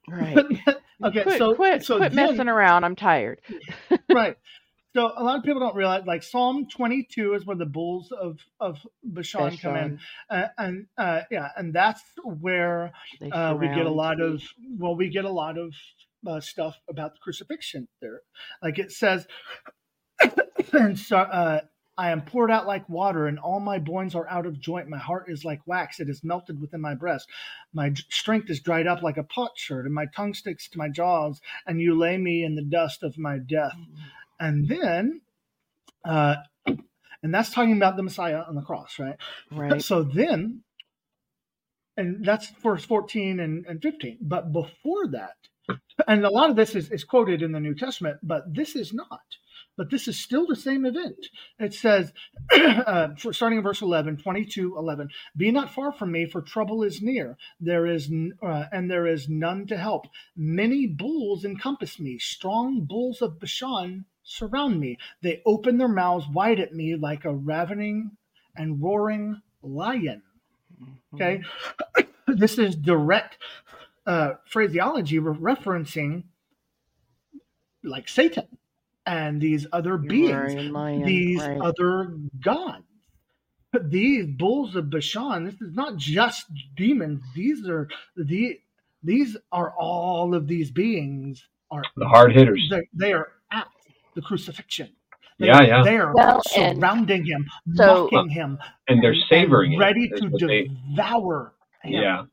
[0.09, 0.37] Right.
[1.05, 2.85] okay, quit, so quit, so quit then- messing around.
[2.85, 3.41] I'm tired.
[4.13, 4.37] right.
[4.95, 8.39] So a lot of people don't realize, like Psalm 22 is where the bulls of
[8.61, 12.93] of Bashan, come in, uh, and uh, yeah, and that's where
[13.33, 14.43] uh, we get a lot of
[14.79, 15.75] well, we get a lot of
[16.27, 18.21] uh, stuff about the crucifixion there.
[18.63, 19.27] Like it says,
[20.75, 21.61] and so uh,
[22.03, 24.89] I am poured out like water, and all my bones are out of joint.
[24.89, 27.29] My heart is like wax; it is melted within my breast.
[27.73, 31.41] My strength is dried up like a potsherd, and my tongue sticks to my jaws.
[31.65, 33.77] And you lay me in the dust of my death.
[34.41, 35.21] And then,
[36.05, 36.35] uh,
[36.67, 39.15] and that's talking about the Messiah on the cross, right?
[39.53, 39.81] Right.
[39.81, 40.65] So then,
[41.97, 44.19] and that's verse 14 and, and 15.
[44.23, 45.37] But before that,
[46.09, 48.93] and a lot of this is, is quoted in the New Testament, but this is
[48.93, 49.21] not.
[49.77, 51.29] But this is still the same event.
[51.59, 52.13] It says,
[52.53, 57.01] uh, starting in verse 11, 22, 11, Be not far from me, for trouble is
[57.01, 57.39] near.
[57.59, 58.11] There is,
[58.43, 60.07] uh, and there is none to help.
[60.37, 62.19] Many bulls encompass me.
[62.19, 64.99] Strong bulls of Bashan surround me.
[65.23, 68.11] They open their mouths wide at me like a ravening
[68.55, 70.23] and roaring lion.
[71.15, 71.41] Okay.
[71.97, 72.35] Mm-hmm.
[72.37, 73.39] this is direct
[74.07, 76.25] uh, phraseology referencing
[77.83, 78.47] like Satan
[79.07, 80.55] and these other beings,
[81.05, 81.61] these right.
[81.61, 82.85] other gods.
[83.85, 86.45] These bulls of Bashan, this is not just
[86.77, 87.23] demons.
[87.35, 88.59] These are the
[89.03, 92.69] these are all of these beings are the hard hitters.
[92.71, 93.67] They, they are at
[94.15, 94.91] the crucifixion.
[95.39, 95.83] They, yeah, yeah.
[95.83, 98.59] They are well, surrounding him, so, mocking uh, him,
[98.89, 102.29] and they're savoring and ready to devour they, him.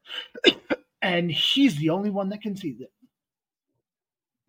[0.45, 0.51] Yeah.
[1.01, 2.91] and he's the only one that can see it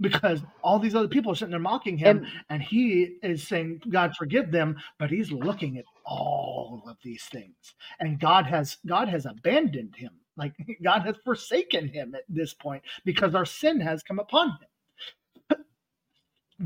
[0.01, 3.81] because all these other people are sitting there mocking him and, and, he is saying
[3.91, 7.75] god forgive them but he's looking at all of these things.
[8.01, 10.13] And god has god has abandoned him.
[10.37, 15.59] Like god has forsaken him at this point because our sin has come upon him.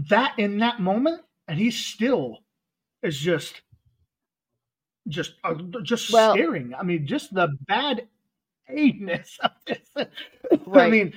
[0.09, 2.39] That in that moment and he still
[3.02, 3.62] is just
[5.09, 6.74] just uh, just well, staring.
[6.74, 8.09] I mean just the bad
[8.66, 10.07] heinous of this.
[10.66, 10.86] Right.
[10.86, 11.15] I mean,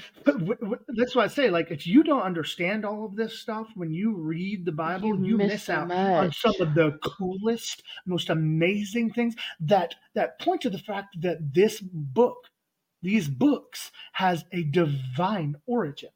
[0.89, 4.15] that's why I say, like, if you don't understand all of this stuff when you
[4.15, 5.97] read the Bible, you, you miss, miss out much.
[5.97, 11.53] on some of the coolest, most amazing things that that point to the fact that
[11.53, 12.37] this book,
[13.01, 16.09] these books, has a divine origin.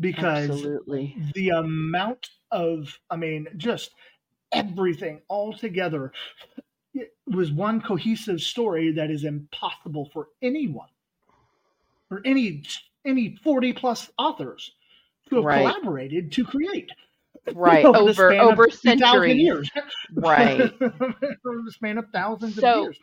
[0.00, 1.16] Because Absolutely.
[1.34, 3.90] the amount of, I mean, just
[4.50, 6.12] everything all together
[6.94, 10.88] it was one cohesive story that is impossible for anyone
[12.10, 12.62] or any
[13.04, 14.72] any 40 plus authors
[15.28, 15.58] to have right.
[15.58, 16.90] collaborated to create.
[17.54, 17.84] Right.
[17.84, 19.36] Over over centuries.
[19.36, 19.68] years.
[20.14, 20.60] Right.
[20.80, 22.98] Over the span of thousands so, of years.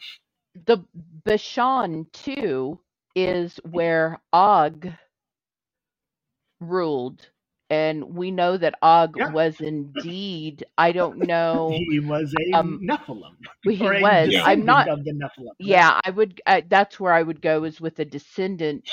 [0.66, 0.78] the
[1.26, 2.80] bashan too
[3.16, 4.94] is where og
[6.62, 7.28] ruled
[7.70, 9.30] and we know that Og yeah.
[9.32, 10.66] was indeed.
[10.78, 11.70] I don't know.
[11.90, 13.36] He was a um, Nephilim.
[13.64, 14.34] He was.
[14.44, 15.54] I'm not of the Nephilim.
[15.60, 16.42] Yeah, I would.
[16.46, 18.90] Uh, that's where I would go is with a descendant,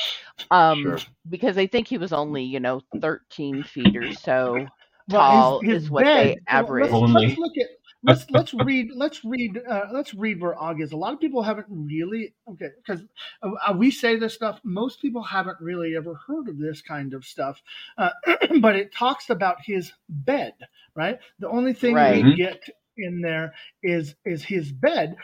[0.50, 0.98] um, sure.
[1.28, 4.66] because I think he was only you know 13 feet or so
[5.08, 6.90] well, tall his, his is what bed, they average.
[6.90, 7.68] Well, let's, let's, look at
[8.06, 10.92] let's let's read let's read uh, let's read where Og is.
[10.92, 13.02] A lot of people haven't really okay because
[13.42, 14.60] uh, uh, we say this stuff.
[14.64, 17.60] Most people haven't really ever heard of this kind of stuff,
[17.98, 18.10] uh,
[18.60, 20.54] but it talks about his bed.
[20.94, 21.18] Right.
[21.38, 22.16] The only thing right.
[22.16, 22.36] we mm-hmm.
[22.36, 22.62] get
[22.96, 25.16] in there is is his bed,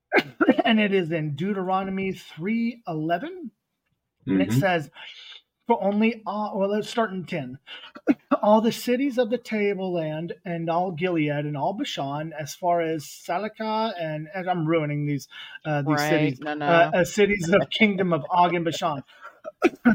[0.64, 3.50] and it is in Deuteronomy three eleven,
[4.26, 4.50] and mm-hmm.
[4.50, 4.90] it says
[5.66, 7.58] for only all, well let's start in 10
[8.42, 13.04] all the cities of the tableland and all gilead and all bashan as far as
[13.04, 15.28] Salecah and, and i'm ruining these
[15.64, 16.10] uh, these right.
[16.10, 16.66] cities no, no.
[16.66, 19.02] Uh, uh, cities of kingdom of og and bashan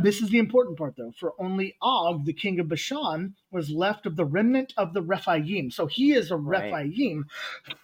[0.02, 1.12] this is the important part, though.
[1.20, 5.72] For only Og, the king of Bashan, was left of the remnant of the Rephaim.
[5.72, 6.72] So he is a right.
[6.72, 7.26] Rephaim,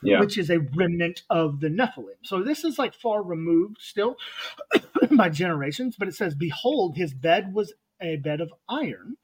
[0.01, 0.19] yeah.
[0.19, 2.17] which is a remnant of the Nephilim.
[2.23, 4.17] So this is like far removed still
[5.11, 5.95] by generations.
[5.97, 9.17] But it says, Behold, his bed was a bed of iron,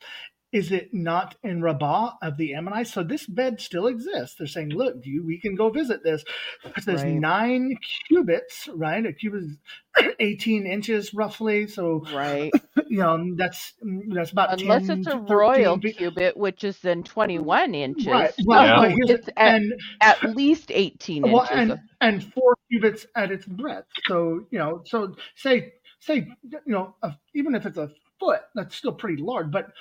[0.54, 2.94] is it not in Rabbah of the Ammonites?
[2.94, 4.36] So this bed still exists.
[4.38, 6.24] They're saying, look, you, we can go visit this.
[6.86, 7.14] There's right.
[7.14, 7.76] nine
[8.08, 9.04] cubits, right?
[9.04, 9.58] A cubit is
[10.20, 11.66] 18 inches roughly.
[11.66, 12.52] So, right.
[12.88, 13.74] you know, that's
[14.10, 15.98] that's about Unless 10, it's a royal feet.
[15.98, 18.06] cubit, which is then 21 inches.
[18.06, 18.34] Right.
[18.46, 18.96] Well, yeah.
[19.08, 21.58] it's at, and, at least 18 well, inches.
[21.58, 23.88] And, and four cubits at its breadth.
[24.08, 25.74] So, you know, so say,
[26.06, 26.96] say, you know,
[27.34, 27.90] even if it's a
[28.24, 28.42] foot.
[28.56, 29.72] That's still pretty large, but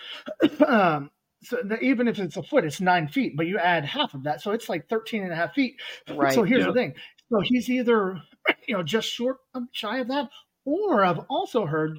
[0.69, 1.11] um,
[1.43, 4.23] so the, even if it's a foot, it's nine feet, but you add half of
[4.25, 4.41] that.
[4.41, 5.81] So it's like 13 and a half feet.
[6.09, 6.35] Right.
[6.35, 6.67] So here's yeah.
[6.69, 6.95] the thing.
[7.31, 8.21] So he's either,
[8.69, 9.39] you know, just short,
[9.73, 10.29] shy of that,
[10.65, 11.99] or I've also heard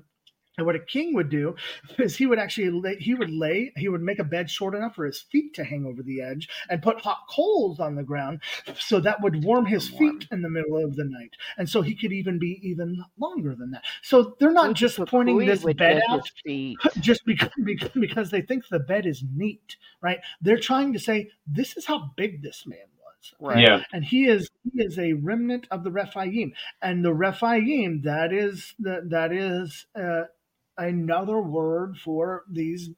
[0.57, 1.55] And what a king would do
[1.97, 4.95] is he would actually lay, he would lay he would make a bed short enough
[4.95, 8.41] for his feet to hang over the edge and put hot coals on the ground
[8.79, 11.95] so that would warm his feet in the middle of the night and so he
[11.95, 16.21] could even be even longer than that so they're not just pointing this bed out
[16.21, 16.77] his feet.
[16.99, 21.29] just because, because because they think the bed is neat right they're trying to say
[21.47, 23.59] this is how big this man was Right.
[23.59, 23.83] Yeah.
[23.93, 28.73] and he is he is a remnant of the Rephaim, and the Rephaim that is
[28.79, 30.23] that that is uh,
[30.77, 32.89] another word for these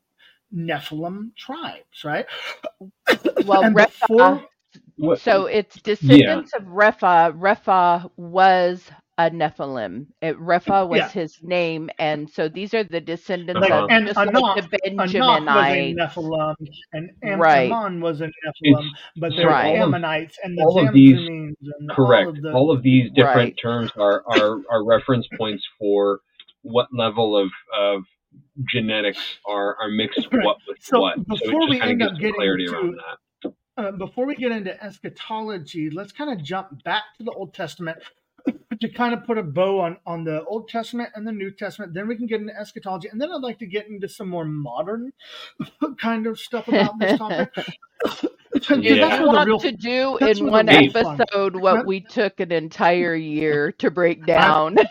[0.53, 2.25] Nephilim tribes, right?
[3.45, 4.43] Well, and Repha, before
[4.97, 7.37] What- so it's descendants of Repha.
[7.37, 10.07] Repha was a Nephilim.
[10.21, 11.09] It, Repha was Yeah.
[11.09, 14.79] his name, and so these are the descendants Like, of and just like Anak- the
[14.85, 15.95] Anak was a Benjaminites.
[15.95, 16.55] Nephilim,
[16.93, 17.71] and Am- Right.
[17.71, 19.75] Ammon was a Nephilim, It's- but they're Right.
[19.77, 22.27] the Ammonites and the all of these- Zamzumines and Correct.
[22.27, 23.57] all of the All of these different Right.
[23.61, 26.19] terms are, are are reference points for
[26.65, 28.03] what level of of
[28.71, 30.45] genetics are are mixed Right.
[30.45, 31.17] what with So what.
[31.27, 33.53] Before just we end up getting clarity to- around that.
[33.77, 37.97] uh, before we get into eschatology, let's kind of jump back to the Old Testament
[38.81, 41.93] to kind of put a bow on, on the Old Testament and the New Testament.
[41.93, 43.07] Then we can get into eschatology.
[43.09, 45.11] And then I'd like to get into some more modern
[46.01, 47.49] kind of stuff about this topic.
[48.53, 49.09] Because Do Yeah.
[49.09, 51.55] that's you where the want real- to do that's in one the real fun- episode
[51.57, 54.77] what we took an entire year to break down?
[54.79, 54.85] I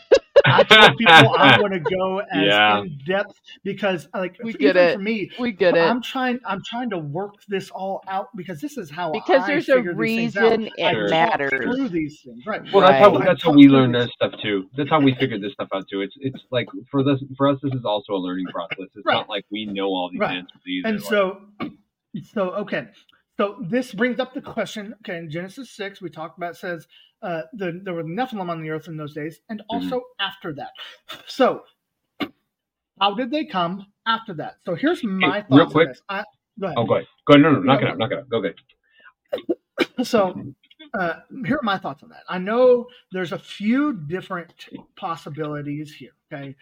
[0.64, 2.80] tell people I want to go as yeah.
[2.82, 4.94] in depth because like we get it.
[4.96, 5.82] For me, we get it.
[5.82, 6.38] I'm trying.
[6.46, 9.76] I'm trying to work this all out because this is how because I there's a
[9.76, 10.50] figure these things out.
[10.52, 11.08] reason it Sure.
[11.08, 11.50] matters.
[11.50, 12.62] through these things, right?
[12.72, 14.68] Well, that's how that's how we learn this stuff too.
[14.76, 16.00] That's how we figured this stuff out too.
[16.02, 18.88] It's it's like for this for us, this is also a learning process.
[18.94, 19.14] It's Right.
[19.14, 20.36] not like we know all these Right.
[20.38, 20.88] answers either.
[20.88, 21.40] And Like, so,
[22.32, 22.88] so okay,
[23.36, 24.94] so this brings up the question.
[25.00, 26.86] Okay, in Genesis six, we talked about it says
[27.24, 30.70] uh, the, there were Nephilim on the earth in those days, and also after that.
[31.26, 31.62] So,
[33.00, 34.56] how did they come after that?
[34.66, 35.50] So here's my Hey, thoughts.
[35.50, 35.88] real on quick.
[35.88, 36.02] this.
[36.08, 36.24] I,
[36.60, 36.78] go ahead.
[36.78, 37.06] oh, go ahead.
[37.26, 37.42] Go ahead.
[37.42, 37.98] No, no, knock it out.
[37.98, 38.28] Knock it out.
[38.30, 38.54] Go ahead.
[40.04, 40.44] So,
[40.92, 41.14] uh,
[41.46, 42.22] here are my thoughts on that.
[42.28, 44.52] I know there's a few different
[44.96, 46.12] possibilities here.
[46.32, 46.54] Okay,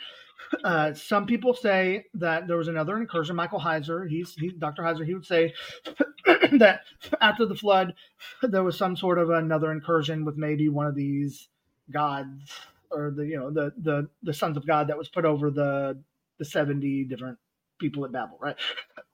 [0.64, 3.36] uh, some people say that there was another incursion.
[3.36, 4.82] Michael Heiser, he's, he's Dr.
[4.82, 5.52] Heiser, he would say
[6.52, 6.80] that
[7.20, 7.94] after the flood,
[8.42, 11.48] there was some sort of another incursion with maybe one of these
[11.90, 12.52] gods
[12.90, 15.98] or the you know the the the sons of God that was put over the
[16.38, 17.38] the seventy different
[17.80, 18.56] people at Babel, right?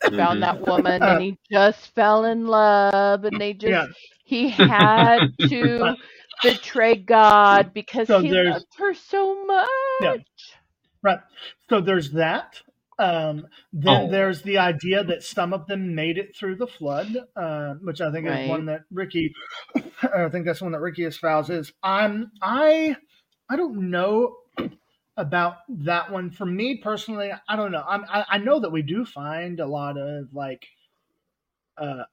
[0.05, 0.17] Mm-hmm.
[0.17, 3.87] Found that woman and he just fell in love, and they just Yeah.
[4.29, 5.97] He had to
[6.43, 9.69] betray God because So he loved her so much.
[10.03, 10.17] Yeah.
[11.03, 11.21] Right.
[11.71, 12.61] So there's that.
[12.99, 14.11] Um, then Oh.
[14.11, 18.13] there's the idea that some of them made it through the flood, uh, which I
[18.13, 19.33] think is one that Ricky.
[20.03, 21.73] I think that's one that Ricky espouses.
[21.83, 22.97] I'm I
[23.49, 24.37] I don't know
[25.17, 26.31] about that one.
[26.31, 27.85] For me personally, I don't know.
[27.89, 30.67] I'm, I I know that we do find a lot of like
[31.79, 32.05] uh,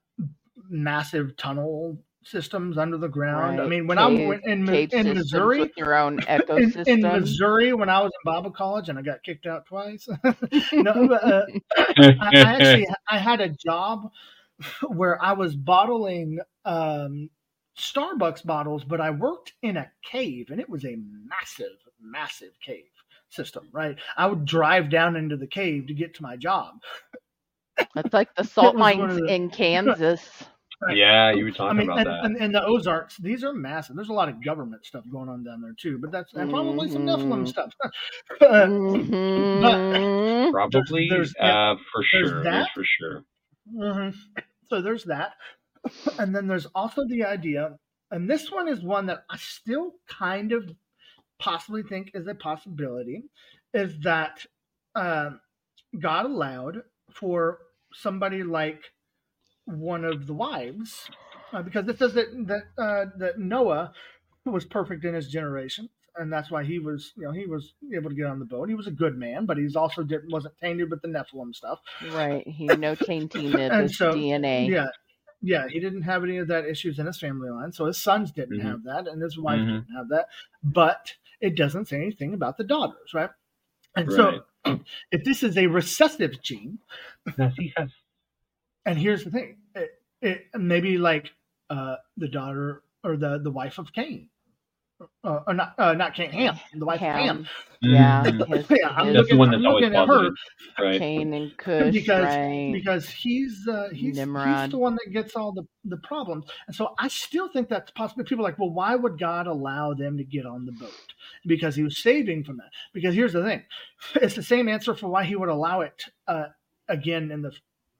[0.69, 3.61] massive tunnel systems under the ground.
[3.61, 6.87] I mean, when I Cave- went in, in Missouri, your own in, ecosystem.
[6.87, 10.07] in Missouri when I was in Bible college and I got kicked out twice.
[10.73, 11.45] no, but, uh,
[11.77, 14.11] I, I actually I had a job
[14.87, 17.29] where I was bottling um,
[17.77, 20.97] Starbucks bottles, but I worked in a cave and it was a
[21.29, 22.85] massive, massive cave
[23.29, 23.67] system.
[23.71, 26.75] Right, I would drive down into the cave to get to my job.
[27.95, 30.43] It's like the salt mines the- in Kansas.
[30.93, 32.25] Yeah, you were talking I talking mean, about and, that.
[32.25, 33.95] and, and the Ozarks, these are massive.
[33.95, 36.89] There's a lot of government stuff going on down there too, but that's and probably
[36.89, 37.47] some Nephilim Mhm.
[37.47, 37.73] stuff.
[38.41, 40.51] Uh, Mhm.
[40.51, 42.43] Probably, there's- yeah, uh, for there's sure.
[42.43, 42.69] that.
[42.73, 43.23] For sure.
[43.71, 44.09] hmm
[44.69, 45.33] So there's that.
[46.19, 47.77] And then there's also the idea,
[48.11, 50.69] and this one is one that I still kind of
[51.39, 53.23] possibly think is a possibility,
[53.73, 54.45] is that
[54.95, 55.39] um,
[55.99, 56.81] God allowed
[57.11, 57.59] for
[57.93, 58.81] somebody like
[59.65, 61.09] one of the wives,
[61.53, 63.93] uh, because it says that that uh, that Noah
[64.45, 68.09] was perfect in his generation, and that's why he was, you know, he was able
[68.09, 68.69] to get on the boat.
[68.69, 71.79] He was a good man, but he's also didn't wasn't tainted with the Nephilim stuff.
[72.01, 72.47] Right.
[72.47, 74.67] He no tainting of And his so, DNA.
[74.67, 74.87] Yeah,
[75.41, 78.31] yeah, he didn't have any of that issues in his family line, so his sons
[78.31, 78.71] didn't Mhm.
[78.71, 79.67] have that, and his wife Mhm.
[79.67, 80.27] didn't have that.
[80.63, 83.31] But it doesn't say anything about the daughters, right?
[83.95, 84.45] And so,
[85.11, 86.79] if this is a recessive gene,
[87.37, 87.91] Nacijas.
[88.85, 89.89] And here's the thing, it,
[90.21, 91.31] it maybe like
[91.69, 94.29] uh, the daughter or the the wife of Cain,
[95.23, 97.17] uh, or not uh, not Cain, Ham, the wife of Ham.
[97.17, 97.47] Ham.
[97.81, 100.29] Yeah, his, Yeah, I'm his That's the one I'm that's always looking at her.
[100.79, 100.99] Right.
[100.99, 102.71] Cain and Cush, because right?
[102.73, 106.93] because he's uh, he's he's the one that gets all the the problems, and so
[106.97, 108.23] I still think that's possible.
[108.23, 111.13] People are like, well, why would God allow them to get on the boat?
[111.45, 112.69] Because He was saving from that.
[112.93, 113.63] Because here's the thing,
[114.15, 116.47] it's the same answer for why He would allow it uh,
[116.87, 117.51] again in the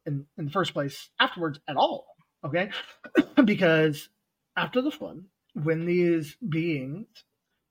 [0.06, 2.06] in, in the first place afterwards at all.
[2.45, 2.69] Okay,
[3.45, 4.10] because
[4.57, 5.23] after the flood,
[5.53, 7.07] when these beings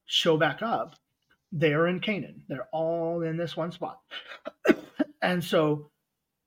[0.07, 0.97] show back up,
[1.53, 2.43] they are in Canaan.
[2.49, 4.01] They're all in this one spot.
[5.23, 5.91] and so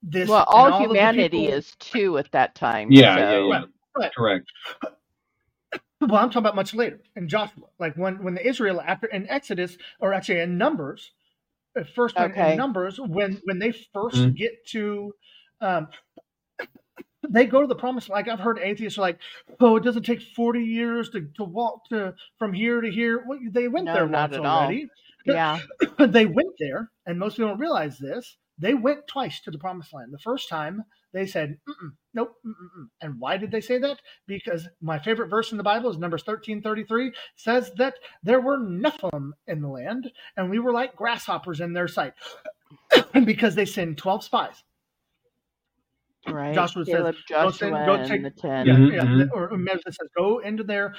[0.03, 2.91] this well, and all, humanity people- is two at that time.
[2.91, 3.53] Yeah, so- yeah, yeah.
[3.59, 3.65] Right,
[3.97, 4.15] right.
[4.15, 4.51] Correct.
[5.99, 9.27] Well, I'm talking about much later in Joshua, like when when the Israel after in
[9.29, 11.11] Exodus or actually in Numbers,
[11.95, 12.51] first when, Okay.
[12.51, 14.35] in Numbers when when they 1st Mhm.
[14.35, 15.13] get to,
[15.61, 15.87] um,
[17.29, 18.09] they go to the promised.
[18.09, 19.19] Like I've heard atheists are like,
[19.59, 23.23] oh, it doesn't take 40 years to to walk to from here to here.
[23.27, 24.59] Well, they went No, there not once at all.
[24.59, 24.89] already.
[25.25, 25.59] Yeah,
[25.99, 28.37] they went there, and most people don't realize this.
[28.59, 30.13] They went twice to the promised land.
[30.13, 32.35] The first time they said, mm-mm, nope.
[32.45, 32.87] Mm-mm.
[33.01, 33.99] And why did they say that?
[34.27, 38.57] Because my favorite verse in the Bible is Numbers 13 33 says that there were
[38.57, 42.13] Nephilim in the land, and we were like grasshoppers in their sight
[43.25, 44.63] because they sent 12 spies.
[46.27, 46.53] Right.
[46.55, 48.65] Joshua says, Caleb, "Go send- go take- the ten.
[48.65, 49.03] Yeah, Mhm, yeah.
[49.03, 49.29] mhm.
[49.33, 50.95] Or, or says, go into there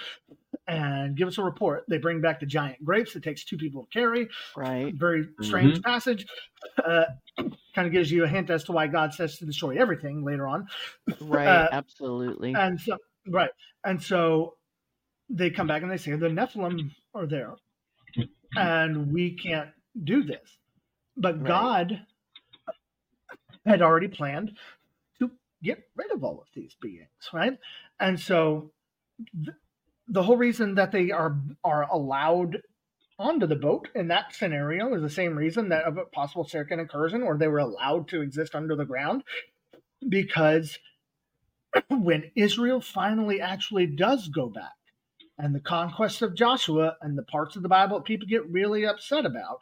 [0.67, 1.85] and give us a report.
[1.89, 3.17] They bring back the giant grapes.
[3.17, 4.29] It takes two people to carry.
[4.57, 4.95] Right.
[4.95, 6.27] Very strange passage.
[6.83, 7.05] Uh,
[7.75, 10.47] kind of gives you a hint as to why God says to destroy everything later
[10.47, 10.67] on.
[11.21, 11.47] Right.
[11.47, 12.55] Uh, absolutely.
[12.55, 12.97] And so,
[13.29, 13.51] right.
[13.85, 14.57] And so
[15.31, 17.55] they come back and they say, the Nephilim are there
[18.57, 19.71] and we can't
[20.05, 20.59] do this.
[21.17, 21.47] But Right.
[21.49, 22.07] God
[23.67, 24.57] had already planned to
[25.62, 27.59] get rid of all of these beings, right?
[28.01, 28.72] And so
[29.44, 29.56] th-
[30.09, 32.59] the whole reason that they are are allowed
[33.18, 36.80] onto the boat in that scenario is the same reason that of a possible second
[36.80, 39.24] incursion, or they were allowed to exist under the ground,
[40.09, 40.78] because
[41.90, 44.72] when Israel finally actually does go back,
[45.36, 48.86] and the conquest of Joshua and the parts of the Bible that people get really
[48.86, 49.60] upset about,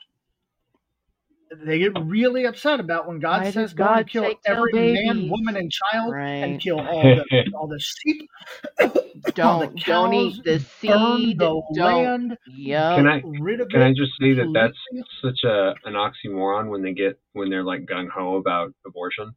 [1.64, 5.28] they get really upset about when God Why says, "Go God kill kill every man,
[5.30, 8.28] woman, and child, and kill all the all the sheep,
[8.80, 11.38] all the Don't don't eat the cows, burn seed.
[11.38, 12.04] the Don't.
[12.04, 12.96] land, Yep.
[12.96, 14.78] Can I rid of can it I just say that that's
[15.22, 19.30] such a an oxymoron when they get when they're like gung ho about abortion.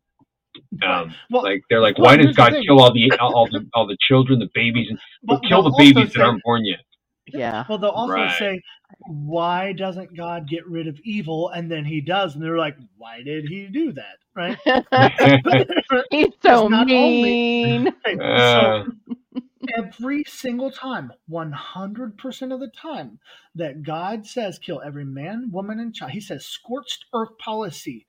[0.85, 3.85] Um, Well, like they're like, well, why does God kill all the all the all
[3.87, 6.79] the children, the babies, and But kill the they'll babies that say- aren't born yet?
[7.31, 7.63] Yeah.
[7.69, 8.37] Well, they'll also Right.
[8.39, 8.59] say,
[9.07, 13.21] "Why doesn't God get rid of evil?" And then He does, and they're like, "Why
[13.23, 14.57] did He do that?" Right?
[16.11, 17.93] He's so It's not only- mean.
[18.21, 19.41] Uh, so
[19.77, 23.19] every single time, one hundred percent of the time,
[23.55, 28.05] that God says, "Kill every man, woman, and child," He says, "Scorched earth policy."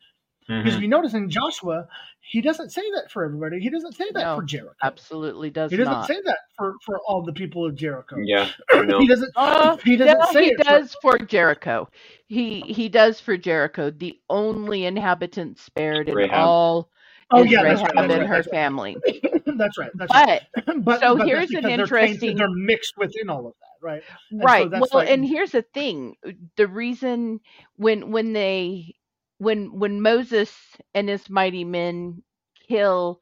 [0.46, 0.76] Because mhm.
[0.76, 1.86] if you notice in Joshua,
[2.30, 3.58] He doesn't say that for everybody.
[3.58, 4.74] He doesn't say that No, for Jericho.
[4.84, 6.06] Absolutely does He doesn't not.
[6.06, 8.16] say that for for all the people of Jericho.
[8.22, 8.82] Yeah, I.
[9.00, 9.32] He doesn't.
[9.34, 11.88] Uh, he doesn't yeah, say he it for- does for Jericho.
[12.28, 13.90] He he does for Jericho.
[13.90, 16.46] The only inhabitant spared in Rahab.
[16.46, 16.90] all
[17.32, 18.08] Oh yeah, that's Rahab right.
[18.08, 18.28] That's and right.
[18.28, 18.50] her right.
[18.50, 18.96] family.
[19.56, 19.90] that's right.
[19.94, 20.42] That's right.
[20.66, 23.54] But but So but here's an because they're tainted- interesting- they're mixed within all of
[23.60, 24.02] that, right?
[24.30, 24.70] And right.
[24.70, 26.16] that's well, like- and here's the thing:
[26.56, 27.40] the reason
[27.76, 28.94] when when they
[29.40, 30.52] when when Moses
[30.94, 32.24] and his mighty men
[32.68, 33.20] kill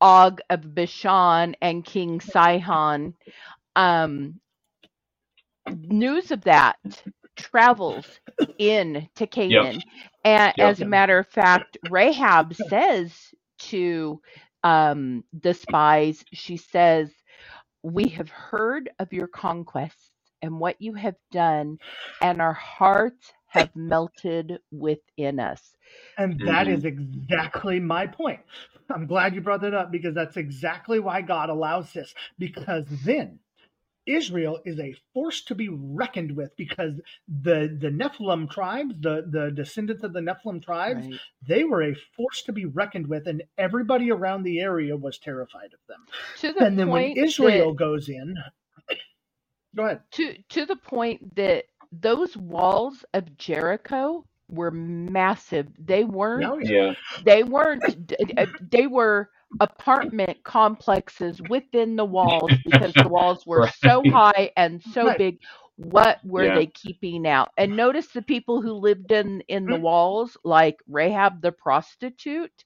[0.00, 3.14] Og of Bashan and King Sihon,
[3.76, 4.40] um,
[5.68, 6.76] news of that
[7.36, 8.06] travels
[8.58, 9.84] in to Canaan,
[10.24, 10.60] and Yep.
[10.60, 13.14] as a matter of fact, Rahab says
[13.60, 14.20] to
[14.64, 17.10] um, the spies, she says,
[17.82, 20.10] "We have heard of your conquests
[20.42, 21.78] and what you have done,
[22.20, 25.76] and our hearts have melted within us."
[26.18, 26.76] And that Mhm.
[26.78, 28.40] is exactly my point.
[28.90, 32.14] I'm glad you brought that up because that's exactly why God allows this.
[32.38, 33.38] Because then
[34.06, 39.50] Israel is a force to be reckoned with because the, the Nephilim tribes, the, the
[39.52, 41.20] descendants of the Nephilim tribes, Right.
[41.46, 45.72] they were a force to be reckoned with, and everybody around the area was terrified
[45.72, 46.04] of them.
[46.38, 48.36] To the And then when Israel that- goes in,
[49.76, 50.02] go ahead.
[50.12, 55.68] to to the point that those walls of Jericho were massive.
[55.78, 57.94] They weren't Now, Yeah, they weren't
[58.38, 59.30] uh, they were
[59.60, 65.18] apartment complexes within the walls because the walls were so high and so Right.
[65.18, 65.38] big
[65.76, 66.50] what were Yeah.
[66.50, 69.78] they keeping out and notice the people who lived in in the Mm.
[69.78, 72.64] walls like rahab the prostitute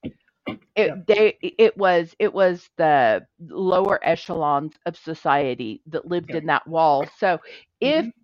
[0.77, 0.97] It Yeah.
[1.07, 6.37] they it was it was the lower echelons of society that lived Yeah.
[6.37, 7.07] in that wall.
[7.19, 7.41] So
[7.81, 8.24] if Mhm.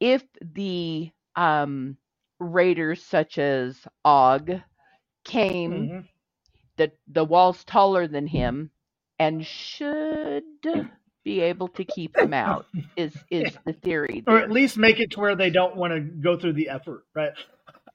[0.00, 1.96] If the um
[2.40, 4.62] raiders such as Og
[5.24, 6.08] came, Mhm.
[6.76, 8.70] the the wall's taller than him
[9.18, 10.44] and should
[11.24, 12.66] be able to keep them out
[12.96, 16.00] is is the theory or at least make it to where they don't want to
[16.00, 17.32] go through the effort, right?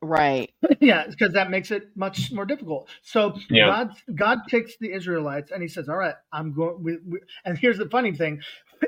[0.01, 0.51] right.
[0.81, 2.89] yeah, because that makes it much more difficult.
[3.03, 3.67] So Yeah.
[3.67, 7.57] God, God takes the Israelites and He says, "All right, I'm going." We, we, and
[7.57, 8.41] here's the funny thing: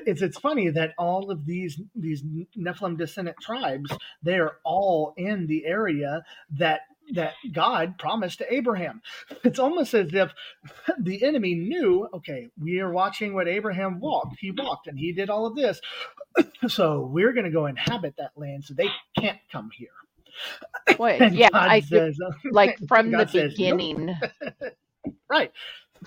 [0.08, 2.24] is it's funny that all of these these
[2.58, 3.92] Nephilim descendant tribes
[4.24, 6.82] they are all in the area that
[7.14, 9.02] that God promised to Abraham.
[9.44, 10.32] It's almost as if
[11.00, 14.38] the enemy knew, okay, we are watching what Abraham walked.
[14.40, 15.82] He walked and he did all of this.
[16.70, 18.90] So we're going to go inhabit that land so they
[19.20, 19.90] can't come here.
[20.98, 22.20] Well, yeah, God I says,
[22.50, 24.16] like from the God says, "Nope." beginning.
[25.30, 25.52] right.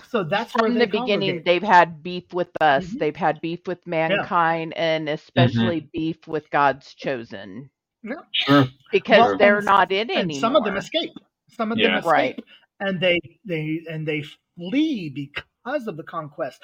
[0.09, 2.85] So that's where From the beginning, they've had beef with us.
[2.85, 2.99] Mhm.
[2.99, 7.69] They've had beef with mankind, and especially beef with God's chosen
[8.03, 8.15] Yeah.
[8.33, 8.65] Sure.
[8.91, 10.39] because Well, they're and- not in and anymore.
[10.41, 11.11] some of them escape.
[11.49, 12.43] Some of them escape, Right.
[12.81, 14.23] and they they and they
[14.57, 16.61] flee because of the conquest,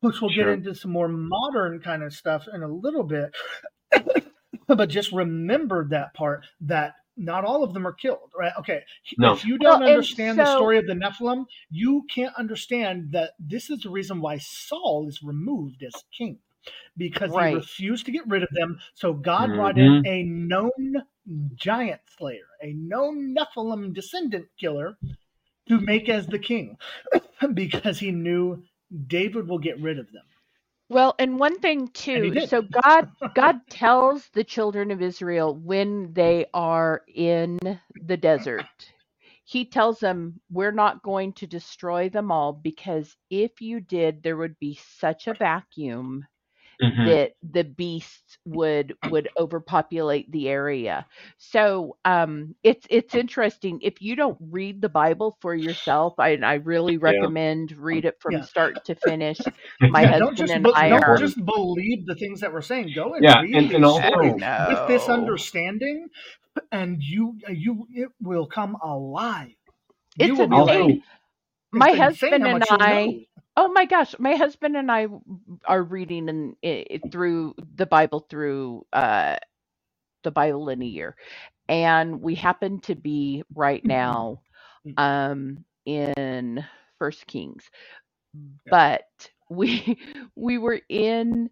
[0.00, 3.34] which we'll get into some more modern kind of stuff in a little bit.
[4.68, 8.52] but just remember that part that not all of them are killed, right?
[8.58, 8.82] Okay,
[9.18, 9.32] No.
[9.32, 13.70] if you don't and understand the story of the Nephilim, you can't understand that this
[13.70, 16.38] is the reason why Saul is removed as king
[16.96, 17.50] because Right.
[17.50, 18.78] he refused to get rid of them.
[18.94, 20.06] So God brought in mm-hmm.
[20.06, 21.04] a known
[21.54, 24.96] giant slayer, a known Nephilim descendant killer
[25.68, 26.78] to make as the king
[27.54, 28.64] because he knew
[29.06, 30.24] David will get rid of them.
[30.88, 36.46] Well, and one thing too, so God God tells the children of Israel when they
[36.54, 37.58] are in
[38.00, 38.66] the desert.
[39.44, 44.36] He tells them we're not going to destroy them all because if you did there
[44.36, 46.26] would be such a vacuum
[46.82, 47.06] Mhm.
[47.06, 51.06] that the beasts would would overpopulate the area.
[51.38, 56.54] So um it's it's interesting if you don't read the Bible for yourself, I I
[56.54, 58.42] really recommend read it from Yeah.
[58.42, 59.38] start to finish.
[59.80, 62.52] My Yeah, don't husband just and be- I don't are just believe the things that
[62.52, 62.92] we're saying.
[62.94, 64.10] Go and Yeah, read and- and also-
[64.68, 66.08] with this understanding,
[66.72, 69.54] and you you it will come alive.
[70.18, 71.00] It's you will be like,
[71.72, 73.20] my it's husband and I know.
[73.58, 75.08] Oh my gosh, my husband and I
[75.66, 79.38] are reading and it, through the Bible through uh
[80.24, 81.16] the Bible in a year.
[81.68, 84.42] And we happen to be right now
[84.98, 86.64] um in
[86.98, 87.70] First Kings.
[88.70, 89.04] But
[89.50, 89.98] we
[90.36, 91.50] we were in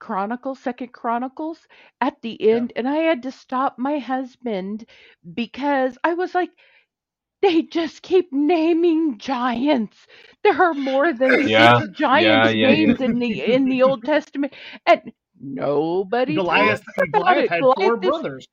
[0.00, 1.68] Chronicles, Second Chronicles
[2.00, 4.84] at the end, and I had to stop my husband
[5.34, 6.50] because I was like,
[7.42, 10.06] they just keep naming giants.
[10.44, 12.74] There are more than Yeah, six giants yeah, yeah.
[12.74, 14.54] named in the in the Old Testament,
[14.86, 17.50] and nobody Goliath, talks about Goliath it.
[17.50, 18.48] had Goliath four is- brothers,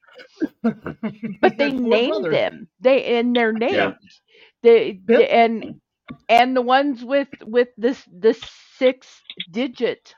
[1.41, 2.67] but they named them.
[2.79, 3.73] They and they're named.
[3.73, 3.93] Yeah.
[4.63, 5.19] They, Yep.
[5.19, 5.81] they- and
[6.29, 8.35] and the ones with with this the
[8.77, 9.07] six
[9.51, 10.15] digit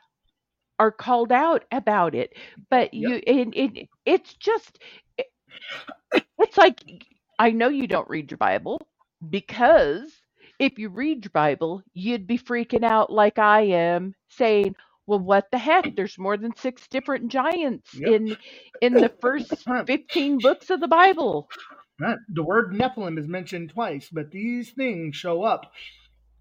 [0.80, 2.34] are called out about it.
[2.70, 4.80] But you it, it it's just
[5.18, 5.28] it-
[6.40, 6.84] it's like
[7.40, 8.82] I know you don't read your Bible
[9.30, 10.12] because
[10.60, 14.76] if you read your Bible, you'd be freaking out like I am, saying,
[15.08, 15.96] "Well, what the heck?
[15.96, 18.06] There's more than six different giants Yep.
[18.06, 18.38] in
[18.82, 21.50] in the first 15 books of the Bible."
[22.00, 22.18] Right.
[22.30, 25.72] The word Nephilim is mentioned twice, but these things show up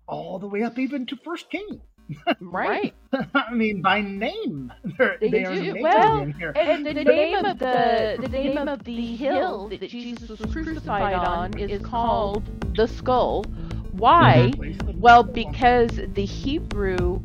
[0.09, 1.83] all the way up even to First King.
[2.41, 2.95] Right.
[3.35, 6.53] I mean, by name, They're, They they are named Well, in here.
[6.55, 11.55] And the, name of the the name of the hill that Jesus was crucified on
[11.55, 13.45] is called the skull.
[13.91, 14.59] Why?
[14.99, 17.21] Well, because the Hebrew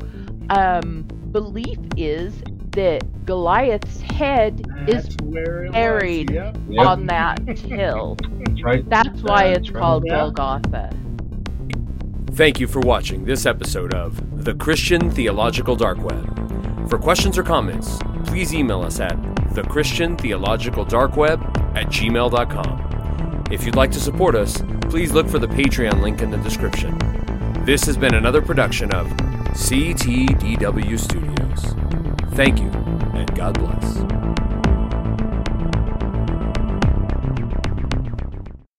[0.50, 2.44] um, belief is
[2.74, 6.12] that Goliath's head is That's where it was.
[6.12, 6.58] buried Yep.
[6.68, 6.92] Yep.
[6.92, 8.18] on that hill.
[8.40, 8.86] That's right.
[8.90, 9.74] That's why That's it's right.
[9.74, 10.30] called Yeah.
[10.32, 10.92] Golgotha.
[12.34, 16.90] Thank you for watching this episode of The Christian Theological Dark Web.
[16.90, 19.18] For questions or comments, please email us at
[19.52, 23.44] thechristiantheologicaldarkweb at gmail.com.
[23.52, 26.98] If you'd like to support us, please look for the Patreon link in the description.
[27.66, 31.76] This has been another production of CTDW Studios.
[32.34, 32.70] Thank you,
[33.14, 34.21] and God bless.